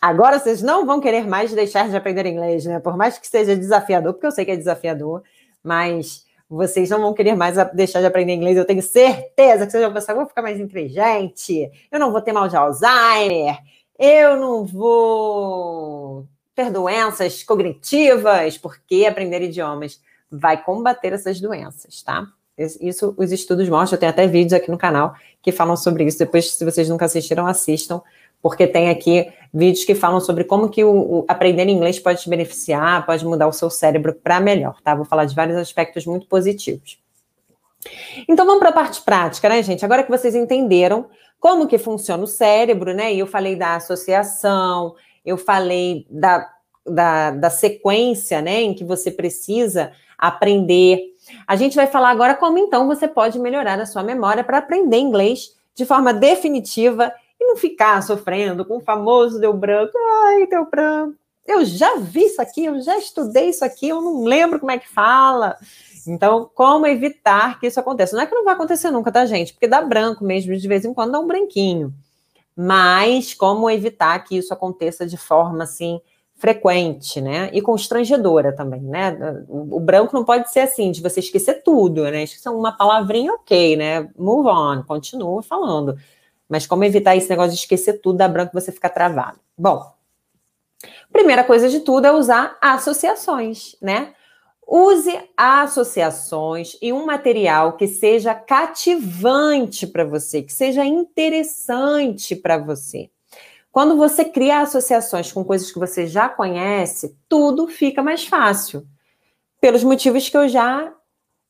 agora 0.00 0.38
vocês 0.38 0.62
não 0.62 0.84
vão 0.84 1.00
querer 1.00 1.26
mais 1.26 1.52
deixar 1.52 1.88
de 1.88 1.96
aprender 1.96 2.26
inglês, 2.26 2.64
né? 2.64 2.80
Por 2.80 2.96
mais 2.96 3.18
que 3.18 3.26
seja 3.26 3.56
desafiador, 3.56 4.14
porque 4.14 4.26
eu 4.26 4.32
sei 4.32 4.44
que 4.44 4.50
é 4.50 4.56
desafiador, 4.56 5.22
mas 5.62 6.26
vocês 6.48 6.90
não 6.90 7.00
vão 7.00 7.14
querer 7.14 7.34
mais 7.34 7.56
deixar 7.74 8.00
de 8.00 8.06
aprender 8.06 8.34
inglês. 8.34 8.56
Eu 8.56 8.64
tenho 8.64 8.82
certeza 8.82 9.66
que 9.66 9.72
vocês 9.72 9.84
vão 9.84 9.92
pensar, 9.92 10.14
vou 10.14 10.26
ficar 10.26 10.42
mais 10.42 10.60
inteligente, 10.60 11.70
eu 11.90 11.98
não 11.98 12.12
vou 12.12 12.20
ter 12.20 12.32
mal 12.32 12.48
de 12.48 12.56
Alzheimer, 12.56 13.58
eu 13.98 14.36
não 14.36 14.64
vou 14.64 16.26
ter 16.56 16.70
doenças 16.70 17.42
cognitivas, 17.42 18.56
porque 18.56 19.04
aprender 19.04 19.42
idiomas 19.42 20.00
vai 20.32 20.60
combater 20.60 21.12
essas 21.12 21.38
doenças, 21.38 22.02
tá? 22.02 22.26
Isso 22.58 23.14
os 23.18 23.30
estudos 23.30 23.68
mostram, 23.68 24.00
tem 24.00 24.08
até 24.08 24.26
vídeos 24.26 24.54
aqui 24.54 24.70
no 24.70 24.78
canal 24.78 25.14
que 25.42 25.52
falam 25.52 25.76
sobre 25.76 26.04
isso. 26.04 26.18
Depois, 26.18 26.50
se 26.50 26.64
vocês 26.64 26.88
nunca 26.88 27.04
assistiram, 27.04 27.46
assistam, 27.46 28.00
porque 28.40 28.66
tem 28.66 28.88
aqui 28.88 29.30
vídeos 29.52 29.84
que 29.84 29.94
falam 29.94 30.20
sobre 30.20 30.44
como 30.44 30.70
que 30.70 30.82
o, 30.82 31.18
o 31.18 31.24
aprender 31.28 31.68
inglês 31.68 31.98
pode 31.98 32.22
te 32.22 32.30
beneficiar, 32.30 33.04
pode 33.04 33.24
mudar 33.26 33.46
o 33.46 33.52
seu 33.52 33.68
cérebro 33.68 34.14
para 34.14 34.40
melhor, 34.40 34.80
tá? 34.82 34.94
Vou 34.94 35.04
falar 35.04 35.26
de 35.26 35.34
vários 35.34 35.58
aspectos 35.58 36.06
muito 36.06 36.26
positivos. 36.26 36.98
Então 38.26 38.46
vamos 38.46 38.60
para 38.60 38.70
a 38.70 38.72
parte 38.72 39.02
prática, 39.02 39.50
né, 39.50 39.62
gente? 39.62 39.84
Agora 39.84 40.02
que 40.02 40.10
vocês 40.10 40.34
entenderam 40.34 41.06
como 41.38 41.68
que 41.68 41.76
funciona 41.76 42.24
o 42.24 42.26
cérebro, 42.26 42.94
né? 42.94 43.12
E 43.12 43.18
eu 43.18 43.26
falei 43.26 43.54
da 43.54 43.76
associação, 43.76 44.94
eu 45.26 45.36
falei 45.36 46.06
da, 46.08 46.48
da, 46.86 47.32
da 47.32 47.50
sequência, 47.50 48.40
né, 48.40 48.62
em 48.62 48.72
que 48.72 48.84
você 48.84 49.10
precisa 49.10 49.92
aprender. 50.16 51.00
A 51.46 51.56
gente 51.56 51.74
vai 51.74 51.88
falar 51.88 52.10
agora 52.10 52.34
como 52.36 52.56
então 52.56 52.86
você 52.86 53.08
pode 53.08 53.38
melhorar 53.40 53.78
a 53.80 53.84
sua 53.86 54.04
memória 54.04 54.44
para 54.44 54.58
aprender 54.58 54.98
inglês 54.98 55.54
de 55.74 55.84
forma 55.84 56.14
definitiva 56.14 57.12
e 57.38 57.44
não 57.44 57.56
ficar 57.56 58.02
sofrendo 58.02 58.64
com 58.64 58.76
o 58.78 58.80
famoso 58.80 59.40
deu 59.40 59.52
branco. 59.52 59.92
Ai, 60.24 60.46
deu 60.46 60.70
branco. 60.70 61.16
Eu 61.44 61.64
já 61.64 61.96
vi 61.96 62.24
isso 62.24 62.40
aqui, 62.40 62.64
eu 62.64 62.80
já 62.80 62.96
estudei 62.96 63.50
isso 63.50 63.64
aqui, 63.64 63.88
eu 63.88 64.00
não 64.00 64.24
lembro 64.24 64.58
como 64.58 64.72
é 64.72 64.78
que 64.78 64.88
fala. 64.88 65.56
Então, 66.06 66.50
como 66.54 66.86
evitar 66.86 67.60
que 67.60 67.66
isso 67.66 67.78
aconteça? 67.78 68.16
Não 68.16 68.22
é 68.22 68.26
que 68.26 68.34
não 68.34 68.44
vai 68.44 68.54
acontecer 68.54 68.90
nunca, 68.90 69.12
tá, 69.12 69.26
gente? 69.26 69.52
Porque 69.52 69.68
dá 69.68 69.80
branco 69.82 70.24
mesmo, 70.24 70.56
de 70.56 70.68
vez 70.68 70.84
em 70.84 70.94
quando 70.94 71.12
dá 71.12 71.20
um 71.20 71.26
branquinho 71.26 71.92
mas 72.56 73.34
como 73.34 73.68
evitar 73.68 74.18
que 74.24 74.36
isso 74.36 74.54
aconteça 74.54 75.06
de 75.06 75.16
forma 75.16 75.64
assim 75.64 76.00
frequente, 76.36 77.20
né? 77.20 77.50
E 77.52 77.62
constrangedora 77.62 78.54
também, 78.54 78.82
né? 78.82 79.16
O, 79.48 79.80
branco 79.80 80.14
não 80.14 80.24
pode 80.24 80.50
ser 80.50 80.60
assim, 80.60 80.90
de 80.90 81.00
você 81.02 81.20
esquecer 81.20 81.62
tudo, 81.62 82.04
né? 82.04 82.22
Esquecer 82.22 82.50
uma 82.50 82.76
palavrinha, 82.76 83.32
ok, 83.32 83.76
né? 83.76 84.08
Move 84.18 84.48
on, 84.48 84.82
continua 84.82 85.42
falando. 85.42 85.96
Mas 86.48 86.66
como 86.66 86.84
evitar 86.84 87.16
esse 87.16 87.28
negócio 87.28 87.52
de 87.52 87.58
esquecer 87.58 88.00
tudo, 88.00 88.18
da 88.18 88.28
branco 88.28 88.52
você 88.52 88.70
ficar 88.70 88.90
travado? 88.90 89.38
Bom, 89.56 89.90
primeira 91.10 91.42
coisa 91.42 91.68
de 91.68 91.80
tudo 91.80 92.06
é 92.06 92.12
usar 92.12 92.56
associações, 92.60 93.74
né? 93.80 94.12
Use 94.66 95.16
associações 95.36 96.76
e 96.82 96.92
um 96.92 97.06
material 97.06 97.76
que 97.76 97.86
seja 97.86 98.34
cativante 98.34 99.86
para 99.86 100.04
você, 100.04 100.42
que 100.42 100.52
seja 100.52 100.84
interessante 100.84 102.34
para 102.34 102.58
você. 102.58 103.08
Quando 103.70 103.96
você 103.96 104.24
cria 104.24 104.60
associações 104.62 105.30
com 105.30 105.44
coisas 105.44 105.70
que 105.70 105.78
você 105.78 106.06
já 106.06 106.28
conhece, 106.28 107.16
tudo 107.28 107.68
fica 107.68 108.02
mais 108.02 108.24
fácil. 108.26 108.84
Pelos 109.60 109.84
motivos 109.84 110.28
que 110.28 110.36
eu 110.36 110.48
já, 110.48 110.92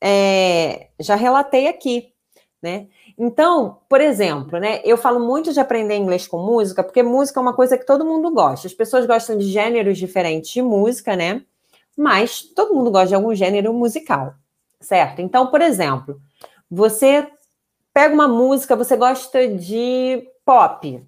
é, 0.02 0.88
já 1.00 1.14
relatei 1.14 1.68
aqui, 1.68 2.12
né? 2.60 2.88
Então, 3.16 3.78
por 3.88 4.00
exemplo, 4.00 4.58
né, 4.58 4.82
eu 4.84 4.98
falo 4.98 5.20
muito 5.20 5.52
de 5.52 5.60
aprender 5.60 5.96
inglês 5.96 6.26
com 6.26 6.38
música, 6.38 6.82
porque 6.82 7.02
música 7.02 7.40
é 7.40 7.42
uma 7.42 7.54
coisa 7.54 7.78
que 7.78 7.86
todo 7.86 8.04
mundo 8.04 8.30
gosta. 8.30 8.66
As 8.66 8.74
pessoas 8.74 9.06
gostam 9.06 9.38
de 9.38 9.46
gêneros 9.46 9.96
diferentes 9.96 10.50
de 10.50 10.60
música, 10.60 11.16
né? 11.16 11.42
Mas 11.96 12.42
todo 12.42 12.74
mundo 12.74 12.90
gosta 12.90 13.08
de 13.08 13.14
algum 13.14 13.34
gênero 13.34 13.72
musical, 13.72 14.34
certo? 14.80 15.20
Então, 15.20 15.46
por 15.48 15.60
exemplo, 15.62 16.20
você 16.70 17.26
pega 17.94 18.14
uma 18.14 18.28
música, 18.28 18.76
você 18.76 18.96
gosta 18.96 19.48
de 19.48 20.28
pop, 20.44 21.02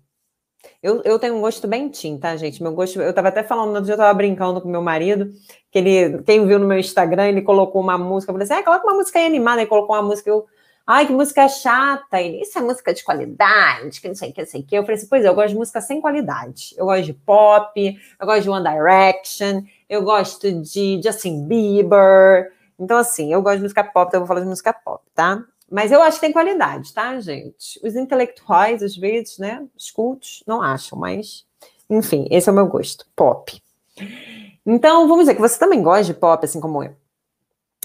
Eu, 0.82 1.02
eu 1.04 1.18
tenho 1.18 1.36
um 1.36 1.40
gosto 1.40 1.66
bem 1.68 1.88
teen, 1.88 2.18
tá, 2.18 2.36
gente? 2.36 2.62
Meu 2.62 2.72
gosto, 2.72 3.00
eu 3.00 3.12
tava 3.12 3.28
até 3.28 3.42
falando, 3.42 3.68
outro 3.68 3.84
dia 3.84 3.94
eu 3.94 3.98
tava 3.98 4.14
brincando 4.14 4.60
com 4.60 4.68
meu 4.68 4.82
marido, 4.82 5.30
que 5.70 5.78
ele, 5.78 6.22
quem 6.22 6.46
viu 6.46 6.58
no 6.58 6.66
meu 6.66 6.78
Instagram, 6.78 7.28
ele 7.28 7.42
colocou 7.42 7.80
uma 7.80 7.98
música, 7.98 8.30
eu 8.30 8.34
falei 8.34 8.44
assim, 8.44 8.54
ah, 8.54 8.64
coloca 8.64 8.86
uma 8.86 8.96
música 8.96 9.18
aí 9.18 9.26
animada, 9.26 9.60
ele 9.60 9.68
colocou 9.68 9.94
uma 9.96 10.02
música, 10.02 10.30
eu, 10.30 10.46
ai, 10.86 11.06
que 11.06 11.12
música 11.12 11.48
chata, 11.48 12.20
ele, 12.20 12.40
isso 12.40 12.58
é 12.58 12.62
música 12.62 12.92
de 12.94 13.04
qualidade, 13.04 14.00
que 14.00 14.08
não 14.08 14.14
sei 14.14 14.30
o 14.30 14.32
que, 14.32 14.40
não 14.40 14.48
sei 14.48 14.60
o 14.60 14.64
que. 14.64 14.74
Eu 14.76 14.82
falei 14.82 14.96
assim, 14.96 15.08
pois 15.08 15.24
é, 15.24 15.28
eu 15.28 15.34
gosto 15.34 15.50
de 15.50 15.56
música 15.56 15.80
sem 15.80 16.00
qualidade. 16.00 16.74
Eu 16.76 16.86
gosto 16.86 17.04
de 17.04 17.12
pop, 17.12 17.98
eu 18.20 18.26
gosto 18.26 18.42
de 18.42 18.50
One 18.50 18.68
Direction, 18.68 19.62
eu 19.88 20.02
gosto 20.02 20.52
de 20.52 21.00
Justin 21.02 21.46
Bieber. 21.46 22.52
Então, 22.78 22.98
assim, 22.98 23.32
eu 23.32 23.42
gosto 23.42 23.56
de 23.56 23.62
música 23.62 23.82
pop, 23.82 24.08
então 24.08 24.18
eu 24.18 24.20
vou 24.20 24.28
falar 24.28 24.40
de 24.40 24.46
música 24.46 24.72
pop, 24.72 25.02
tá? 25.14 25.42
Mas 25.70 25.92
eu 25.92 26.02
acho 26.02 26.16
que 26.18 26.26
tem 26.26 26.32
qualidade, 26.32 26.92
tá, 26.92 27.18
gente? 27.20 27.78
Os 27.82 27.94
intelectuais, 27.94 28.82
às 28.82 28.96
vezes, 28.96 29.38
né? 29.38 29.66
Os 29.76 29.90
cultos, 29.90 30.42
não 30.46 30.62
acham, 30.62 30.98
mas. 30.98 31.46
Enfim, 31.90 32.26
esse 32.30 32.48
é 32.48 32.52
o 32.52 32.54
meu 32.54 32.66
gosto. 32.66 33.06
Pop. 33.14 33.60
Então, 34.64 35.08
vamos 35.08 35.24
dizer 35.24 35.34
que 35.34 35.40
você 35.40 35.58
também 35.58 35.82
gosta 35.82 36.04
de 36.04 36.14
pop, 36.14 36.44
assim 36.44 36.60
como 36.60 36.82
eu. 36.82 36.94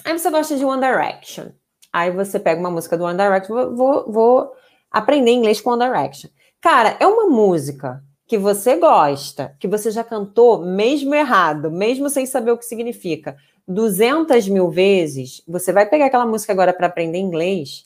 Aí 0.06 0.18
você 0.18 0.30
gosta 0.30 0.56
de 0.56 0.66
One 0.66 0.82
Direction. 0.82 1.48
Aí 1.92 2.12
você 2.12 2.40
pega 2.40 2.60
uma 2.60 2.72
música 2.72 2.98
do 2.98 3.04
One 3.04 3.18
Direction, 3.18 3.54
vou, 3.54 3.76
vou, 3.76 4.12
vou 4.12 4.52
aprender 4.92 5.32
inglês 5.32 5.62
com 5.62 5.72
One 5.72 5.86
Direction. 5.86 6.30
Cara, 6.60 6.98
é 7.00 7.08
uma 7.08 7.28
música 7.28 8.04
que 8.34 8.38
você 8.40 8.78
gosta, 8.78 9.56
que 9.60 9.68
você 9.68 9.92
já 9.92 10.04
cantou 10.04 10.66
mesmo 10.66 11.14
errado, 11.14 11.70
mesmo 11.70 12.10
sem 12.10 12.26
saber 12.26 12.50
o 12.50 12.58
que 12.58 12.66
significa, 12.66 13.38
200 13.68 14.50
mil 14.50 14.72
vezes, 14.72 15.44
você 15.48 15.72
vai 15.72 15.88
pegar 15.88 16.08
aquela 16.08 16.26
música 16.26 16.52
agora 16.52 16.74
para 16.74 16.88
aprender 16.88 17.20
inglês, 17.20 17.86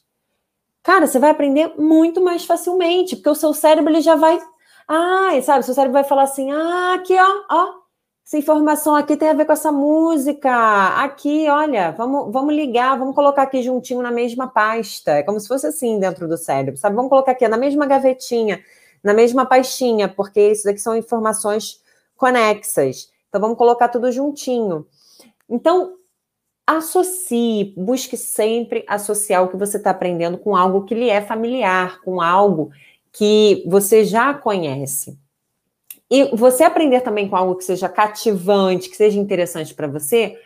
cara, 0.81 1.05
você 1.05 1.19
vai 1.19 1.31
aprender 1.31 1.73
muito 1.77 2.23
mais 2.23 2.45
facilmente, 2.45 3.17
porque 3.17 3.27
o 3.27 3.35
seu 3.35 3.53
cérebro 3.53 3.91
ele 3.91 3.99
já 3.99 4.15
vai. 4.15 4.39
Ah, 4.87 5.31
sabe, 5.43 5.65
seu 5.65 5.73
cérebro 5.73 5.91
vai 5.91 6.05
falar 6.05 6.23
assim: 6.23 6.49
ah, 6.49 6.93
aqui, 6.93 7.13
ó, 7.13 7.43
ó, 7.51 7.73
essa 8.25 8.37
informação 8.37 8.95
aqui 8.95 9.17
tem 9.17 9.27
a 9.27 9.33
ver 9.33 9.43
com 9.43 9.51
essa 9.51 9.69
música. 9.69 10.49
Aqui, 11.03 11.49
olha, 11.49 11.91
vamos, 11.91 12.31
vamos 12.31 12.55
ligar, 12.55 12.97
vamos 12.97 13.13
colocar 13.13 13.43
aqui 13.43 13.61
juntinho 13.61 14.01
na 14.01 14.11
mesma 14.11 14.47
pasta. 14.47 15.11
É 15.11 15.23
como 15.23 15.41
se 15.41 15.47
fosse 15.49 15.67
assim 15.67 15.99
dentro 15.99 16.25
do 16.25 16.37
cérebro, 16.37 16.79
sabe? 16.79 16.95
Vamos 16.95 17.09
colocar 17.09 17.33
aqui 17.33 17.45
na 17.49 17.57
mesma 17.57 17.85
gavetinha, 17.85 18.61
na 19.07 19.13
mesma 19.13 19.45
pastinha, 19.45 20.09
porque 20.09 20.51
isso 20.51 20.65
daqui 20.65 20.79
são 20.79 20.93
informações 20.93 21.81
conexas. 22.17 23.09
Então, 23.29 23.39
vamos 23.39 23.57
colocar 23.57 23.87
tudo 23.87 24.11
juntinho. 24.11 24.85
Então, 25.49 25.95
associe, 26.65 27.73
busque 27.77 28.17
sempre 28.17 28.83
associar 28.85 29.45
o 29.45 29.47
que 29.47 29.55
você 29.55 29.77
está 29.77 29.91
aprendendo 29.91 30.37
com 30.37 30.57
algo 30.57 30.83
que 30.83 30.93
lhe 30.93 31.09
é 31.09 31.21
familiar, 31.21 32.01
com 32.01 32.21
algo 32.21 32.69
que 33.13 33.63
você 33.65 34.03
já 34.03 34.33
conhece. 34.33 35.17
E 36.11 36.25
você 36.35 36.65
aprender 36.65 36.99
também 36.99 37.29
com 37.29 37.37
algo 37.37 37.55
que 37.55 37.63
seja 37.63 37.87
cativante, 37.87 38.89
que 38.89 38.97
seja 38.97 39.17
interessante 39.17 39.73
para 39.73 39.87
você, 39.87 40.37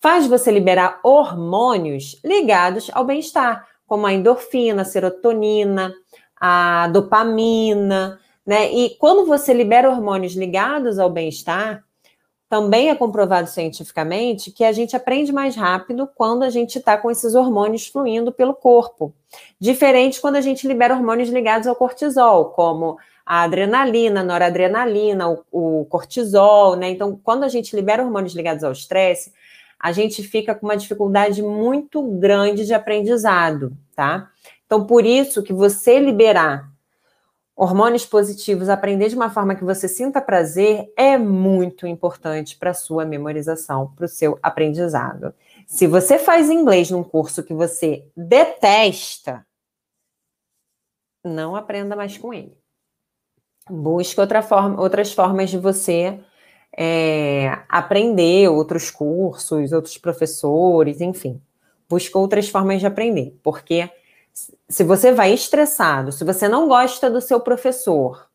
faz 0.00 0.28
você 0.28 0.52
liberar 0.52 1.00
hormônios 1.02 2.20
ligados 2.22 2.92
ao 2.94 3.04
bem-estar, 3.04 3.66
como 3.88 4.06
a 4.06 4.12
endorfina, 4.12 4.82
a 4.82 4.84
serotonina, 4.84 5.92
a 6.36 6.88
dopamina, 6.88 8.18
né? 8.46 8.70
E 8.72 8.90
quando 8.98 9.26
você 9.26 9.52
libera 9.52 9.90
hormônios 9.90 10.34
ligados 10.34 10.98
ao 10.98 11.08
bem-estar, 11.10 11.82
também 12.48 12.90
é 12.90 12.94
comprovado 12.94 13.48
cientificamente 13.48 14.52
que 14.52 14.62
a 14.62 14.70
gente 14.70 14.94
aprende 14.94 15.32
mais 15.32 15.56
rápido 15.56 16.08
quando 16.14 16.44
a 16.44 16.50
gente 16.50 16.78
está 16.78 16.96
com 16.96 17.10
esses 17.10 17.34
hormônios 17.34 17.88
fluindo 17.88 18.30
pelo 18.30 18.54
corpo. 18.54 19.12
Diferente 19.58 20.20
quando 20.20 20.36
a 20.36 20.40
gente 20.40 20.68
libera 20.68 20.94
hormônios 20.94 21.30
ligados 21.30 21.66
ao 21.66 21.74
cortisol, 21.74 22.50
como 22.50 22.96
a 23.26 23.42
adrenalina, 23.42 24.20
a 24.20 24.24
noradrenalina, 24.24 25.28
o, 25.28 25.44
o 25.50 25.84
cortisol, 25.86 26.76
né? 26.76 26.90
Então, 26.90 27.18
quando 27.24 27.44
a 27.44 27.48
gente 27.48 27.74
libera 27.74 28.04
hormônios 28.04 28.34
ligados 28.34 28.62
ao 28.62 28.72
estresse, 28.72 29.32
a 29.80 29.90
gente 29.92 30.22
fica 30.22 30.54
com 30.54 30.66
uma 30.66 30.76
dificuldade 30.76 31.42
muito 31.42 32.02
grande 32.02 32.66
de 32.66 32.74
aprendizado, 32.74 33.72
tá? 33.96 34.30
Então, 34.66 34.86
por 34.86 35.04
isso 35.04 35.42
que 35.42 35.52
você 35.52 35.98
liberar 35.98 36.72
hormônios 37.56 38.04
positivos, 38.04 38.68
aprender 38.68 39.08
de 39.08 39.14
uma 39.14 39.30
forma 39.30 39.54
que 39.54 39.64
você 39.64 39.86
sinta 39.86 40.20
prazer 40.20 40.92
é 40.96 41.16
muito 41.16 41.86
importante 41.86 42.56
para 42.56 42.70
a 42.70 42.74
sua 42.74 43.04
memorização, 43.04 43.92
para 43.94 44.06
o 44.06 44.08
seu 44.08 44.38
aprendizado. 44.42 45.32
Se 45.66 45.86
você 45.86 46.18
faz 46.18 46.50
inglês 46.50 46.90
num 46.90 47.04
curso 47.04 47.42
que 47.42 47.54
você 47.54 48.06
detesta, 48.16 49.46
não 51.22 51.54
aprenda 51.54 51.94
mais 51.94 52.18
com 52.18 52.34
ele. 52.34 52.56
Busque 53.70 54.20
outra 54.20 54.42
forma, 54.42 54.80
outras 54.80 55.12
formas 55.12 55.48
de 55.48 55.56
você 55.56 56.20
é, 56.76 57.62
aprender, 57.68 58.48
outros 58.48 58.90
cursos, 58.90 59.72
outros 59.72 59.96
professores, 59.96 61.00
enfim. 61.00 61.40
Busque 61.88 62.16
outras 62.16 62.48
formas 62.48 62.80
de 62.80 62.86
aprender, 62.86 63.38
porque 63.42 63.88
se 64.68 64.82
você 64.82 65.12
vai 65.12 65.32
estressado, 65.32 66.10
se 66.10 66.24
você 66.24 66.48
não 66.48 66.66
gosta 66.66 67.08
do 67.08 67.20
seu 67.20 67.40
professor, 67.40 68.28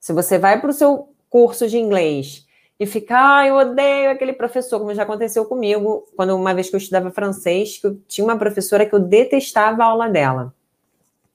se 0.00 0.12
você 0.12 0.38
vai 0.38 0.60
para 0.60 0.70
o 0.70 0.74
seu 0.74 1.08
curso 1.30 1.68
de 1.68 1.78
inglês 1.78 2.46
e 2.78 2.86
fica, 2.86 3.38
ah, 3.38 3.46
eu 3.46 3.54
odeio 3.54 4.10
aquele 4.10 4.32
professor, 4.32 4.80
como 4.80 4.92
já 4.92 5.04
aconteceu 5.04 5.44
comigo, 5.44 6.08
quando 6.16 6.34
uma 6.34 6.52
vez 6.52 6.68
que 6.68 6.74
eu 6.74 6.78
estudava 6.78 7.10
francês, 7.10 7.78
que 7.78 7.86
eu 7.86 7.96
tinha 8.08 8.24
uma 8.24 8.36
professora 8.36 8.84
que 8.84 8.94
eu 8.94 8.98
detestava 8.98 9.84
a 9.84 9.86
aula 9.86 10.08
dela. 10.08 10.52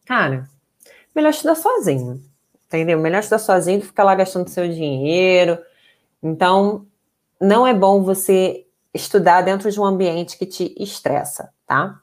Cara, 0.06 0.50
melhor 1.16 1.30
estudar 1.30 1.56
sozinho, 1.56 2.22
entendeu? 2.68 3.00
Melhor 3.00 3.20
estudar 3.20 3.40
sozinho 3.40 3.80
do 3.80 3.82
que 3.84 3.88
ficar 3.88 4.04
lá 4.04 4.16
gastando 4.16 4.50
seu 4.50 4.68
dinheiro. 4.68 5.58
Então, 6.22 6.86
não 7.40 7.66
é 7.66 7.74
bom 7.74 8.04
você 8.04 8.66
estudar 8.94 9.42
dentro 9.42 9.72
de 9.72 9.80
um 9.80 9.86
ambiente 9.86 10.38
que 10.38 10.46
te 10.46 10.76
estressa, 10.78 11.54
tá? 11.66 12.02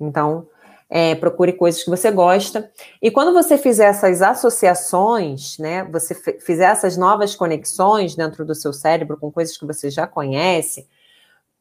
Então, 0.00 0.48
é, 0.94 1.14
procure 1.14 1.54
coisas 1.54 1.82
que 1.82 1.88
você 1.88 2.10
gosta. 2.10 2.70
E 3.00 3.10
quando 3.10 3.32
você 3.32 3.56
fizer 3.56 3.86
essas 3.86 4.20
associações, 4.20 5.56
né, 5.56 5.84
você 5.84 6.14
fizer 6.14 6.66
essas 6.70 6.98
novas 6.98 7.34
conexões 7.34 8.14
dentro 8.14 8.44
do 8.44 8.54
seu 8.54 8.74
cérebro 8.74 9.16
com 9.16 9.32
coisas 9.32 9.56
que 9.56 9.64
você 9.64 9.88
já 9.88 10.06
conhece, 10.06 10.86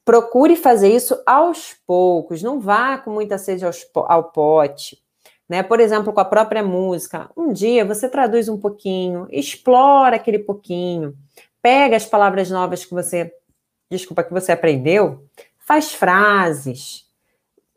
procure 0.03 0.57
fazer 0.57 0.93
isso 0.93 1.17
aos 1.25 1.73
poucos, 1.87 2.43
não 2.43 2.59
vá 2.59 2.97
com 2.97 3.09
muita 3.09 3.37
sede 3.37 3.65
aos, 3.65 3.87
ao 3.95 4.25
pote. 4.33 5.01
Né? 5.47 5.63
Por 5.63 5.79
exemplo, 5.79 6.11
com 6.11 6.19
a 6.19 6.25
própria 6.25 6.61
música. 6.61 7.29
Um 7.35 7.53
dia 7.53 7.85
você 7.85 8.09
traduz 8.09 8.49
um 8.49 8.57
pouquinho, 8.57 9.27
explora 9.31 10.17
aquele 10.17 10.39
pouquinho, 10.39 11.15
pega 11.61 11.95
as 11.95 12.05
palavras 12.05 12.49
novas 12.49 12.83
que 12.83 12.93
você, 12.93 13.31
desculpa, 13.89 14.25
que 14.25 14.33
você 14.33 14.51
aprendeu, 14.51 15.25
faz 15.57 15.93
frases, 15.93 17.05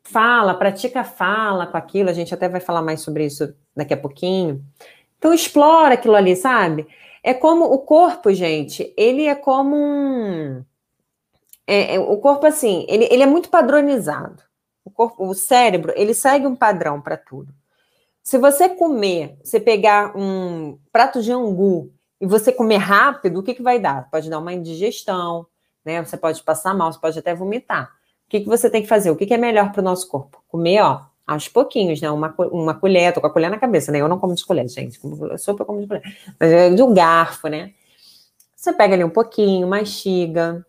fala, 0.04 0.54
pratica 0.54 1.02
fala 1.02 1.66
com 1.66 1.76
aquilo, 1.76 2.10
a 2.10 2.12
gente 2.12 2.32
até 2.32 2.48
vai 2.48 2.60
falar 2.60 2.82
mais 2.82 3.00
sobre 3.00 3.24
isso 3.24 3.54
daqui 3.74 3.94
a 3.94 3.96
pouquinho. 3.96 4.62
Então 5.18 5.32
explora 5.32 5.94
aquilo 5.94 6.14
ali, 6.14 6.36
sabe? 6.36 6.86
É 7.22 7.32
como 7.32 7.64
o 7.64 7.78
corpo, 7.78 8.32
gente, 8.32 8.92
ele 8.96 9.24
é 9.24 9.34
como 9.34 9.74
um. 9.74 10.62
É, 11.66 11.94
é, 11.94 11.98
o 11.98 12.18
corpo, 12.18 12.46
assim, 12.46 12.84
ele, 12.88 13.08
ele 13.10 13.22
é 13.22 13.26
muito 13.26 13.48
padronizado. 13.48 14.42
O, 14.84 14.90
corpo, 14.90 15.26
o 15.26 15.34
cérebro, 15.34 15.94
ele 15.96 16.12
segue 16.12 16.46
um 16.46 16.54
padrão 16.54 17.00
para 17.00 17.16
tudo. 17.16 17.54
Se 18.22 18.36
você 18.36 18.68
comer, 18.68 19.38
você 19.42 19.58
pegar 19.58 20.14
um 20.14 20.78
prato 20.92 21.22
de 21.22 21.32
angu 21.32 21.90
e 22.20 22.26
você 22.26 22.52
comer 22.52 22.76
rápido, 22.76 23.40
o 23.40 23.42
que, 23.42 23.54
que 23.54 23.62
vai 23.62 23.78
dar? 23.78 24.10
Pode 24.10 24.28
dar 24.28 24.38
uma 24.38 24.52
indigestão, 24.52 25.46
né? 25.82 26.04
Você 26.04 26.18
pode 26.18 26.42
passar 26.42 26.74
mal, 26.74 26.92
você 26.92 27.00
pode 27.00 27.18
até 27.18 27.34
vomitar 27.34 27.90
que, 28.28 28.40
que 28.40 28.48
você 28.48 28.68
tem 28.70 28.82
que 28.82 28.88
fazer? 28.88 29.10
O 29.10 29.16
que, 29.16 29.26
que 29.26 29.34
é 29.34 29.38
melhor 29.38 29.72
para 29.72 29.80
o 29.80 29.84
nosso 29.84 30.08
corpo? 30.08 30.42
Comer, 30.48 30.80
ó, 30.80 31.02
aos 31.26 31.48
pouquinhos, 31.48 32.00
né? 32.00 32.10
Uma, 32.10 32.34
uma 32.38 32.74
colher, 32.74 33.12
tô 33.12 33.20
com 33.20 33.26
a 33.26 33.30
colher 33.30 33.50
na 33.50 33.58
cabeça, 33.58 33.90
né? 33.90 34.00
Eu 34.00 34.08
não 34.08 34.18
como 34.18 34.34
de 34.34 34.44
colher, 34.44 34.68
gente. 34.68 35.00
Sopa 35.38 35.62
eu 35.62 35.66
como 35.66 35.80
de 35.80 35.86
colher. 35.86 36.02
Mas 36.38 36.52
é 36.52 36.70
de 36.70 36.82
um 36.82 36.92
garfo, 36.92 37.48
né? 37.48 37.72
Você 38.54 38.72
pega 38.72 38.94
ali 38.94 39.04
um 39.04 39.10
pouquinho, 39.10 39.66
mastiga, 39.68 40.64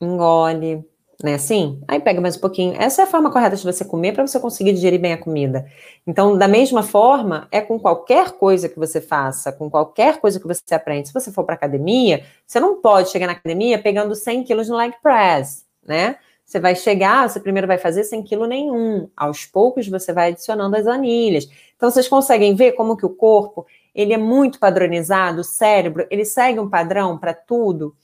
engole, 0.00 0.84
né? 1.22 1.34
Assim, 1.34 1.82
aí 1.88 2.00
pega 2.00 2.20
mais 2.20 2.36
um 2.36 2.40
pouquinho. 2.40 2.74
Essa 2.80 3.02
é 3.02 3.04
a 3.04 3.08
forma 3.08 3.30
correta 3.30 3.56
de 3.56 3.64
você 3.64 3.84
comer 3.84 4.12
para 4.12 4.26
você 4.26 4.38
conseguir 4.38 4.72
digerir 4.72 5.00
bem 5.00 5.12
a 5.12 5.18
comida. 5.18 5.66
Então, 6.06 6.38
da 6.38 6.46
mesma 6.46 6.82
forma, 6.82 7.48
é 7.50 7.60
com 7.60 7.78
qualquer 7.78 8.32
coisa 8.32 8.68
que 8.68 8.78
você 8.78 9.00
faça, 9.00 9.52
com 9.52 9.68
qualquer 9.68 10.20
coisa 10.20 10.38
que 10.38 10.46
você 10.46 10.74
aprende. 10.74 11.08
Se 11.08 11.14
você 11.14 11.32
for 11.32 11.44
para 11.44 11.54
academia, 11.54 12.24
você 12.46 12.60
não 12.60 12.80
pode 12.80 13.10
chegar 13.10 13.26
na 13.26 13.32
academia 13.32 13.80
pegando 13.80 14.14
100 14.14 14.44
quilos 14.44 14.68
no 14.68 14.76
leg 14.76 14.94
press, 15.02 15.64
né? 15.84 16.16
Você 16.48 16.58
vai 16.58 16.74
chegar, 16.74 17.28
você 17.28 17.38
primeiro 17.38 17.66
vai 17.66 17.76
fazer 17.76 18.04
sem 18.04 18.22
quilo 18.22 18.46
nenhum. 18.46 19.06
Aos 19.14 19.44
poucos 19.44 19.86
você 19.86 20.14
vai 20.14 20.30
adicionando 20.30 20.74
as 20.76 20.86
anilhas. 20.86 21.46
Então 21.76 21.90
vocês 21.90 22.08
conseguem 22.08 22.54
ver 22.54 22.72
como 22.72 22.96
que 22.96 23.04
o 23.04 23.10
corpo, 23.10 23.66
ele 23.94 24.14
é 24.14 24.16
muito 24.16 24.58
padronizado, 24.58 25.42
o 25.42 25.44
cérebro, 25.44 26.06
ele 26.10 26.24
segue 26.24 26.58
um 26.58 26.66
padrão 26.66 27.18
para 27.18 27.34
tudo. 27.34 27.94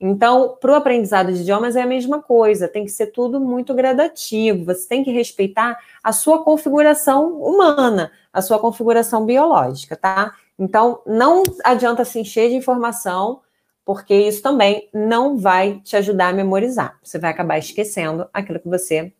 Então, 0.00 0.58
para 0.60 0.72
o 0.72 0.74
aprendizado 0.74 1.32
de 1.32 1.42
idiomas 1.42 1.76
é 1.76 1.82
a 1.82 1.86
mesma 1.86 2.20
coisa, 2.20 2.66
tem 2.66 2.84
que 2.84 2.90
ser 2.90 3.06
tudo 3.12 3.38
muito 3.38 3.72
gradativo, 3.72 4.64
você 4.64 4.88
tem 4.88 5.04
que 5.04 5.12
respeitar 5.12 5.78
a 6.02 6.10
sua 6.10 6.42
configuração 6.42 7.40
humana, 7.40 8.10
a 8.32 8.42
sua 8.42 8.58
configuração 8.58 9.24
biológica, 9.24 9.94
tá? 9.94 10.34
Então, 10.58 11.00
não 11.06 11.44
adianta 11.62 12.04
se 12.04 12.18
encher 12.18 12.48
de 12.48 12.56
informação, 12.56 13.42
porque 13.84 14.14
isso 14.14 14.42
também 14.42 14.88
não 14.92 15.36
vai 15.36 15.80
te 15.80 15.96
ajudar 15.96 16.28
a 16.28 16.32
memorizar. 16.32 16.98
Você 17.02 17.18
vai 17.18 17.30
acabar 17.30 17.58
esquecendo 17.58 18.28
aquilo 18.32 18.60
que 18.60 18.68
você 18.68 19.12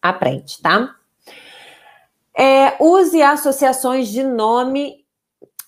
aprende, 0.00 0.60
tá? 0.62 0.94
É, 2.34 2.76
use 2.82 3.22
associações 3.22 4.08
de 4.08 4.22
nome, 4.22 5.04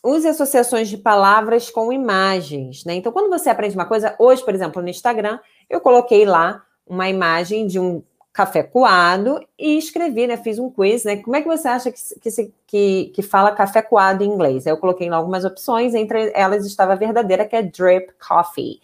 use 0.02 0.28
associações 0.28 0.88
de 0.88 0.98
palavras 0.98 1.70
com 1.70 1.92
imagens, 1.92 2.84
né? 2.84 2.94
Então, 2.94 3.12
quando 3.12 3.30
você 3.30 3.48
aprende 3.48 3.74
uma 3.74 3.86
coisa, 3.86 4.14
hoje, 4.18 4.44
por 4.44 4.54
exemplo, 4.54 4.82
no 4.82 4.88
Instagram, 4.88 5.38
eu 5.68 5.80
coloquei 5.80 6.24
lá 6.24 6.64
uma 6.86 7.08
imagem 7.08 7.66
de 7.66 7.78
um 7.78 8.02
café 8.38 8.62
coado 8.62 9.44
e 9.58 9.76
escrevi, 9.76 10.28
né? 10.28 10.36
Fiz 10.36 10.60
um 10.60 10.70
quiz, 10.70 11.02
né? 11.02 11.16
Como 11.16 11.34
é 11.34 11.42
que 11.42 11.48
você 11.48 11.66
acha 11.66 11.90
que, 11.90 12.00
que, 12.20 12.52
que, 12.68 13.06
que 13.06 13.20
fala 13.20 13.50
café 13.50 13.82
coado 13.82 14.22
em 14.22 14.28
inglês? 14.28 14.64
Aí 14.64 14.72
eu 14.72 14.76
coloquei 14.76 15.10
lá 15.10 15.16
algumas 15.16 15.44
opções, 15.44 15.92
entre 15.92 16.30
elas 16.32 16.64
estava 16.64 16.92
a 16.92 16.96
verdadeira, 16.96 17.44
que 17.44 17.56
é 17.56 17.62
drip 17.64 18.12
coffee. 18.24 18.80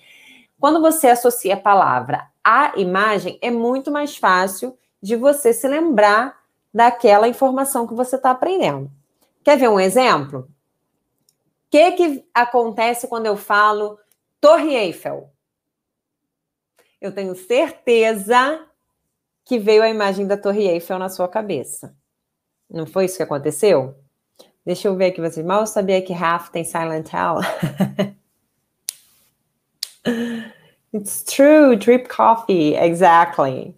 Quando 0.59 0.81
você 0.81 1.07
associa 1.07 1.55
a 1.55 1.61
palavra 1.61 2.29
à 2.43 2.73
imagem, 2.77 3.39
é 3.41 3.49
muito 3.49 3.93
mais 3.93 4.17
fácil 4.17 4.77
de 5.01 5.15
você 5.15 5.53
se 5.53 5.69
lembrar 5.69 6.37
daquela 6.75 7.29
informação 7.29 7.87
que 7.87 7.95
você 7.95 8.17
está 8.17 8.33
aprendendo. 8.33 8.91
Quer 9.45 9.57
ver 9.57 9.69
um 9.69 9.79
exemplo? 9.79 10.41
O 10.41 11.71
que, 11.71 11.93
que 11.93 12.25
acontece 12.35 13.07
quando 13.07 13.27
eu 13.27 13.37
falo 13.37 14.01
Torre 14.41 14.75
Eiffel? 14.75 15.31
Eu 17.01 17.15
tenho 17.15 17.37
certeza 17.37 18.67
que 19.45 19.59
veio 19.59 19.83
a 19.83 19.89
imagem 19.89 20.27
da 20.27 20.37
Torre 20.37 20.67
Eiffel 20.67 20.99
na 20.99 21.09
sua 21.09 21.29
cabeça. 21.29 21.95
Não 22.69 22.87
foi 22.87 23.05
isso 23.05 23.17
que 23.17 23.23
aconteceu? 23.23 23.95
Deixa 24.65 24.89
eu 24.89 24.97
ver 24.97 25.07
aqui, 25.07 25.21
você 25.21 25.43
mal 25.43 25.67
sabia 25.67 26.01
que 26.01 26.15
Half 26.15 26.49
tem 26.49 26.65
Silent 26.65 27.09
Hill. 27.13 28.15
It's 30.95 31.23
true, 31.23 31.77
drip 31.77 32.09
coffee, 32.09 32.75
exactly. 32.77 33.77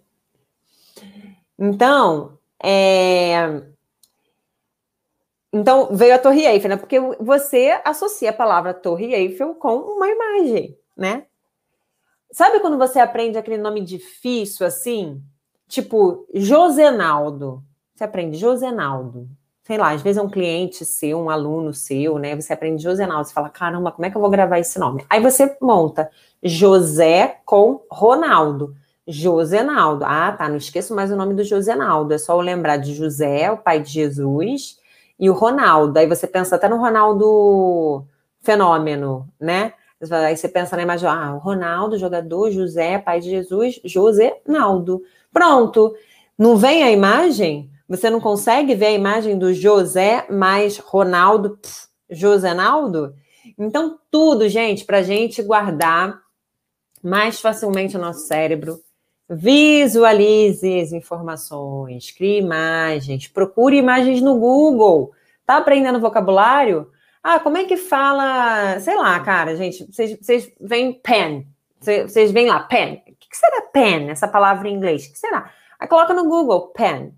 Então, 1.59 2.37
é... 2.63 3.63
então 5.51 5.95
veio 5.95 6.15
a 6.15 6.19
Torre 6.19 6.45
Eiffel, 6.45 6.69
né? 6.69 6.77
Porque 6.77 6.99
você 7.19 7.81
associa 7.83 8.29
a 8.29 8.33
palavra 8.33 8.73
Torre 8.73 9.13
Eiffel 9.13 9.55
com 9.55 9.75
uma 9.77 10.07
imagem, 10.07 10.77
né? 10.95 11.25
Sabe 12.31 12.59
quando 12.59 12.77
você 12.77 12.99
aprende 12.99 13.37
aquele 13.37 13.57
nome 13.57 13.81
difícil 13.81 14.65
assim? 14.65 15.23
Tipo, 15.67 16.25
Josenaldo. 16.33 17.63
Você 17.95 18.03
aprende 18.03 18.37
Josenaldo. 18.37 19.27
Sei 19.63 19.77
lá, 19.77 19.91
às 19.91 20.01
vezes 20.01 20.17
é 20.17 20.21
um 20.21 20.29
cliente 20.29 20.85
seu, 20.85 21.19
um 21.19 21.29
aluno 21.29 21.73
seu, 21.73 22.17
né? 22.17 22.35
Você 22.35 22.53
aprende 22.53 22.81
Josenaldo. 22.81 23.25
Você 23.25 23.33
fala, 23.33 23.49
caramba, 23.49 23.91
como 23.91 24.05
é 24.05 24.09
que 24.09 24.15
eu 24.15 24.21
vou 24.21 24.29
gravar 24.29 24.59
esse 24.59 24.79
nome? 24.79 25.05
Aí 25.09 25.21
você 25.21 25.57
monta 25.61 26.09
José 26.41 27.39
com 27.45 27.81
Ronaldo. 27.91 28.73
Josenaldo. 29.05 30.05
Ah, 30.05 30.31
tá. 30.31 30.47
Não 30.47 30.57
esqueço 30.57 30.95
mais 30.95 31.11
o 31.11 31.15
nome 31.15 31.33
do 31.33 31.43
Josenaldo. 31.43 32.13
É 32.13 32.17
só 32.17 32.35
eu 32.35 32.41
lembrar 32.41 32.77
de 32.77 32.93
José, 32.93 33.51
o 33.51 33.57
pai 33.57 33.81
de 33.81 33.89
Jesus, 33.89 34.77
e 35.19 35.29
o 35.29 35.33
Ronaldo. 35.33 35.97
Aí 35.97 36.07
você 36.07 36.27
pensa 36.27 36.55
até 36.55 36.69
no 36.69 36.77
Ronaldo 36.77 38.05
Fenômeno, 38.41 39.27
né? 39.39 39.73
Aí 40.11 40.37
você 40.37 40.47
pensa 40.47 40.75
na 40.75 40.83
imagem, 40.83 41.09
ah, 41.09 41.33
o 41.33 41.39
Ronaldo, 41.39 41.97
jogador, 41.97 42.51
José, 42.51 42.99
pai 42.99 43.19
de 43.19 43.31
Jesus, 43.31 43.79
José 43.83 44.39
Naldo. 44.47 45.01
Pronto. 45.31 45.95
Não 46.37 46.55
vem 46.57 46.83
a 46.83 46.91
imagem? 46.91 47.69
Você 47.87 48.09
não 48.09 48.19
consegue 48.19 48.75
ver 48.75 48.87
a 48.87 48.91
imagem 48.91 49.37
do 49.37 49.53
José 49.53 50.25
mais 50.29 50.77
Ronaldo, 50.77 51.57
José 52.09 52.53
Naldo? 52.53 53.15
Então, 53.57 53.97
tudo, 54.11 54.49
gente, 54.49 54.83
para 54.83 55.01
gente 55.01 55.41
guardar 55.41 56.21
mais 57.01 57.39
facilmente 57.39 57.95
o 57.95 57.99
nosso 57.99 58.27
cérebro. 58.27 58.79
Visualize 59.29 60.79
as 60.79 60.91
informações, 60.91 62.11
crie 62.11 62.39
imagens, 62.39 63.27
procure 63.27 63.77
imagens 63.77 64.21
no 64.21 64.37
Google. 64.37 65.11
Tá 65.45 65.57
aprendendo 65.57 65.99
vocabulário? 65.99 66.91
Ah, 67.23 67.39
como 67.39 67.57
é 67.57 67.65
que 67.65 67.77
fala? 67.77 68.79
Sei 68.79 68.95
lá, 68.95 69.19
cara, 69.21 69.55
gente, 69.55 69.85
vocês 69.89 70.51
veem 70.59 70.93
pen. 70.93 71.47
Vocês 71.79 72.31
veem 72.31 72.47
lá, 72.47 72.59
pen 72.59 73.01
que, 73.27 73.29
que 73.29 73.37
será 73.37 73.61
pen, 73.61 74.09
essa 74.09 74.27
palavra 74.27 74.67
em 74.67 74.73
inglês? 74.73 75.05
O 75.05 75.11
que 75.11 75.19
será? 75.19 75.51
Aí 75.79 75.87
coloca 75.87 76.13
no 76.13 76.27
Google, 76.27 76.69
pen. 76.69 77.13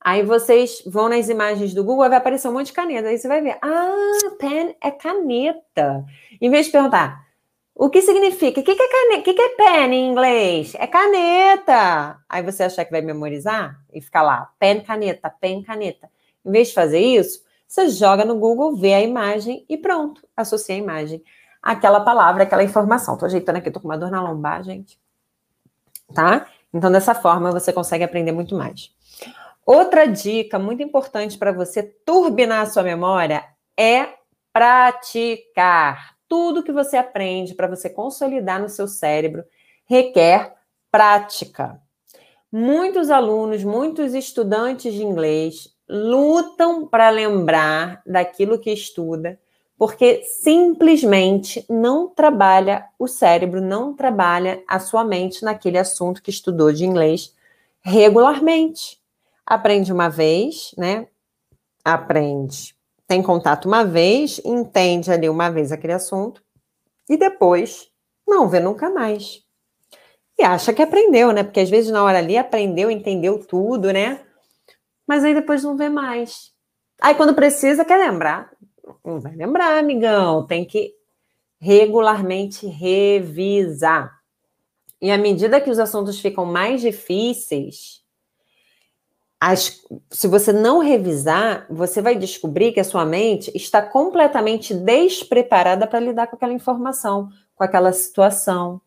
Aí 0.00 0.22
vocês 0.22 0.82
vão 0.86 1.08
nas 1.08 1.28
imagens 1.28 1.74
do 1.74 1.84
Google, 1.84 2.08
vai 2.08 2.18
aparecer 2.18 2.48
um 2.48 2.52
monte 2.52 2.66
de 2.66 2.72
caneta. 2.72 3.08
Aí 3.08 3.18
você 3.18 3.28
vai 3.28 3.42
ver, 3.42 3.58
ah, 3.62 4.30
pen 4.38 4.74
é 4.82 4.90
caneta. 4.90 6.04
Em 6.40 6.50
vez 6.50 6.66
de 6.66 6.72
perguntar, 6.72 7.26
o 7.74 7.90
que 7.90 8.02
significa? 8.02 8.60
O 8.60 8.64
que, 8.64 8.74
que 8.74 8.82
é 8.82 8.88
caneta? 8.88 9.20
O 9.20 9.22
que, 9.24 9.34
que 9.34 9.42
é 9.42 9.48
pen 9.56 9.94
em 9.94 10.10
inglês? 10.10 10.74
É 10.74 10.86
caneta. 10.86 12.18
Aí 12.28 12.42
você 12.42 12.64
achar 12.64 12.84
que 12.84 12.90
vai 12.90 13.02
memorizar 13.02 13.78
e 13.92 14.00
ficar 14.00 14.22
lá, 14.22 14.50
pen, 14.58 14.80
caneta, 14.80 15.30
pen, 15.30 15.62
caneta. 15.62 16.10
Em 16.44 16.50
vez 16.50 16.68
de 16.68 16.74
fazer 16.74 17.00
isso, 17.00 17.42
você 17.68 17.88
joga 17.88 18.24
no 18.24 18.38
Google, 18.38 18.76
vê 18.76 18.94
a 18.94 19.02
imagem 19.02 19.64
e 19.68 19.76
pronto, 19.76 20.26
associa 20.36 20.74
a 20.74 20.78
imagem 20.78 21.22
àquela 21.62 22.00
palavra, 22.00 22.44
aquela 22.44 22.64
informação. 22.64 23.18
Tô 23.18 23.26
ajeitando 23.26 23.58
aqui, 23.58 23.70
tô 23.70 23.80
com 23.80 23.88
uma 23.88 23.98
dor 23.98 24.10
na 24.10 24.22
lombar, 24.22 24.62
gente 24.64 24.98
tá? 26.14 26.46
Então, 26.72 26.90
dessa 26.90 27.14
forma, 27.14 27.50
você 27.50 27.72
consegue 27.72 28.04
aprender 28.04 28.32
muito 28.32 28.54
mais. 28.54 28.90
Outra 29.66 30.06
dica 30.06 30.58
muito 30.58 30.82
importante 30.82 31.38
para 31.38 31.52
você 31.52 31.82
turbinar 31.82 32.62
a 32.62 32.66
sua 32.66 32.82
memória 32.82 33.44
é 33.78 34.08
praticar. 34.52 36.16
Tudo 36.28 36.62
que 36.62 36.72
você 36.72 36.96
aprende 36.96 37.54
para 37.54 37.66
você 37.66 37.88
consolidar 37.90 38.60
no 38.60 38.68
seu 38.68 38.86
cérebro 38.86 39.44
requer 39.86 40.54
prática. 40.90 41.80
Muitos 42.52 43.10
alunos, 43.10 43.62
muitos 43.62 44.14
estudantes 44.14 44.92
de 44.92 45.04
inglês 45.04 45.68
lutam 45.88 46.86
para 46.86 47.10
lembrar 47.10 48.02
daquilo 48.06 48.58
que 48.58 48.72
estuda, 48.72 49.38
porque 49.80 50.22
simplesmente 50.24 51.64
não 51.66 52.06
trabalha 52.06 52.86
o 52.98 53.08
cérebro, 53.08 53.62
não 53.62 53.94
trabalha 53.94 54.62
a 54.68 54.78
sua 54.78 55.02
mente 55.02 55.42
naquele 55.42 55.78
assunto 55.78 56.22
que 56.22 56.28
estudou 56.28 56.70
de 56.70 56.84
inglês 56.84 57.34
regularmente. 57.80 59.00
Aprende 59.46 59.90
uma 59.90 60.10
vez, 60.10 60.74
né? 60.76 61.06
Aprende, 61.82 62.76
tem 63.08 63.22
contato 63.22 63.64
uma 63.64 63.82
vez, 63.82 64.38
entende 64.44 65.10
ali 65.10 65.30
uma 65.30 65.48
vez 65.48 65.72
aquele 65.72 65.94
assunto 65.94 66.42
e 67.08 67.16
depois 67.16 67.90
não 68.28 68.50
vê 68.50 68.60
nunca 68.60 68.90
mais. 68.90 69.42
E 70.38 70.42
acha 70.42 70.74
que 70.74 70.82
aprendeu, 70.82 71.32
né? 71.32 71.42
Porque 71.42 71.60
às 71.60 71.70
vezes 71.70 71.90
na 71.90 72.04
hora 72.04 72.18
ali 72.18 72.36
aprendeu, 72.36 72.90
entendeu 72.90 73.38
tudo, 73.38 73.90
né? 73.94 74.20
Mas 75.06 75.24
aí 75.24 75.32
depois 75.32 75.64
não 75.64 75.74
vê 75.74 75.88
mais. 75.88 76.52
Aí 77.00 77.14
quando 77.14 77.32
precisa, 77.32 77.82
quer 77.82 77.96
lembrar. 77.96 78.50
Não 79.04 79.20
vai 79.20 79.34
lembrar, 79.34 79.78
amigão. 79.78 80.46
Tem 80.46 80.64
que 80.64 80.94
regularmente 81.60 82.66
revisar. 82.66 84.20
E 85.00 85.10
à 85.10 85.18
medida 85.18 85.60
que 85.60 85.70
os 85.70 85.78
assuntos 85.78 86.20
ficam 86.20 86.44
mais 86.44 86.80
difíceis, 86.80 88.00
as, 89.40 89.82
se 90.10 90.28
você 90.28 90.52
não 90.52 90.80
revisar, 90.80 91.66
você 91.70 92.02
vai 92.02 92.14
descobrir 92.14 92.72
que 92.72 92.80
a 92.80 92.84
sua 92.84 93.06
mente 93.06 93.50
está 93.54 93.80
completamente 93.80 94.74
despreparada 94.74 95.86
para 95.86 96.00
lidar 96.00 96.26
com 96.26 96.36
aquela 96.36 96.52
informação, 96.52 97.30
com 97.54 97.64
aquela 97.64 97.92
situação. 97.92 98.80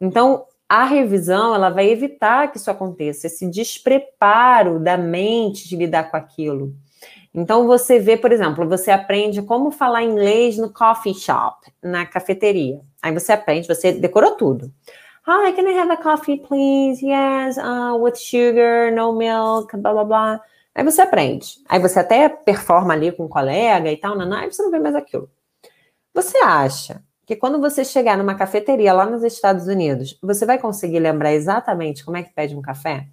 Então, 0.00 0.46
a 0.66 0.84
revisão 0.84 1.54
ela 1.54 1.68
vai 1.68 1.90
evitar 1.90 2.50
que 2.50 2.56
isso 2.56 2.70
aconteça, 2.70 3.26
esse 3.26 3.48
despreparo 3.50 4.80
da 4.80 4.96
mente 4.96 5.68
de 5.68 5.76
lidar 5.76 6.10
com 6.10 6.16
aquilo. 6.16 6.74
Então 7.34 7.66
você 7.66 7.98
vê, 7.98 8.16
por 8.16 8.30
exemplo, 8.30 8.68
você 8.68 8.92
aprende 8.92 9.42
como 9.42 9.72
falar 9.72 10.04
inglês 10.04 10.56
no 10.56 10.72
coffee 10.72 11.14
shop, 11.14 11.66
na 11.82 12.06
cafeteria. 12.06 12.80
Aí 13.02 13.12
você 13.12 13.32
aprende, 13.32 13.66
você 13.66 13.92
decorou 13.92 14.36
tudo. 14.36 14.72
Hi, 15.26 15.52
can 15.52 15.68
I 15.68 15.78
have 15.78 15.90
a 15.90 15.96
coffee, 15.96 16.38
please? 16.38 17.04
Yes, 17.04 17.56
uh, 17.56 17.96
with 17.98 18.14
sugar, 18.16 18.92
no 18.92 19.12
milk, 19.12 19.76
blá 19.76 19.92
blá 19.92 20.04
blá. 20.04 20.40
Aí 20.74 20.84
você 20.84 21.02
aprende. 21.02 21.58
Aí 21.68 21.80
você 21.80 22.00
até 22.00 22.28
performa 22.28 22.94
ali 22.94 23.10
com 23.10 23.24
um 23.24 23.28
colega 23.28 23.90
e 23.90 23.96
tal, 23.96 24.16
não, 24.16 24.32
aí 24.36 24.52
você 24.52 24.62
não 24.62 24.70
vê 24.70 24.78
mais 24.78 24.94
aquilo. 24.94 25.28
Você 26.14 26.38
acha 26.38 27.02
que 27.26 27.34
quando 27.36 27.60
você 27.60 27.84
chegar 27.84 28.16
numa 28.18 28.34
cafeteria 28.36 28.92
lá 28.92 29.06
nos 29.06 29.24
Estados 29.24 29.66
Unidos, 29.66 30.18
você 30.22 30.46
vai 30.46 30.58
conseguir 30.58 31.00
lembrar 31.00 31.32
exatamente 31.32 32.04
como 32.04 32.16
é 32.16 32.22
que 32.22 32.32
pede 32.32 32.54
um 32.54 32.62
café? 32.62 33.08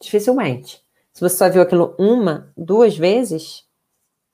Dificilmente. 0.00 0.81
Se 1.12 1.20
você 1.20 1.36
só 1.36 1.48
viu 1.48 1.62
aquilo 1.62 1.94
uma, 1.98 2.52
duas 2.56 2.96
vezes, 2.96 3.64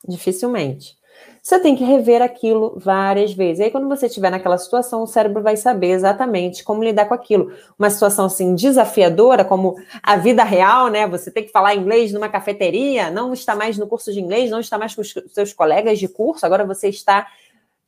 dificilmente. 0.07 0.97
você 1.43 1.59
tem 1.59 1.75
que 1.75 1.85
rever 1.85 2.23
aquilo 2.23 2.79
várias 2.79 3.33
vezes. 3.33 3.59
E 3.59 3.65
aí, 3.65 3.71
quando 3.71 3.89
você 3.89 4.07
estiver 4.07 4.31
naquela 4.31 4.59
situação, 4.59 5.03
o 5.03 5.07
cérebro 5.07 5.43
vai 5.43 5.57
saber 5.57 5.91
exatamente 5.91 6.63
como 6.63 6.85
lidar 6.85 7.07
com 7.07 7.15
aquilo. 7.15 7.53
Uma 7.79 7.91
situação 7.91 8.27
assim 8.27 8.55
desafiadora, 8.55 9.45
como 9.45 9.77
a 10.03 10.17
vida 10.17 10.45
real, 10.45 10.89
né? 10.89 11.07
Você 11.09 11.31
tem 11.31 11.45
que 11.45 11.51
falar 11.51 11.75
inglês 11.75 12.13
numa 12.13 12.29
cafeteria, 12.29 13.11
não 13.11 13.33
está 13.33 13.57
mais 13.57 13.77
no 13.77 13.87
curso 13.87 14.13
de 14.13 14.21
inglês, 14.21 14.51
não 14.51 14.61
está 14.61 14.79
mais 14.79 14.95
com 14.95 15.01
os 15.01 15.13
seus 15.29 15.53
colegas 15.53 15.99
de 15.99 16.09
curso, 16.09 16.47
agora 16.47 16.65
você 16.65 16.89
está 16.89 17.27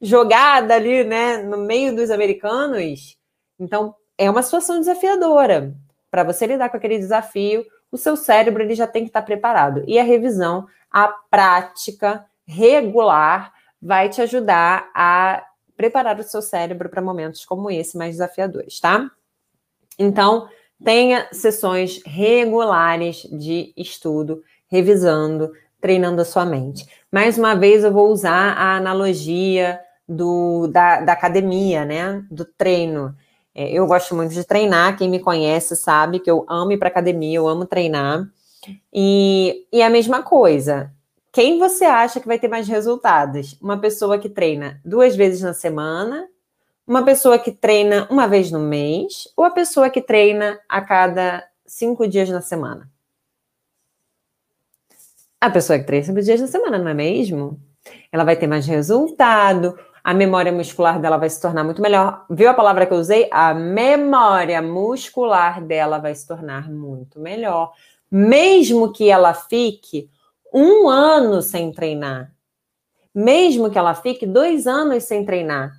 jogada 0.00 0.74
ali, 0.74 1.04
né, 1.04 1.42
no 1.42 1.58
meio 1.58 1.94
dos 1.94 2.10
americanos. 2.10 3.16
Então, 3.58 3.94
é 4.16 4.30
uma 4.30 4.42
situação 4.42 4.80
desafiadora. 4.80 5.74
Para 6.10 6.24
você 6.24 6.46
lidar 6.46 6.70
com 6.70 6.76
aquele 6.78 6.98
desafio, 6.98 7.64
o 7.90 7.96
seu 7.96 8.16
cérebro 8.16 8.62
ele 8.62 8.74
já 8.74 8.86
tem 8.86 9.02
que 9.02 9.10
estar 9.10 9.22
preparado. 9.22 9.82
E 9.86 9.98
a 9.98 10.04
revisão, 10.04 10.66
a 10.90 11.08
prática, 11.08 12.24
regular 12.46 13.52
vai 13.80 14.08
te 14.08 14.20
ajudar 14.20 14.90
a 14.94 15.44
preparar 15.76 16.18
o 16.18 16.22
seu 16.22 16.42
cérebro 16.42 16.88
para 16.88 17.00
momentos 17.00 17.44
como 17.44 17.70
esse 17.70 17.96
mais 17.96 18.16
desafiadores, 18.16 18.78
tá? 18.80 19.10
Então, 19.98 20.48
tenha 20.84 21.28
sessões 21.32 22.00
regulares 22.04 23.22
de 23.32 23.72
estudo, 23.76 24.42
revisando, 24.68 25.52
treinando 25.80 26.20
a 26.20 26.24
sua 26.24 26.44
mente. 26.44 26.86
Mais 27.10 27.38
uma 27.38 27.54
vez, 27.54 27.82
eu 27.84 27.92
vou 27.92 28.10
usar 28.10 28.52
a 28.52 28.76
analogia 28.76 29.80
do, 30.08 30.66
da, 30.66 31.00
da 31.00 31.12
academia, 31.12 31.84
né? 31.84 32.24
Do 32.30 32.44
treino. 32.44 33.14
É, 33.60 33.70
eu 33.70 33.86
gosto 33.86 34.14
muito 34.14 34.32
de 34.32 34.42
treinar, 34.42 34.96
quem 34.96 35.06
me 35.06 35.20
conhece 35.20 35.76
sabe 35.76 36.18
que 36.18 36.30
eu 36.30 36.46
amo 36.48 36.72
ir 36.72 36.78
para 36.78 36.88
academia, 36.88 37.36
eu 37.36 37.46
amo 37.46 37.66
treinar. 37.66 38.26
E, 38.90 39.66
e 39.70 39.82
a 39.82 39.90
mesma 39.90 40.22
coisa, 40.22 40.90
quem 41.30 41.58
você 41.58 41.84
acha 41.84 42.20
que 42.20 42.26
vai 42.26 42.38
ter 42.38 42.48
mais 42.48 42.66
resultados? 42.66 43.58
Uma 43.60 43.78
pessoa 43.78 44.18
que 44.18 44.30
treina 44.30 44.80
duas 44.82 45.14
vezes 45.14 45.42
na 45.42 45.52
semana, 45.52 46.26
uma 46.86 47.04
pessoa 47.04 47.38
que 47.38 47.52
treina 47.52 48.08
uma 48.10 48.26
vez 48.26 48.50
no 48.50 48.60
mês, 48.60 49.28
ou 49.36 49.44
a 49.44 49.50
pessoa 49.50 49.90
que 49.90 50.00
treina 50.00 50.58
a 50.66 50.80
cada 50.80 51.46
cinco 51.66 52.08
dias 52.08 52.30
na 52.30 52.40
semana? 52.40 52.90
A 55.38 55.50
pessoa 55.50 55.78
que 55.78 55.84
treina 55.84 56.06
cinco 56.06 56.22
dias 56.22 56.40
na 56.40 56.46
semana, 56.46 56.78
não 56.78 56.88
é 56.88 56.94
mesmo? 56.94 57.60
Ela 58.10 58.24
vai 58.24 58.36
ter 58.36 58.46
mais 58.46 58.66
resultado, 58.66 59.78
a 60.10 60.14
memória 60.14 60.50
muscular 60.50 61.00
dela 61.00 61.16
vai 61.16 61.30
se 61.30 61.40
tornar 61.40 61.62
muito 61.62 61.80
melhor. 61.80 62.26
Viu 62.28 62.50
a 62.50 62.54
palavra 62.54 62.84
que 62.84 62.92
eu 62.92 62.98
usei? 62.98 63.28
A 63.30 63.54
memória 63.54 64.60
muscular 64.60 65.62
dela 65.62 65.98
vai 65.98 66.12
se 66.16 66.26
tornar 66.26 66.68
muito 66.68 67.20
melhor. 67.20 67.72
Mesmo 68.10 68.92
que 68.92 69.08
ela 69.08 69.32
fique 69.32 70.10
um 70.52 70.88
ano 70.88 71.40
sem 71.40 71.70
treinar, 71.70 72.32
mesmo 73.14 73.70
que 73.70 73.78
ela 73.78 73.94
fique 73.94 74.26
dois 74.26 74.66
anos 74.66 75.04
sem 75.04 75.24
treinar, 75.24 75.70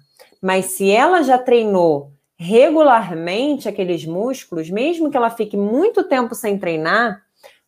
mas 0.41 0.67
se 0.67 0.89
ela 0.89 1.23
já 1.23 1.37
treinou 1.37 2.13
regularmente 2.37 3.67
aqueles 3.67 4.05
músculos, 4.05 4.69
mesmo 4.69 5.11
que 5.11 5.17
ela 5.17 5.29
fique 5.29 5.57
muito 5.57 6.05
tempo 6.05 6.33
sem 6.33 6.57
treinar, 6.57 7.21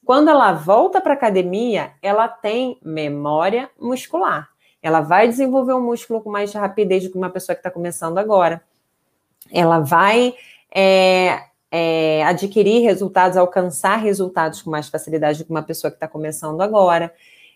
quando 0.06 0.30
ela 0.30 0.54
volta 0.54 1.02
para 1.02 1.12
a 1.12 1.18
academia, 1.18 1.92
ela 2.02 2.30
tem 2.30 2.80
memória 2.82 3.70
muscular. 3.78 4.53
Ela 4.84 5.00
vai 5.00 5.30
desenvolver 5.30 5.72
o 5.72 5.78
um 5.78 5.82
músculo 5.82 6.22
com 6.22 6.30
mais 6.30 6.54
rapidez 6.54 7.04
do 7.06 7.10
que 7.10 7.18
uma 7.18 7.30
pessoa 7.30 7.56
que 7.56 7.62
está 7.62 7.72
começando 7.72 8.18
agora. 8.18 8.62
Ela 9.50 9.80
vai 9.80 10.36
é, 10.76 11.44
é, 11.72 12.24
adquirir 12.26 12.84
resultados, 12.84 13.38
alcançar 13.38 13.96
resultados 13.96 14.62
com 14.62 14.70
mais 14.70 14.90
facilidade 14.90 15.40
do 15.40 15.46
que 15.46 15.52
uma 15.52 15.64
pessoa 15.64 15.90
que 15.90 15.96
está 15.96 16.08
começando 16.08 16.60
agora. 16.60 17.14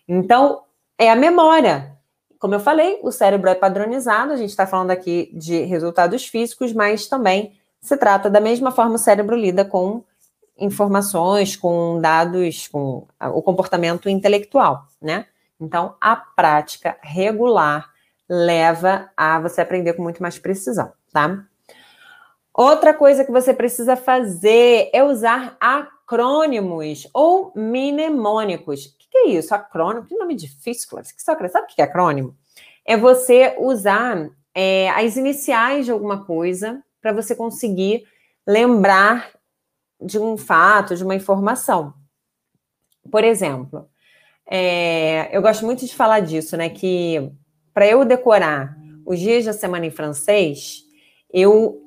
Então, 0.08 0.62
é 0.96 1.10
a 1.10 1.14
memória. 1.14 1.92
Como 2.38 2.54
eu 2.54 2.60
falei, 2.60 2.98
o 3.02 3.12
cérebro 3.12 3.50
é 3.50 3.54
padronizado, 3.54 4.32
a 4.32 4.36
gente 4.36 4.50
está 4.50 4.66
falando 4.66 4.90
aqui 4.90 5.30
de 5.34 5.64
resultados 5.64 6.26
físicos, 6.26 6.72
mas 6.72 7.06
também 7.06 7.52
se 7.80 7.96
trata 7.96 8.30
da 8.30 8.40
mesma 8.40 8.70
forma 8.70 8.94
o 8.94 8.98
cérebro 8.98 9.36
lida 9.36 9.64
com 9.64 10.02
informações, 10.56 11.56
com 11.56 12.00
dados, 12.00 12.68
com 12.68 13.06
o 13.20 13.42
comportamento 13.42 14.08
intelectual, 14.08 14.86
né? 15.00 15.26
Então, 15.60 15.96
a 16.00 16.14
prática 16.16 16.96
regular 17.02 17.92
leva 18.28 19.10
a 19.16 19.40
você 19.40 19.60
aprender 19.60 19.94
com 19.94 20.02
muito 20.02 20.22
mais 20.22 20.38
precisão, 20.38 20.92
tá? 21.12 21.44
Outra 22.52 22.92
coisa 22.92 23.24
que 23.24 23.30
você 23.30 23.54
precisa 23.54 23.96
fazer 23.96 24.90
é 24.92 25.02
usar 25.02 25.56
acrônimos 25.60 27.08
ou 27.14 27.52
mnemônicos. 27.54 28.86
O 28.86 28.98
que, 28.98 29.18
é 29.18 29.28
isso? 29.28 29.54
Acrônimo? 29.54 30.06
Que 30.06 30.16
nome 30.16 30.34
difícil, 30.34 30.88
Cláudia. 30.88 31.12
Sabe 31.16 31.64
o 31.64 31.66
que 31.66 31.80
é 31.80 31.84
acrônimo? 31.84 32.36
É 32.84 32.96
você 32.96 33.54
usar 33.58 34.28
é, 34.52 34.90
as 34.90 35.16
iniciais 35.16 35.84
de 35.84 35.92
alguma 35.92 36.24
coisa 36.24 36.82
para 37.00 37.12
você 37.12 37.34
conseguir 37.36 38.04
lembrar 38.44 39.30
de 40.00 40.18
um 40.18 40.36
fato, 40.36 40.96
de 40.96 41.04
uma 41.04 41.14
informação. 41.14 41.94
Por 43.10 43.22
exemplo, 43.22 43.88
é, 44.50 45.28
eu 45.36 45.42
gosto 45.42 45.66
muito 45.66 45.84
de 45.84 45.94
falar 45.94 46.20
disso, 46.20 46.56
né? 46.56 46.70
Que 46.70 47.30
para 47.74 47.86
eu 47.86 48.04
decorar 48.04 48.76
os 49.04 49.20
dias 49.20 49.44
da 49.44 49.52
semana 49.52 49.84
em 49.84 49.90
francês, 49.90 50.84
eu 51.32 51.82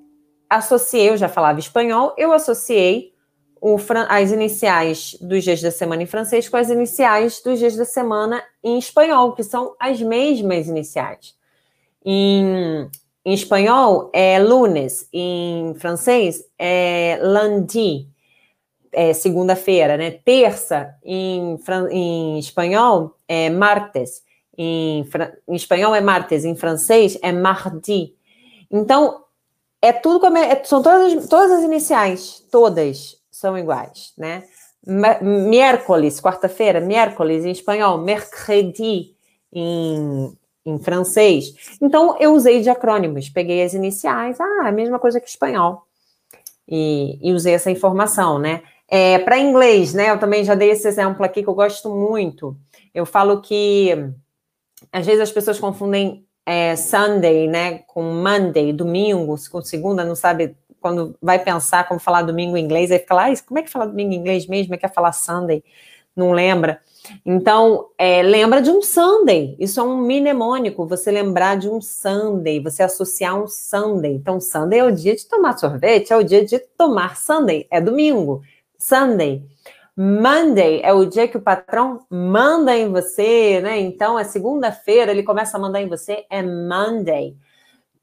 associei, 0.48 1.10
eu 1.10 1.18
já 1.18 1.28
falava 1.28 1.60
espanhol, 1.60 2.14
eu 2.18 2.32
associei 2.32 3.14
o, 3.60 3.78
as 4.10 4.32
iniciais 4.32 5.18
dos 5.20 5.44
dias 5.44 5.62
da 5.62 5.72
semana 5.72 6.04
em 6.04 6.06
francês 6.06 6.48
com 6.48 6.58
as 6.58 6.70
iniciais 6.70 7.42
dos 7.42 7.58
dias 7.58 7.76
da 7.76 7.86
semana 7.86 8.44
em 8.64 8.78
espanhol, 8.78 9.34
que 9.34 9.44
são 9.44 9.76
as 9.80 10.00
mesmas 10.02 10.68
iniciais. 10.68 11.36
Em, 12.06 12.90
em 13.26 13.34
espanhol 13.34 14.12
é 14.14 14.40
lunes, 14.40 15.08
em 15.12 15.74
francês 15.76 16.44
é 16.60 17.20
lundi, 17.24 18.11
é 18.92 19.14
segunda-feira, 19.14 19.98
né? 19.98 20.12
Terça, 20.12 20.96
em, 21.04 21.58
em 21.92 22.40
espanhol, 22.40 23.16
é 23.28 23.50
martes. 23.50 24.24
Em, 24.58 25.08
em 25.48 25.56
espanhol 25.56 25.96
é 25.96 26.02
martes, 26.02 26.46
em 26.46 26.56
francês 26.56 27.18
é 27.22 27.32
mardi. 27.32 28.14
Então, 28.70 29.24
é 29.82 29.92
tudo 29.92 30.20
como 30.20 30.38
é, 30.38 30.52
é, 30.52 30.64
são 30.64 30.82
todas, 30.82 31.28
todas 31.28 31.52
as 31.52 31.64
iniciais, 31.64 32.46
todas 32.52 33.18
são 33.32 33.58
iguais, 33.58 34.14
né? 34.18 34.44
Miércoles, 35.22 36.20
quarta-feira, 36.20 36.80
miércoles 36.80 37.46
em 37.46 37.52
espanhol, 37.52 38.00
mercredi 38.00 39.16
em, 39.52 40.36
em 40.66 40.80
francês. 40.80 41.78
Então, 41.82 42.18
eu 42.20 42.34
usei 42.34 42.62
de 42.62 42.70
acrônimos, 42.70 43.30
peguei 43.30 43.64
as 43.64 43.74
iniciais, 43.74 44.40
ah, 44.40 44.68
a 44.68 44.72
mesma 44.72 45.00
coisa 45.00 45.20
que 45.20 45.30
espanhol. 45.30 45.84
E, 46.68 47.20
e 47.22 47.34
usei 47.34 47.54
essa 47.54 47.70
informação, 47.70 48.40
né? 48.40 48.64
É, 48.94 49.20
Para 49.20 49.40
inglês, 49.40 49.94
né? 49.94 50.10
Eu 50.10 50.20
também 50.20 50.44
já 50.44 50.54
dei 50.54 50.70
esse 50.70 50.86
exemplo 50.86 51.24
aqui 51.24 51.42
que 51.42 51.48
eu 51.48 51.56
gosto 51.56 51.90
muito. 51.90 52.58
Eu 52.94 53.06
falo 53.06 53.42
que 53.42 53.96
às 54.92 55.06
vezes 55.06 55.22
as 55.22 55.32
pessoas 55.32 55.58
confundem 55.58 56.26
é, 56.46 56.76
Sunday, 56.76 57.48
né, 57.48 57.80
com 57.88 58.04
Monday, 58.04 58.74
domingo, 58.74 59.36
com 59.50 59.62
segunda, 59.62 60.04
não 60.04 60.16
sabe 60.16 60.58
quando 60.82 61.16
vai 61.22 61.38
pensar 61.40 61.88
como 61.88 62.00
falar 62.00 62.24
domingo 62.24 62.58
em 62.58 62.64
inglês, 62.64 62.92
aí 62.92 62.98
fica 63.00 63.14
lá, 63.14 63.26
como 63.46 63.60
é 63.60 63.64
que 63.64 63.70
fala 63.70 63.86
domingo 63.86 64.14
em 64.14 64.18
inglês 64.18 64.48
mesmo? 64.48 64.74
É 64.74 64.78
que 64.78 64.86
é 64.86 64.90
falar 64.90 65.12
Sunday? 65.12 65.64
Não 66.16 66.32
lembra? 66.32 66.82
Então, 67.26 67.90
é, 67.98 68.22
lembra 68.22 68.62
de 68.62 68.70
um 68.72 68.82
Sunday. 68.82 69.56
Isso 69.60 69.80
é 69.80 69.84
um 69.84 69.98
mnemônico, 69.98 70.86
você 70.88 71.12
lembrar 71.12 71.56
de 71.56 71.70
um 71.70 71.80
Sunday, 71.80 72.60
você 72.60 72.84
associar 72.84 73.42
um 73.42 73.48
Sunday. 73.48 74.16
Então, 74.16 74.42
Sunday 74.42 74.80
é 74.80 74.84
o 74.84 74.92
dia 74.92 75.16
de 75.16 75.26
tomar 75.28 75.58
sorvete, 75.58 76.12
é 76.12 76.18
o 76.18 76.24
dia 76.24 76.44
de 76.44 76.60
tomar 76.60 77.16
Sunday, 77.16 77.68
é 77.70 77.80
domingo. 77.80 78.42
Sunday. 78.82 79.46
Monday 79.96 80.82
é 80.84 80.92
o 80.92 81.06
dia 81.06 81.28
que 81.28 81.38
o 81.38 81.42
patrão 81.42 82.06
manda 82.10 82.76
em 82.76 82.90
você, 82.90 83.62
né? 83.62 83.80
Então, 83.80 84.18
é 84.18 84.24
segunda-feira, 84.24 85.12
ele 85.12 85.22
começa 85.22 85.56
a 85.58 85.60
mandar 85.60 85.82
em 85.82 85.88
você, 85.88 86.26
é 86.30 86.42
Monday. 86.42 87.38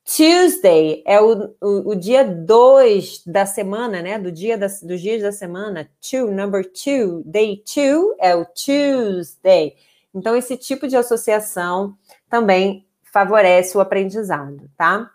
Tuesday 0.05 1.03
é 1.05 1.21
o, 1.21 1.55
o, 1.61 1.91
o 1.91 1.95
dia 1.95 2.25
2 2.25 3.25
da 3.27 3.45
semana, 3.45 4.01
né? 4.01 4.19
Do 4.19 4.31
dia 4.31 4.57
dos 4.57 5.01
dias 5.01 5.23
da 5.23 5.33
semana. 5.33 5.91
Two, 6.01 6.31
number 6.31 6.65
two. 6.65 7.23
Day 7.27 7.63
two 7.65 8.15
é 8.19 8.35
o 8.35 8.47
Tuesday. 8.47 9.75
Então, 10.15 10.37
esse 10.37 10.57
tipo 10.57 10.87
de 10.87 10.97
associação 10.97 11.95
também 12.31 12.87
favorece 13.13 13.77
o 13.77 13.81
aprendizado, 13.81 14.71
tá? 14.77 15.11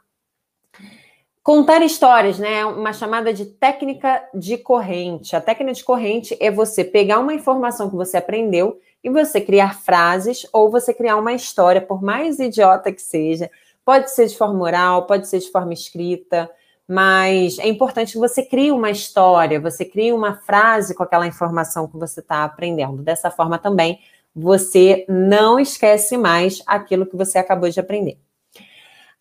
Contar 1.43 1.81
histórias, 1.81 2.39
né? 2.39 2.65
Uma 2.65 2.93
chamada 2.93 3.33
de 3.33 3.45
técnica 3.45 4.23
de 4.33 4.57
corrente. 4.57 5.35
A 5.35 5.41
técnica 5.41 5.73
de 5.73 5.83
corrente 5.83 6.37
é 6.39 6.49
você 6.49 6.85
pegar 6.85 7.19
uma 7.19 7.33
informação 7.33 7.89
que 7.89 7.97
você 7.97 8.15
aprendeu 8.15 8.79
e 9.03 9.09
você 9.09 9.41
criar 9.41 9.77
frases 9.77 10.47
ou 10.53 10.71
você 10.71 10.93
criar 10.93 11.17
uma 11.17 11.33
história, 11.33 11.81
por 11.81 12.01
mais 12.01 12.39
idiota 12.39 12.93
que 12.93 13.01
seja. 13.01 13.51
Pode 13.83 14.09
ser 14.11 14.27
de 14.27 14.37
forma 14.37 14.63
oral, 14.63 15.05
pode 15.05 15.27
ser 15.27 15.39
de 15.39 15.51
forma 15.51 15.73
escrita, 15.73 16.49
mas 16.87 17.59
é 17.59 17.67
importante 17.67 18.13
que 18.13 18.19
você 18.19 18.41
crie 18.41 18.71
uma 18.71 18.89
história, 18.89 19.59
você 19.59 19.83
crie 19.83 20.13
uma 20.13 20.37
frase 20.37 20.95
com 20.95 21.03
aquela 21.03 21.27
informação 21.27 21.89
que 21.89 21.97
você 21.97 22.21
está 22.21 22.45
aprendendo. 22.45 23.03
Dessa 23.03 23.29
forma 23.29 23.59
também 23.59 23.99
você 24.33 25.05
não 25.09 25.59
esquece 25.59 26.17
mais 26.17 26.63
aquilo 26.65 27.05
que 27.05 27.17
você 27.17 27.37
acabou 27.37 27.69
de 27.69 27.81
aprender. 27.81 28.17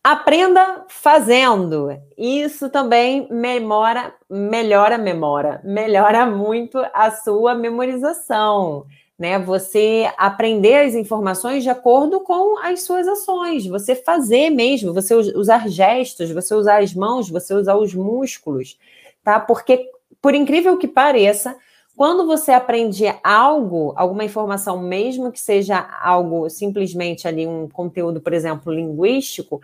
Aprenda 0.05 0.85
fazendo. 0.89 1.97
Isso 2.19 2.69
também 2.69 3.29
memora, 3.31 4.13
melhora 4.29 4.97
a 4.97 4.99
memória, 4.99 5.61
melhora 5.63 6.27
muito 6.27 6.85
a 6.93 7.13
sua 7.13 7.55
memorização. 7.55 8.85
Né? 9.17 9.39
Você 9.39 10.11
aprender 10.19 10.87
as 10.87 10.97
informações 10.97 11.63
de 11.63 11.71
acordo 11.71 12.19
com 12.19 12.59
as 12.59 12.83
suas 12.83 13.07
ações, 13.07 13.65
você 13.65 13.95
fazer 13.95 14.51
mesmo, 14.51 14.93
você 14.93 15.15
usar 15.15 15.69
gestos, 15.69 16.33
você 16.33 16.53
usar 16.53 16.83
as 16.83 16.93
mãos, 16.93 17.31
você 17.31 17.55
usar 17.55 17.77
os 17.77 17.95
músculos, 17.95 18.77
tá? 19.23 19.39
Porque, 19.39 19.89
por 20.21 20.35
incrível 20.35 20.77
que 20.77 20.89
pareça, 20.89 21.57
quando 21.95 22.27
você 22.27 22.51
aprende 22.51 23.05
algo, 23.23 23.93
alguma 23.97 24.25
informação, 24.25 24.81
mesmo 24.81 25.31
que 25.31 25.39
seja 25.39 25.79
algo 26.03 26.49
simplesmente 26.51 27.29
ali, 27.29 27.47
um 27.47 27.69
conteúdo, 27.69 28.21
por 28.21 28.33
exemplo, 28.33 28.73
linguístico, 28.73 29.61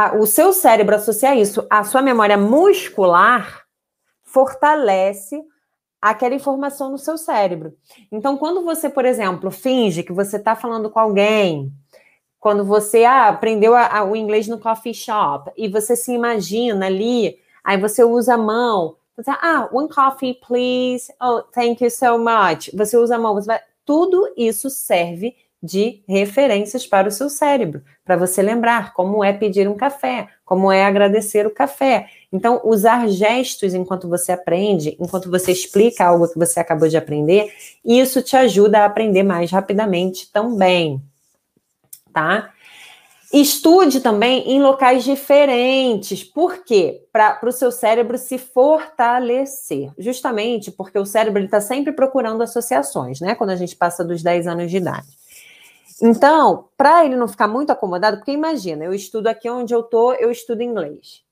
a, 0.00 0.16
o 0.16 0.26
seu 0.26 0.50
cérebro 0.54 0.94
associa 0.94 1.34
isso 1.34 1.66
à 1.68 1.84
sua 1.84 2.00
memória 2.00 2.38
muscular, 2.38 3.66
fortalece 4.22 5.38
aquela 6.00 6.34
informação 6.34 6.90
no 6.90 6.96
seu 6.96 7.18
cérebro. 7.18 7.76
Então, 8.10 8.38
quando 8.38 8.64
você, 8.64 8.88
por 8.88 9.04
exemplo, 9.04 9.50
finge 9.50 10.02
que 10.02 10.12
você 10.12 10.38
está 10.38 10.56
falando 10.56 10.88
com 10.88 10.98
alguém, 10.98 11.70
quando 12.38 12.64
você 12.64 13.04
ah, 13.04 13.28
aprendeu 13.28 13.74
a, 13.74 13.98
a, 13.98 14.04
o 14.04 14.16
inglês 14.16 14.48
no 14.48 14.58
coffee 14.58 14.94
shop 14.94 15.52
e 15.54 15.68
você 15.68 15.94
se 15.94 16.14
imagina 16.14 16.86
ali, 16.86 17.38
aí 17.62 17.78
você 17.78 18.02
usa 18.02 18.34
a 18.34 18.38
mão, 18.38 18.96
você, 19.14 19.30
ah, 19.30 19.68
one 19.70 19.90
coffee, 19.90 20.32
please. 20.32 21.12
Oh, 21.20 21.42
thank 21.52 21.84
you 21.84 21.90
so 21.90 22.18
much. 22.18 22.70
Você 22.72 22.96
usa 22.96 23.16
a 23.16 23.18
mão, 23.18 23.38
vai... 23.42 23.60
tudo 23.84 24.32
isso 24.34 24.70
serve 24.70 25.36
de 25.62 26.02
referências 26.08 26.86
para 26.86 27.08
o 27.08 27.10
seu 27.10 27.28
cérebro, 27.28 27.82
para 28.04 28.16
você 28.16 28.40
lembrar 28.40 28.94
como 28.94 29.22
é 29.22 29.32
pedir 29.32 29.68
um 29.68 29.76
café, 29.76 30.28
como 30.44 30.72
é 30.72 30.84
agradecer 30.84 31.46
o 31.46 31.50
café. 31.50 32.08
Então, 32.32 32.60
usar 32.64 33.08
gestos 33.08 33.74
enquanto 33.74 34.08
você 34.08 34.32
aprende, 34.32 34.96
enquanto 34.98 35.30
você 35.30 35.52
explica 35.52 36.06
algo 36.06 36.28
que 36.28 36.38
você 36.38 36.60
acabou 36.60 36.88
de 36.88 36.96
aprender, 36.96 37.52
isso 37.84 38.22
te 38.22 38.36
ajuda 38.36 38.80
a 38.80 38.84
aprender 38.86 39.22
mais 39.22 39.50
rapidamente 39.50 40.30
também, 40.32 41.02
tá? 42.12 42.50
Estude 43.32 44.00
também 44.00 44.50
em 44.50 44.60
locais 44.60 45.04
diferentes. 45.04 46.24
Por 46.24 46.64
quê? 46.64 47.06
Para 47.12 47.38
o 47.44 47.52
seu 47.52 47.70
cérebro 47.70 48.18
se 48.18 48.38
fortalecer. 48.38 49.92
Justamente 49.96 50.72
porque 50.72 50.98
o 50.98 51.06
cérebro 51.06 51.40
está 51.44 51.60
sempre 51.60 51.92
procurando 51.92 52.42
associações, 52.42 53.20
né? 53.20 53.36
Quando 53.36 53.50
a 53.50 53.56
gente 53.56 53.76
passa 53.76 54.04
dos 54.04 54.20
10 54.20 54.48
anos 54.48 54.68
de 54.68 54.78
idade. 54.78 55.19
Então, 56.02 56.68
para 56.76 57.04
ele 57.04 57.16
não 57.16 57.28
ficar 57.28 57.46
muito 57.46 57.70
acomodado, 57.70 58.16
porque 58.16 58.32
imagina, 58.32 58.84
eu 58.84 58.94
estudo 58.94 59.26
aqui 59.26 59.50
onde 59.50 59.74
eu 59.74 59.82
tô, 59.82 60.14
eu 60.14 60.30
estudo 60.30 60.62
inglês. 60.62 61.22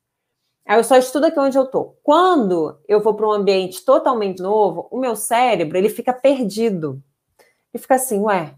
Aí 0.67 0.77
eu 0.77 0.83
só 0.83 0.95
estudo 0.97 1.25
aqui 1.25 1.39
onde 1.39 1.57
eu 1.57 1.65
tô. 1.65 1.95
Quando 2.03 2.79
eu 2.87 3.01
vou 3.01 3.15
para 3.15 3.27
um 3.27 3.31
ambiente 3.31 3.83
totalmente 3.83 4.39
novo, 4.39 4.87
o 4.91 4.99
meu 4.99 5.15
cérebro, 5.15 5.75
ele 5.77 5.89
fica 5.89 6.13
perdido. 6.13 7.01
Ele 7.73 7.81
fica 7.81 7.95
assim, 7.95 8.19
ué, 8.19 8.55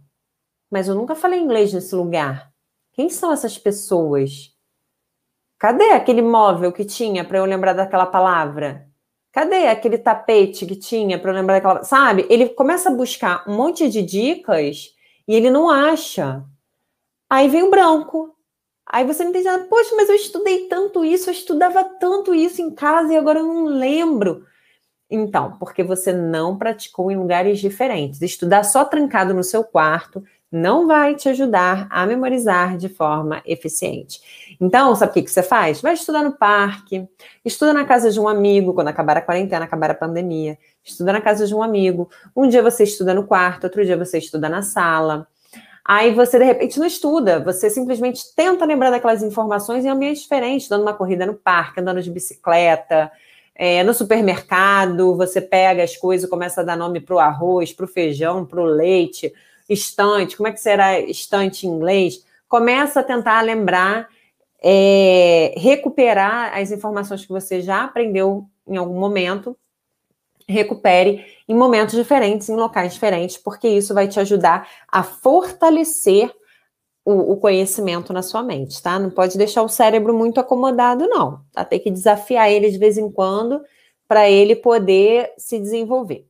mas 0.70 0.90
eu 0.90 0.96
nunca 0.96 1.16
falei 1.16 1.40
inglês 1.40 1.72
nesse 1.72 1.96
lugar. 1.96 2.52
Quem 2.92 3.10
são 3.10 3.32
essas 3.32 3.58
pessoas? 3.58 4.54
Cadê 5.58 5.92
aquele 5.92 6.22
móvel 6.22 6.74
que 6.74 6.84
tinha 6.84 7.24
para 7.24 7.38
eu 7.38 7.46
lembrar 7.46 7.74
daquela 7.74 8.06
palavra? 8.06 8.90
Cadê 9.32 9.68
aquele 9.68 9.98
tapete 9.98 10.66
que 10.66 10.76
tinha 10.76 11.18
para 11.18 11.32
eu 11.32 11.36
lembrar 11.36 11.56
daquela, 11.56 11.84
sabe? 11.84 12.26
Ele 12.30 12.50
começa 12.50 12.90
a 12.90 12.94
buscar 12.94 13.46
um 13.48 13.56
monte 13.56 13.88
de 13.88 14.02
dicas 14.02 14.94
e 15.28 15.36
ele 15.36 15.50
não 15.50 15.70
acha. 15.70 16.44
Aí 17.30 17.48
vem 17.48 17.64
o 17.64 17.70
branco. 17.70 18.36
Aí 18.86 19.06
você 19.06 19.24
não 19.24 19.30
entende 19.30 19.46
nada. 19.46 19.64
Poxa, 19.66 19.96
mas 19.96 20.10
eu 20.10 20.16
estudei 20.16 20.68
tanto 20.68 21.06
isso, 21.06 21.30
eu 21.30 21.34
estudava 21.34 21.84
tanto 21.84 22.36
isso 22.36 22.62
em 22.62 22.72
casa 22.72 23.14
e 23.14 23.18
agora 23.18 23.40
eu 23.40 23.46
não 23.46 23.66
lembro. 23.66 24.46
Então, 25.10 25.58
porque 25.58 25.84
você 25.84 26.14
não 26.14 26.58
praticou 26.58 27.12
em 27.12 27.18
lugares 27.18 27.60
diferentes. 27.60 28.22
Estudar 28.22 28.64
só 28.64 28.86
trancado 28.86 29.34
no 29.34 29.44
seu 29.44 29.64
quarto, 29.64 30.24
não 30.52 30.86
vai 30.86 31.16
te 31.16 31.30
ajudar 31.30 31.88
a 31.90 32.06
memorizar 32.06 32.78
de 32.78 32.90
forma 32.90 33.42
eficiente. 33.46 34.20
Então, 34.60 34.94
sabe 34.96 35.12
o 35.12 35.24
que, 35.24 35.32
você 35.32 35.42
faz? 35.42 35.82
Vai 35.82 35.94
estudar 35.94 36.24
no 36.24 36.34
parque, 36.34 37.08
estuda 37.46 37.74
na 37.74 37.86
casa 37.86 38.12
de 38.12 38.20
um 38.20 38.28
amigo, 38.28 38.74
quando 38.74 38.90
acabar 38.90 39.18
a 39.18 39.22
quarentena, 39.22 39.64
acabar 39.64 39.92
a 39.92 39.96
pandemia, 39.96 40.58
estuda 40.84 41.14
na 41.14 41.22
casa 41.22 41.48
de 41.48 41.56
um 41.56 41.64
amigo. 41.64 42.10
Um 42.36 42.50
dia 42.50 42.62
você 42.62 42.84
estuda 42.84 43.14
no 43.14 43.26
quarto, 43.26 43.64
outro 43.64 43.86
dia 43.86 43.96
você 43.96 44.18
estuda 44.18 44.50
na 44.50 44.62
sala. 44.62 45.26
Aí 45.86 46.14
você, 46.14 46.38
de 46.38 46.46
repente, 46.46 46.80
não 46.80 46.86
estuda, 46.86 47.40
você 47.40 47.70
simplesmente 47.70 48.22
tenta 48.36 48.66
lembrar 48.66 48.92
daquelas 48.92 49.24
informações 49.24 49.84
em 49.86 49.90
ambientes 49.90 50.24
diferentes, 50.24 50.68
dando 50.68 50.82
uma 50.82 50.94
corrida 50.94 51.26
no 51.26 51.34
parque, 51.34 51.80
andando 51.80 52.02
de 52.02 52.12
bicicleta, 52.12 53.12
é, 53.56 53.84
no 53.84 53.94
supermercado, 53.94 55.16
você 55.16 55.42
pega 55.42 55.84
as 55.84 55.96
coisas, 55.96 56.30
começa 56.30 56.62
a 56.62 56.64
dar 56.64 56.76
nome 56.76 57.00
para 57.00 57.16
o 57.16 57.20
arroz, 57.20 57.74
para 57.74 57.86
o 57.86 57.88
feijão, 57.88 58.46
para 58.46 58.62
o 58.62 58.66
leite, 58.66 59.34
estante, 59.72 60.36
como 60.36 60.48
é 60.48 60.52
que 60.52 60.60
será 60.60 61.00
estante 61.00 61.66
em 61.66 61.70
inglês? 61.70 62.26
Começa 62.48 63.00
a 63.00 63.04
tentar 63.04 63.42
lembrar, 63.42 64.10
é, 64.62 65.54
recuperar 65.58 66.58
as 66.58 66.72
informações 66.72 67.26
que 67.26 67.32
você 67.32 67.62
já 67.62 67.84
aprendeu 67.84 68.46
em 68.68 68.78
algum 68.78 69.00
momento, 69.00 69.58
recupere 70.48 71.26
em 71.48 71.56
momentos 71.56 71.96
diferentes, 71.96 72.50
em 72.50 72.56
locais 72.56 72.94
diferentes, 72.94 73.38
porque 73.38 73.68
isso 73.68 73.94
vai 73.94 74.08
te 74.08 74.20
ajudar 74.20 74.68
a 74.88 75.04
fortalecer 75.04 76.32
o, 77.04 77.34
o, 77.34 77.38
conhecimento 77.38 78.14
na 78.14 78.22
sua 78.22 78.44
mente, 78.44 78.82
tá? 78.82 79.00
Não 79.00 79.10
pode 79.10 79.38
deixar 79.38 79.64
o 79.64 79.70
cérebro 79.70 80.14
muito 80.14 80.40
acomodado, 80.40 81.08
não. 81.08 81.42
Tá? 81.52 81.66
Tem 81.66 81.80
que 81.80 81.90
desafiar 81.90 82.52
ele 82.52 82.70
de 82.70 82.78
vez 82.78 82.98
em 82.98 83.12
quando 83.12 83.62
para 84.08 84.30
ele 84.30 84.56
poder 84.56 85.32
se 85.38 85.58
desenvolver. 85.58 86.28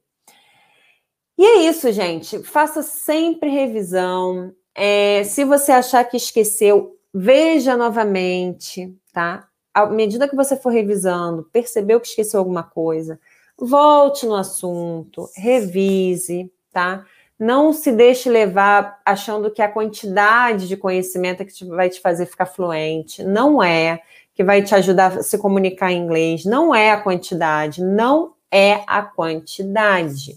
E 1.42 1.44
é 1.44 1.56
isso, 1.68 1.92
gente. 1.92 2.44
Faça 2.44 2.84
sempre 2.84 3.50
revisão. 3.50 4.54
É, 4.76 5.24
se 5.24 5.44
você 5.44 5.72
achar 5.72 6.04
que 6.04 6.16
esqueceu, 6.16 6.96
veja 7.12 7.76
novamente, 7.76 8.96
tá? 9.12 9.48
À 9.74 9.88
medida 9.88 10.30
que 10.30 10.36
você 10.36 10.56
for 10.56 10.70
revisando, 10.70 11.50
percebeu 11.52 12.00
que 12.00 12.10
esqueceu 12.10 12.40
alguma 12.40 12.62
coisa, 12.62 13.20
volte 13.58 14.28
no 14.28 14.36
assunto, 14.36 15.28
revise, 15.36 16.54
tá? 16.72 17.08
Não 17.40 17.74
se 17.74 17.92
deixe 17.92 18.30
levar 18.30 19.02
achando 19.04 19.50
que 19.50 19.64
a 19.64 19.72
quantidade 19.72 20.68
de 20.68 20.78
conhecimento 20.78 21.42
é 21.42 21.46
que 21.46 21.66
vai 21.66 21.90
te 21.90 22.00
fazer 22.02 22.28
ficar 22.28 22.46
fluente. 22.46 23.24
Não 23.24 23.64
é. 23.64 24.00
Que 24.36 24.44
vai 24.44 24.62
te 24.62 24.76
ajudar 24.76 25.18
a 25.18 25.24
se 25.24 25.40
comunicar 25.40 25.92
em 25.92 26.04
inglês. 26.04 26.46
Não 26.46 26.76
é 26.76 26.92
a 26.92 27.02
quantidade. 27.02 27.84
Não 27.84 28.36
é 28.52 28.84
a 28.86 29.02
quantidade 29.02 30.36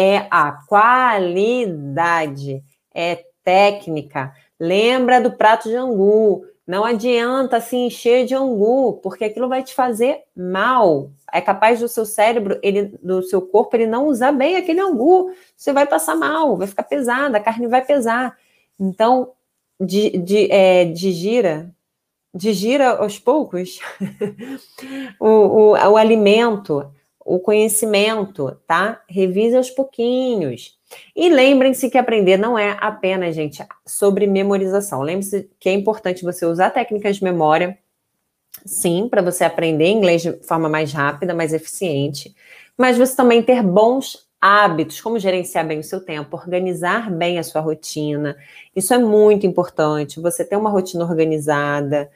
é 0.00 0.28
a 0.30 0.52
qualidade, 0.52 2.62
é 2.94 3.24
técnica. 3.42 4.32
Lembra 4.60 5.20
do 5.20 5.32
prato 5.32 5.68
de 5.68 5.74
angu. 5.74 6.46
Não 6.64 6.84
adianta 6.84 7.60
se 7.60 7.74
encher 7.74 8.24
de 8.24 8.32
angu, 8.32 9.00
porque 9.02 9.24
aquilo 9.24 9.48
vai 9.48 9.64
te 9.64 9.74
fazer 9.74 10.22
mal. 10.36 11.10
É 11.32 11.40
capaz 11.40 11.80
do 11.80 11.88
seu 11.88 12.06
cérebro, 12.06 12.60
ele, 12.62 12.96
do 13.02 13.24
seu 13.24 13.42
corpo, 13.42 13.74
ele 13.74 13.88
não 13.88 14.06
usar 14.06 14.30
bem 14.30 14.56
aquele 14.56 14.78
angu. 14.78 15.32
Você 15.56 15.72
vai 15.72 15.84
passar 15.84 16.14
mal, 16.14 16.56
vai 16.56 16.68
ficar 16.68 16.84
pesada, 16.84 17.38
a 17.38 17.40
carne 17.40 17.66
vai 17.66 17.84
pesar. 17.84 18.38
Então, 18.78 19.32
de, 19.80 20.10
de, 20.10 20.48
é, 20.52 20.84
digira, 20.84 21.74
digira 22.32 22.98
aos 22.98 23.18
poucos 23.18 23.80
o, 25.18 25.26
o, 25.26 25.70
o 25.72 25.96
alimento 25.96 26.88
o 27.28 27.38
conhecimento, 27.38 28.56
tá? 28.66 29.02
Revise 29.06 29.54
aos 29.54 29.68
pouquinhos. 29.68 30.78
E 31.14 31.28
lembrem-se 31.28 31.90
que 31.90 31.98
aprender 31.98 32.38
não 32.38 32.58
é 32.58 32.74
apenas, 32.80 33.34
gente, 33.34 33.62
sobre 33.84 34.26
memorização. 34.26 35.02
Lembre-se 35.02 35.50
que 35.60 35.68
é 35.68 35.72
importante 35.74 36.24
você 36.24 36.46
usar 36.46 36.70
técnicas 36.70 37.16
de 37.16 37.24
memória, 37.24 37.78
sim, 38.64 39.08
para 39.10 39.20
você 39.20 39.44
aprender 39.44 39.88
inglês 39.88 40.22
de 40.22 40.32
forma 40.42 40.70
mais 40.70 40.90
rápida, 40.90 41.34
mais 41.34 41.52
eficiente, 41.52 42.34
mas 42.78 42.96
você 42.96 43.14
também 43.14 43.42
ter 43.42 43.62
bons 43.62 44.26
hábitos, 44.40 44.98
como 45.02 45.18
gerenciar 45.18 45.66
bem 45.66 45.80
o 45.80 45.84
seu 45.84 46.00
tempo, 46.00 46.34
organizar 46.34 47.10
bem 47.10 47.38
a 47.38 47.42
sua 47.42 47.60
rotina. 47.60 48.38
Isso 48.74 48.94
é 48.94 48.98
muito 48.98 49.46
importante. 49.46 50.18
Você 50.18 50.46
ter 50.46 50.56
uma 50.56 50.70
rotina 50.70 51.04
organizada 51.04 52.10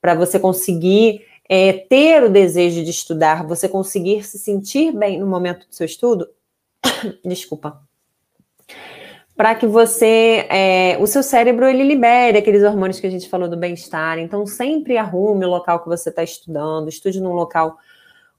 para 0.00 0.14
você 0.14 0.38
conseguir 0.38 1.26
é, 1.48 1.72
ter 1.72 2.22
o 2.24 2.30
desejo 2.30 2.82
de 2.82 2.90
estudar, 2.90 3.46
você 3.46 3.68
conseguir 3.68 4.24
se 4.24 4.38
sentir 4.38 4.92
bem 4.92 5.18
no 5.18 5.26
momento 5.26 5.68
do 5.68 5.74
seu 5.74 5.84
estudo, 5.84 6.28
desculpa, 7.24 7.80
para 9.36 9.54
que 9.54 9.66
você, 9.66 10.46
é, 10.48 10.96
o 11.00 11.06
seu 11.06 11.22
cérebro, 11.22 11.66
ele 11.66 11.82
libere 11.82 12.38
aqueles 12.38 12.62
hormônios 12.62 13.00
que 13.00 13.06
a 13.06 13.10
gente 13.10 13.28
falou 13.28 13.48
do 13.48 13.56
bem-estar. 13.56 14.18
Então, 14.18 14.46
sempre 14.46 14.96
arrume 14.96 15.44
o 15.44 15.50
local 15.50 15.80
que 15.80 15.88
você 15.88 16.08
está 16.08 16.22
estudando, 16.22 16.88
estude 16.88 17.20
num 17.20 17.32
local 17.32 17.76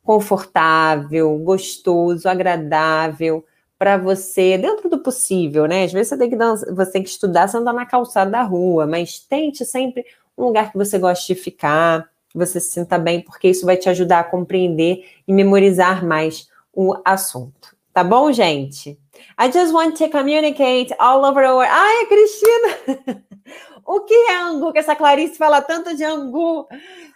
confortável, 0.02 1.38
gostoso, 1.40 2.30
agradável, 2.30 3.44
para 3.78 3.98
você, 3.98 4.58
dentro 4.58 4.90
do 4.90 5.00
possível, 5.00 5.66
né? 5.66 5.84
Às 5.84 5.92
vezes 5.92 6.10
você 6.10 6.18
tem 6.18 6.30
que, 6.30 6.36
dar, 6.38 6.56
você 6.56 6.92
tem 6.94 7.04
que 7.04 7.10
estudar, 7.10 7.48
você 7.48 7.58
andar 7.58 7.74
na 7.74 7.86
calçada 7.86 8.32
da 8.32 8.42
rua, 8.42 8.88
mas 8.88 9.20
tente 9.20 9.66
sempre 9.66 10.06
um 10.38 10.46
lugar 10.46 10.72
que 10.72 10.78
você 10.78 10.98
goste 10.98 11.34
de 11.34 11.40
ficar, 11.40 12.10
que 12.36 12.46
você 12.46 12.60
se 12.60 12.72
sinta 12.72 12.98
bem, 12.98 13.22
porque 13.22 13.48
isso 13.48 13.66
vai 13.66 13.78
te 13.78 13.90
ajudar 13.90 14.20
a 14.20 14.24
compreender 14.24 15.06
e 15.26 15.34
memorizar 15.34 16.06
mais 16.06 16.50
o 16.74 16.94
assunto. 17.06 17.76
Tá 17.94 18.04
bom, 18.04 18.30
gente? 18.34 19.00
I 19.40 19.50
just 19.52 19.74
want 19.74 19.98
to 19.98 20.10
communicate 20.10 20.94
all 21.00 21.24
over 21.24 21.46
the 21.46 21.54
world. 21.54 21.72
Ai, 21.72 22.06
Cristina! 22.08 23.24
o 23.86 24.02
que 24.02 24.14
é 24.14 24.36
angu? 24.36 24.74
Que 24.74 24.80
essa 24.80 24.98
Clarice 24.98 25.38
fala 25.38 25.62
tanto 25.62 25.96
de 25.96 26.04
angu. 26.04 26.68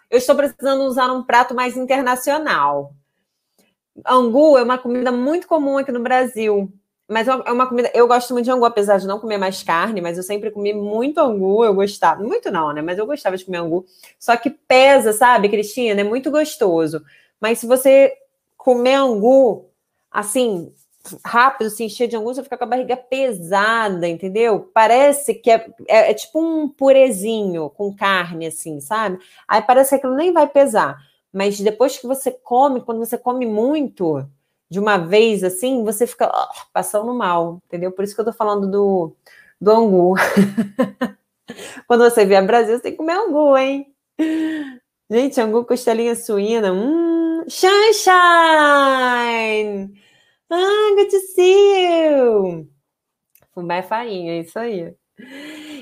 Eu 0.10 0.18
estou 0.18 0.36
precisando 0.36 0.84
usar 0.84 1.12
um 1.12 1.22
prato 1.22 1.54
mais 1.54 1.76
internacional. 1.76 2.94
Angu 4.08 4.58
é 4.58 4.64
uma 4.64 4.78
comida 4.78 5.12
muito 5.12 5.48
comum 5.48 5.78
aqui 5.78 5.92
no 5.92 6.00
Brasil. 6.00 6.72
Mas 7.10 7.28
é 7.28 7.34
uma 7.34 7.68
comida. 7.68 7.92
Eu 7.94 8.08
gosto 8.08 8.34
muito 8.34 8.46
de 8.46 8.52
angu, 8.52 8.66
apesar 8.66 9.00
de 9.00 9.08
não 9.08 9.20
comer 9.20 9.40
mais 9.40 9.64
carne, 9.64 10.00
mas 10.00 10.16
eu 10.16 10.24
sempre 10.24 10.52
comi 10.52 10.74
muito 10.74 11.20
angu. 11.20 11.66
Eu 11.66 11.74
gostava. 11.74 12.22
Muito 12.24 12.52
não, 12.52 12.72
né? 12.72 12.84
Mas 12.84 13.00
eu 13.00 13.06
gostava 13.08 13.36
de 13.36 13.44
comer 13.44 13.58
angu. 13.58 13.84
Só 14.20 14.38
que 14.38 14.52
pesa, 14.52 15.12
sabe, 15.12 15.50
Cristina? 15.50 16.02
É 16.02 16.04
muito 16.04 16.30
gostoso. 16.30 17.04
Mas 17.42 17.58
se 17.58 17.66
você 17.66 18.14
comer 18.56 18.94
angu, 18.94 19.66
assim, 20.12 20.72
rápido, 21.26 21.68
assim, 21.68 21.90
cheio 21.90 22.08
de 22.08 22.16
angu, 22.16 22.32
você 22.32 22.44
fica 22.44 22.58
com 22.58 22.64
a 22.66 22.68
barriga 22.68 22.96
pesada, 22.96 24.08
entendeu? 24.08 24.70
Parece 24.72 25.34
que 25.34 25.50
é, 25.50 25.66
é, 25.88 26.12
é 26.12 26.14
tipo 26.14 26.40
um 26.40 26.70
purezinho 26.70 27.72
com 27.72 27.92
carne, 27.96 28.46
assim, 28.46 28.80
sabe? 28.80 29.18
Aí 29.48 29.64
parece 29.64 29.90
que 29.90 29.96
aquilo 29.96 30.16
nem 30.16 30.32
vai 30.32 30.48
pesar. 30.48 30.98
Mas 31.34 31.60
depois 31.60 31.98
que 31.98 32.06
você 32.06 32.32
come, 32.32 32.82
quando 32.82 33.00
você 33.00 33.18
come 33.18 33.48
muito 33.48 34.24
de 34.70 34.80
uma 34.80 34.98
vez 34.98 35.44
assim, 35.44 35.84
você 35.84 36.06
fica 36.06 36.32
oh, 36.32 36.54
passando 36.72 37.14
mal, 37.14 37.62
entendeu? 37.66 37.92
Por 37.92 38.04
isso 38.04 38.14
que 38.14 38.22
eu 38.22 38.26
tô 38.26 38.34
falando 38.34 38.70
do, 38.70 39.16
do 39.60 39.72
angu. 39.72 40.16
quando 41.88 42.04
você 42.04 42.26
vier 42.26 42.46
Brasil, 42.46 42.76
você 42.76 42.84
tem 42.84 42.92
que 42.92 42.98
comer 42.98 43.14
angu, 43.14 43.58
hein? 43.58 43.94
Gente, 45.10 45.42
angu 45.42 45.66
costelinha 45.66 46.16
suína. 46.16 46.72
Hum, 46.72 47.44
sunshine! 47.48 48.10
Ah, 50.52 50.96
good 50.96 51.10
to 51.10 51.20
see 51.20 52.06
you! 52.06 52.70
Fubá 53.54 53.82
farinha, 53.82 54.34
é 54.34 54.40
isso 54.42 54.58
aí. 54.60 54.94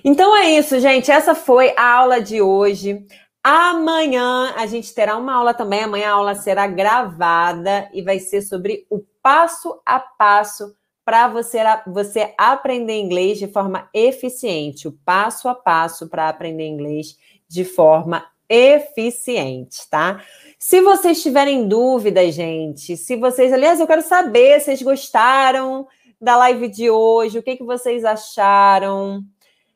Então 0.03 0.35
é 0.35 0.51
isso, 0.51 0.79
gente. 0.79 1.11
Essa 1.11 1.35
foi 1.35 1.73
a 1.77 1.93
aula 1.93 2.21
de 2.21 2.41
hoje. 2.41 3.05
Amanhã 3.43 4.53
a 4.55 4.65
gente 4.65 4.93
terá 4.93 5.17
uma 5.17 5.33
aula 5.33 5.53
também. 5.53 5.83
Amanhã 5.83 6.09
a 6.09 6.13
aula 6.13 6.35
será 6.35 6.67
gravada 6.67 7.89
e 7.93 8.01
vai 8.01 8.19
ser 8.19 8.41
sobre 8.41 8.85
o 8.89 8.99
passo 9.21 9.81
a 9.85 9.99
passo 9.99 10.75
para 11.05 11.29
você, 11.29 11.59
você 11.87 12.33
aprender 12.37 12.99
inglês 12.99 13.39
de 13.39 13.47
forma 13.47 13.89
eficiente. 13.93 14.87
O 14.87 14.91
passo 15.05 15.47
a 15.47 15.55
passo 15.55 16.09
para 16.09 16.27
aprender 16.27 16.67
inglês 16.67 17.17
de 17.47 17.63
forma 17.63 18.25
eficiente, 18.49 19.89
tá? 19.89 20.23
Se 20.59 20.81
vocês 20.81 21.21
tiverem 21.21 21.67
dúvidas, 21.67 22.33
gente, 22.33 22.97
se 22.97 23.15
vocês, 23.15 23.53
aliás, 23.53 23.79
eu 23.79 23.87
quero 23.87 24.01
saber 24.01 24.59
vocês 24.59 24.81
gostaram 24.81 25.87
da 26.19 26.35
live 26.37 26.67
de 26.67 26.89
hoje, 26.89 27.37
o 27.37 27.43
que, 27.43 27.55
que 27.55 27.63
vocês 27.63 28.03
acharam, 28.03 29.23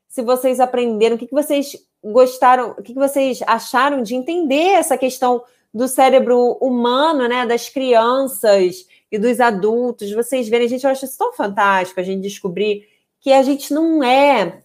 se 0.08 0.22
vocês 0.22 0.60
aprenderam, 0.60 1.16
o 1.16 1.20
que, 1.20 1.28
que 1.28 1.34
vocês 1.34 1.78
gostaram, 2.04 2.72
o 2.72 2.82
que 2.82 2.94
vocês 2.94 3.42
acharam 3.46 4.02
de 4.02 4.16
entender 4.16 4.70
essa 4.72 4.98
questão 4.98 5.44
do 5.74 5.88
cérebro 5.88 6.58
humano, 6.62 7.28
né, 7.28 7.46
das 7.46 7.70
crianças 7.70 8.86
e 9.12 9.18
dos 9.18 9.40
adultos, 9.40 10.12
vocês 10.12 10.50
verem, 10.50 10.68
gente, 10.68 10.84
eu 10.84 10.90
acho 10.90 11.06
isso 11.06 11.18
tão 11.18 11.34
fantástico 11.34 12.00
a 12.00 12.04
gente 12.04 12.22
descobrir 12.22 12.88
que 13.20 13.32
a 13.32 13.44
gente 13.44 13.74
não 13.74 14.04
é 14.04 14.62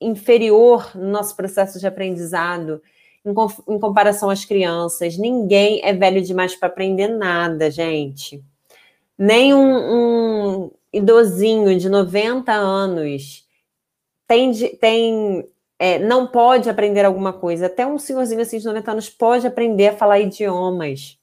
inferior 0.00 0.90
no 0.94 1.10
nosso 1.10 1.34
processo 1.34 1.80
de 1.80 1.86
aprendizado 1.86 2.82
em, 3.24 3.30
em 3.30 3.78
comparação 3.78 4.28
às 4.28 4.44
crianças. 4.44 5.16
Ninguém 5.16 5.80
é 5.82 5.92
velho 5.92 6.20
demais 6.20 6.54
para 6.54 6.68
aprender 6.68 7.08
nada, 7.08 7.70
gente. 7.70 8.44
Nem 9.16 9.54
um, 9.54 10.64
um 10.64 10.70
idosinho 10.92 11.78
de 11.78 11.88
90 11.88 12.52
anos 12.52 13.44
tem, 14.26 14.52
tem 14.76 15.48
é, 15.78 15.98
não 15.98 16.26
pode 16.26 16.68
aprender 16.68 17.04
alguma 17.04 17.32
coisa. 17.32 17.66
Até 17.66 17.86
um 17.86 17.98
senhorzinho 17.98 18.40
assim 18.40 18.58
de 18.58 18.64
90 18.64 18.92
anos 18.92 19.10
pode 19.10 19.46
aprender 19.46 19.88
a 19.88 19.96
falar 19.96 20.20
idiomas. 20.20 21.18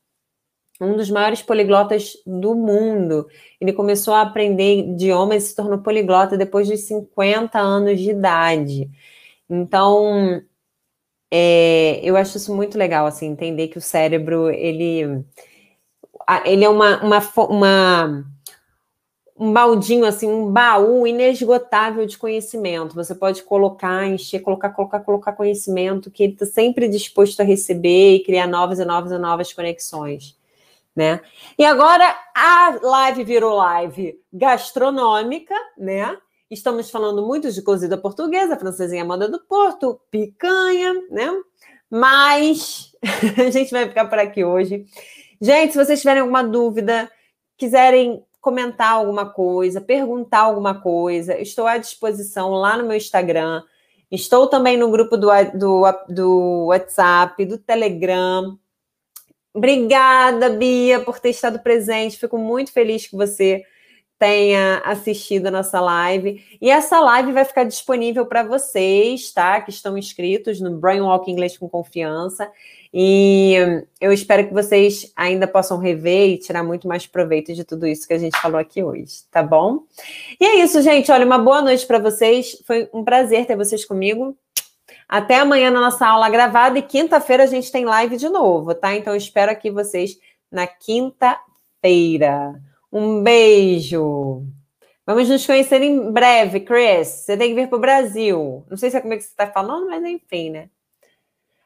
Um 0.80 0.96
dos 0.98 1.10
maiores 1.12 1.42
poliglotas 1.42 2.14
do 2.26 2.56
mundo. 2.56 3.28
Ele 3.60 3.74
começou 3.74 4.14
a 4.14 4.22
aprender 4.22 4.80
idiomas 4.80 5.44
e 5.44 5.48
se 5.48 5.56
tornou 5.56 5.80
poliglota 5.80 6.38
depois 6.38 6.68
de 6.68 6.78
50 6.78 7.60
anos 7.60 8.00
de 8.00 8.12
idade. 8.12 8.90
Então, 9.50 10.42
é, 11.32 12.00
eu 12.04 12.18
acho 12.18 12.38
isso 12.38 12.56
muito 12.56 12.78
legal, 12.78 13.06
assim, 13.06 13.28
entender 13.28 13.70
que 13.70 13.78
o 13.78 13.82
cérebro, 13.82 14.50
ele, 14.50 15.24
ele 16.46 16.66
é 16.66 16.70
uma, 16.70 17.02
uma, 17.04 17.20
uma 17.50 18.26
um 19.42 19.52
baldinho, 19.52 20.06
assim, 20.06 20.30
um 20.30 20.52
baú 20.52 21.08
inesgotável 21.08 22.06
de 22.06 22.16
conhecimento. 22.16 22.94
Você 22.94 23.16
pode 23.16 23.42
colocar, 23.42 24.06
encher, 24.06 24.40
colocar, 24.40 24.70
colocar, 24.70 25.00
colocar 25.00 25.32
conhecimento 25.34 26.12
que 26.12 26.22
ele 26.22 26.34
está 26.34 26.46
sempre 26.46 26.88
disposto 26.88 27.40
a 27.40 27.44
receber 27.44 28.18
e 28.18 28.24
criar 28.24 28.46
novas 28.46 28.78
e 28.78 28.86
novas 28.86 29.12
e 29.12 29.18
novas 29.18 29.52
conexões. 29.52 30.38
Né? 30.96 31.20
E 31.58 31.66
agora 31.66 32.16
a 32.36 32.78
live 32.84 33.24
virou 33.24 33.56
live 33.56 34.20
gastronômica, 34.32 35.56
né? 35.76 36.16
Estamos 36.52 36.92
falando 36.92 37.26
muito 37.26 37.52
de 37.52 37.64
cozida 37.64 37.98
portuguesa, 37.98 38.60
francesinha 38.60 39.04
moda 39.04 39.28
do 39.28 39.40
Porto, 39.40 40.00
picanha, 40.12 40.94
né? 41.10 41.32
Mas 41.90 42.96
a 43.44 43.50
gente 43.50 43.72
vai 43.72 43.88
ficar 43.88 44.06
por 44.06 44.20
aqui 44.20 44.44
hoje. 44.44 44.86
Gente, 45.42 45.72
se 45.72 45.84
vocês 45.84 46.00
tiverem 46.00 46.22
alguma 46.22 46.44
dúvida, 46.44 47.12
quiserem 47.58 48.24
comentar 48.42 48.94
alguma 48.94 49.30
coisa, 49.30 49.80
perguntar 49.80 50.40
alguma 50.40 50.82
coisa, 50.82 51.40
estou 51.40 51.68
à 51.68 51.78
disposição 51.78 52.50
lá 52.50 52.76
no 52.76 52.88
meu 52.88 52.98
Instagram. 52.98 53.62
Estou 54.12 54.48
também 54.48 54.76
no 54.76 54.92
grupo 54.92 55.16
do, 55.16 55.30
do, 55.54 55.84
do 56.10 56.66
WhatsApp, 56.66 57.46
do 57.46 57.58
Telegram. 57.58 58.58
Obrigada, 59.54 60.50
Bia, 60.50 61.00
por 61.00 61.20
ter 61.20 61.30
estado 61.30 61.60
presente. 61.60 62.18
Fico 62.18 62.38
muito 62.38 62.74
feliz 62.74 63.08
que 63.08 63.16
você 63.16 63.64
tenha 64.22 64.84
assistido 64.86 65.48
a 65.48 65.52
nossa 65.52 65.82
live. 65.82 66.46
E 66.62 66.70
essa 66.70 67.00
live 67.00 67.32
vai 67.32 67.44
ficar 67.44 67.64
disponível 67.64 68.24
para 68.24 68.44
vocês, 68.44 69.34
tá? 69.34 69.60
Que 69.60 69.72
estão 69.72 69.98
inscritos 69.98 70.62
no 70.62 70.78
Brainwalk 70.78 71.32
Inglês 71.32 71.58
com 71.58 71.68
Confiança. 71.68 72.52
E 72.94 73.56
eu 74.00 74.14
espero 74.14 74.48
que 74.48 74.54
vocês 74.54 75.12
ainda 75.16 75.48
possam 75.48 75.80
rever 75.80 76.30
e 76.30 76.38
tirar 76.38 76.64
muito 76.64 76.88
mais 76.88 77.08
proveito 77.08 77.52
de 77.56 77.64
tudo 77.64 77.88
isso 77.88 78.08
que 78.08 78.14
a 78.14 78.20
gente 78.20 78.40
falou 78.40 78.60
aqui 78.60 78.84
hoje, 78.84 79.24
tá 79.32 79.42
bom? 79.42 79.86
E 80.40 80.46
é 80.46 80.56
isso, 80.64 80.80
gente. 80.84 81.12
Olha, 81.12 81.26
uma 81.26 81.40
boa 81.40 81.64
noite 81.64 81.88
para 81.88 81.98
vocês. 81.98 82.62
Foi 82.68 82.88
um 82.94 83.04
prazer 83.04 83.48
ter 83.48 83.56
vocês 83.56 83.84
comigo. 83.84 84.38
Até 85.10 85.40
amanhã 85.40 85.72
na 85.72 85.82
nossa 85.82 86.06
aula 86.06 86.30
gravada 86.30 86.78
e 86.78 86.84
quinta-feira 86.84 87.46
a 87.46 87.48
gente 87.48 87.72
tem 87.72 87.86
live 87.86 88.18
de 88.18 88.30
novo, 88.30 88.76
tá? 88.76 88.96
Então 88.96 89.14
eu 89.14 89.18
espero 89.18 89.52
aqui 89.52 89.72
vocês 89.72 90.16
na 90.52 90.68
quinta-feira. 90.68 92.62
Um 92.92 93.24
beijo. 93.24 94.44
Vamos 95.06 95.30
nos 95.30 95.46
conhecer 95.46 95.82
em 95.82 96.12
breve, 96.12 96.60
Chris. 96.60 97.08
Você 97.08 97.38
tem 97.38 97.50
que 97.50 97.56
vir 97.56 97.70
para 97.70 97.78
o 97.78 97.82
Brasil. 97.82 98.66
Não 98.70 98.78
sei 98.78 98.92
se 98.92 98.98
é 98.98 99.02
como 99.02 99.14
é 99.14 99.18
que 99.18 99.24
você 99.24 99.30
está 99.30 99.48
falando, 99.48 99.90
mas 99.90 100.04
enfim, 100.04 100.50
né? 100.50 100.70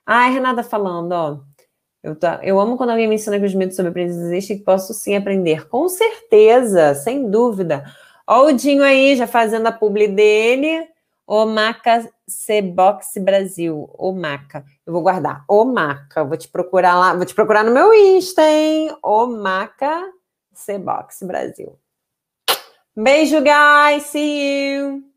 Ah, 0.06 0.28
Renata 0.28 0.64
falando, 0.64 1.12
ó. 1.12 1.40
Eu, 2.04 2.16
tô, 2.16 2.28
eu 2.44 2.60
amo 2.60 2.78
quando 2.78 2.92
alguém 2.92 3.08
me 3.08 3.16
ensina 3.16 3.40
que 3.40 3.46
os 3.46 3.56
mitos 3.56 3.76
sobre 3.76 3.90
aprendizagem 3.90 4.28
existem 4.28 4.60
que 4.60 4.64
posso 4.64 4.94
sim 4.94 5.16
aprender. 5.16 5.68
Com 5.68 5.90
certeza, 5.90 6.94
sem 6.94 7.30
dúvida. 7.30 7.84
Ó 8.28 8.46
o 8.46 8.52
Dinho 8.52 8.84
aí, 8.84 9.16
já 9.16 9.26
fazendo 9.26 9.66
a 9.66 9.72
publi 9.72 10.08
dele. 10.08 10.88
O 11.26 11.46
Maca 11.48 12.08
C-Box 12.28 13.20
Brasil. 13.20 13.90
O 13.98 14.12
Maca. 14.12 14.64
Eu 14.86 14.94
vou 14.94 15.02
guardar. 15.02 15.44
O 15.48 15.66
Maca. 15.66 16.24
Vou 16.24 16.38
te 16.38 16.48
procurar 16.48 16.96
lá. 16.96 17.16
Vou 17.16 17.26
te 17.26 17.34
procurar 17.34 17.64
no 17.64 17.72
meu 17.72 17.92
Insta, 17.92 18.44
hein? 18.48 18.96
O 19.04 19.26
Maca 19.26 20.12
C-Box 20.56 21.24
Brasil. 21.24 21.80
Beijo, 22.98 23.44
guys. 23.44 24.06
See 24.06 24.74
you. 24.74 25.15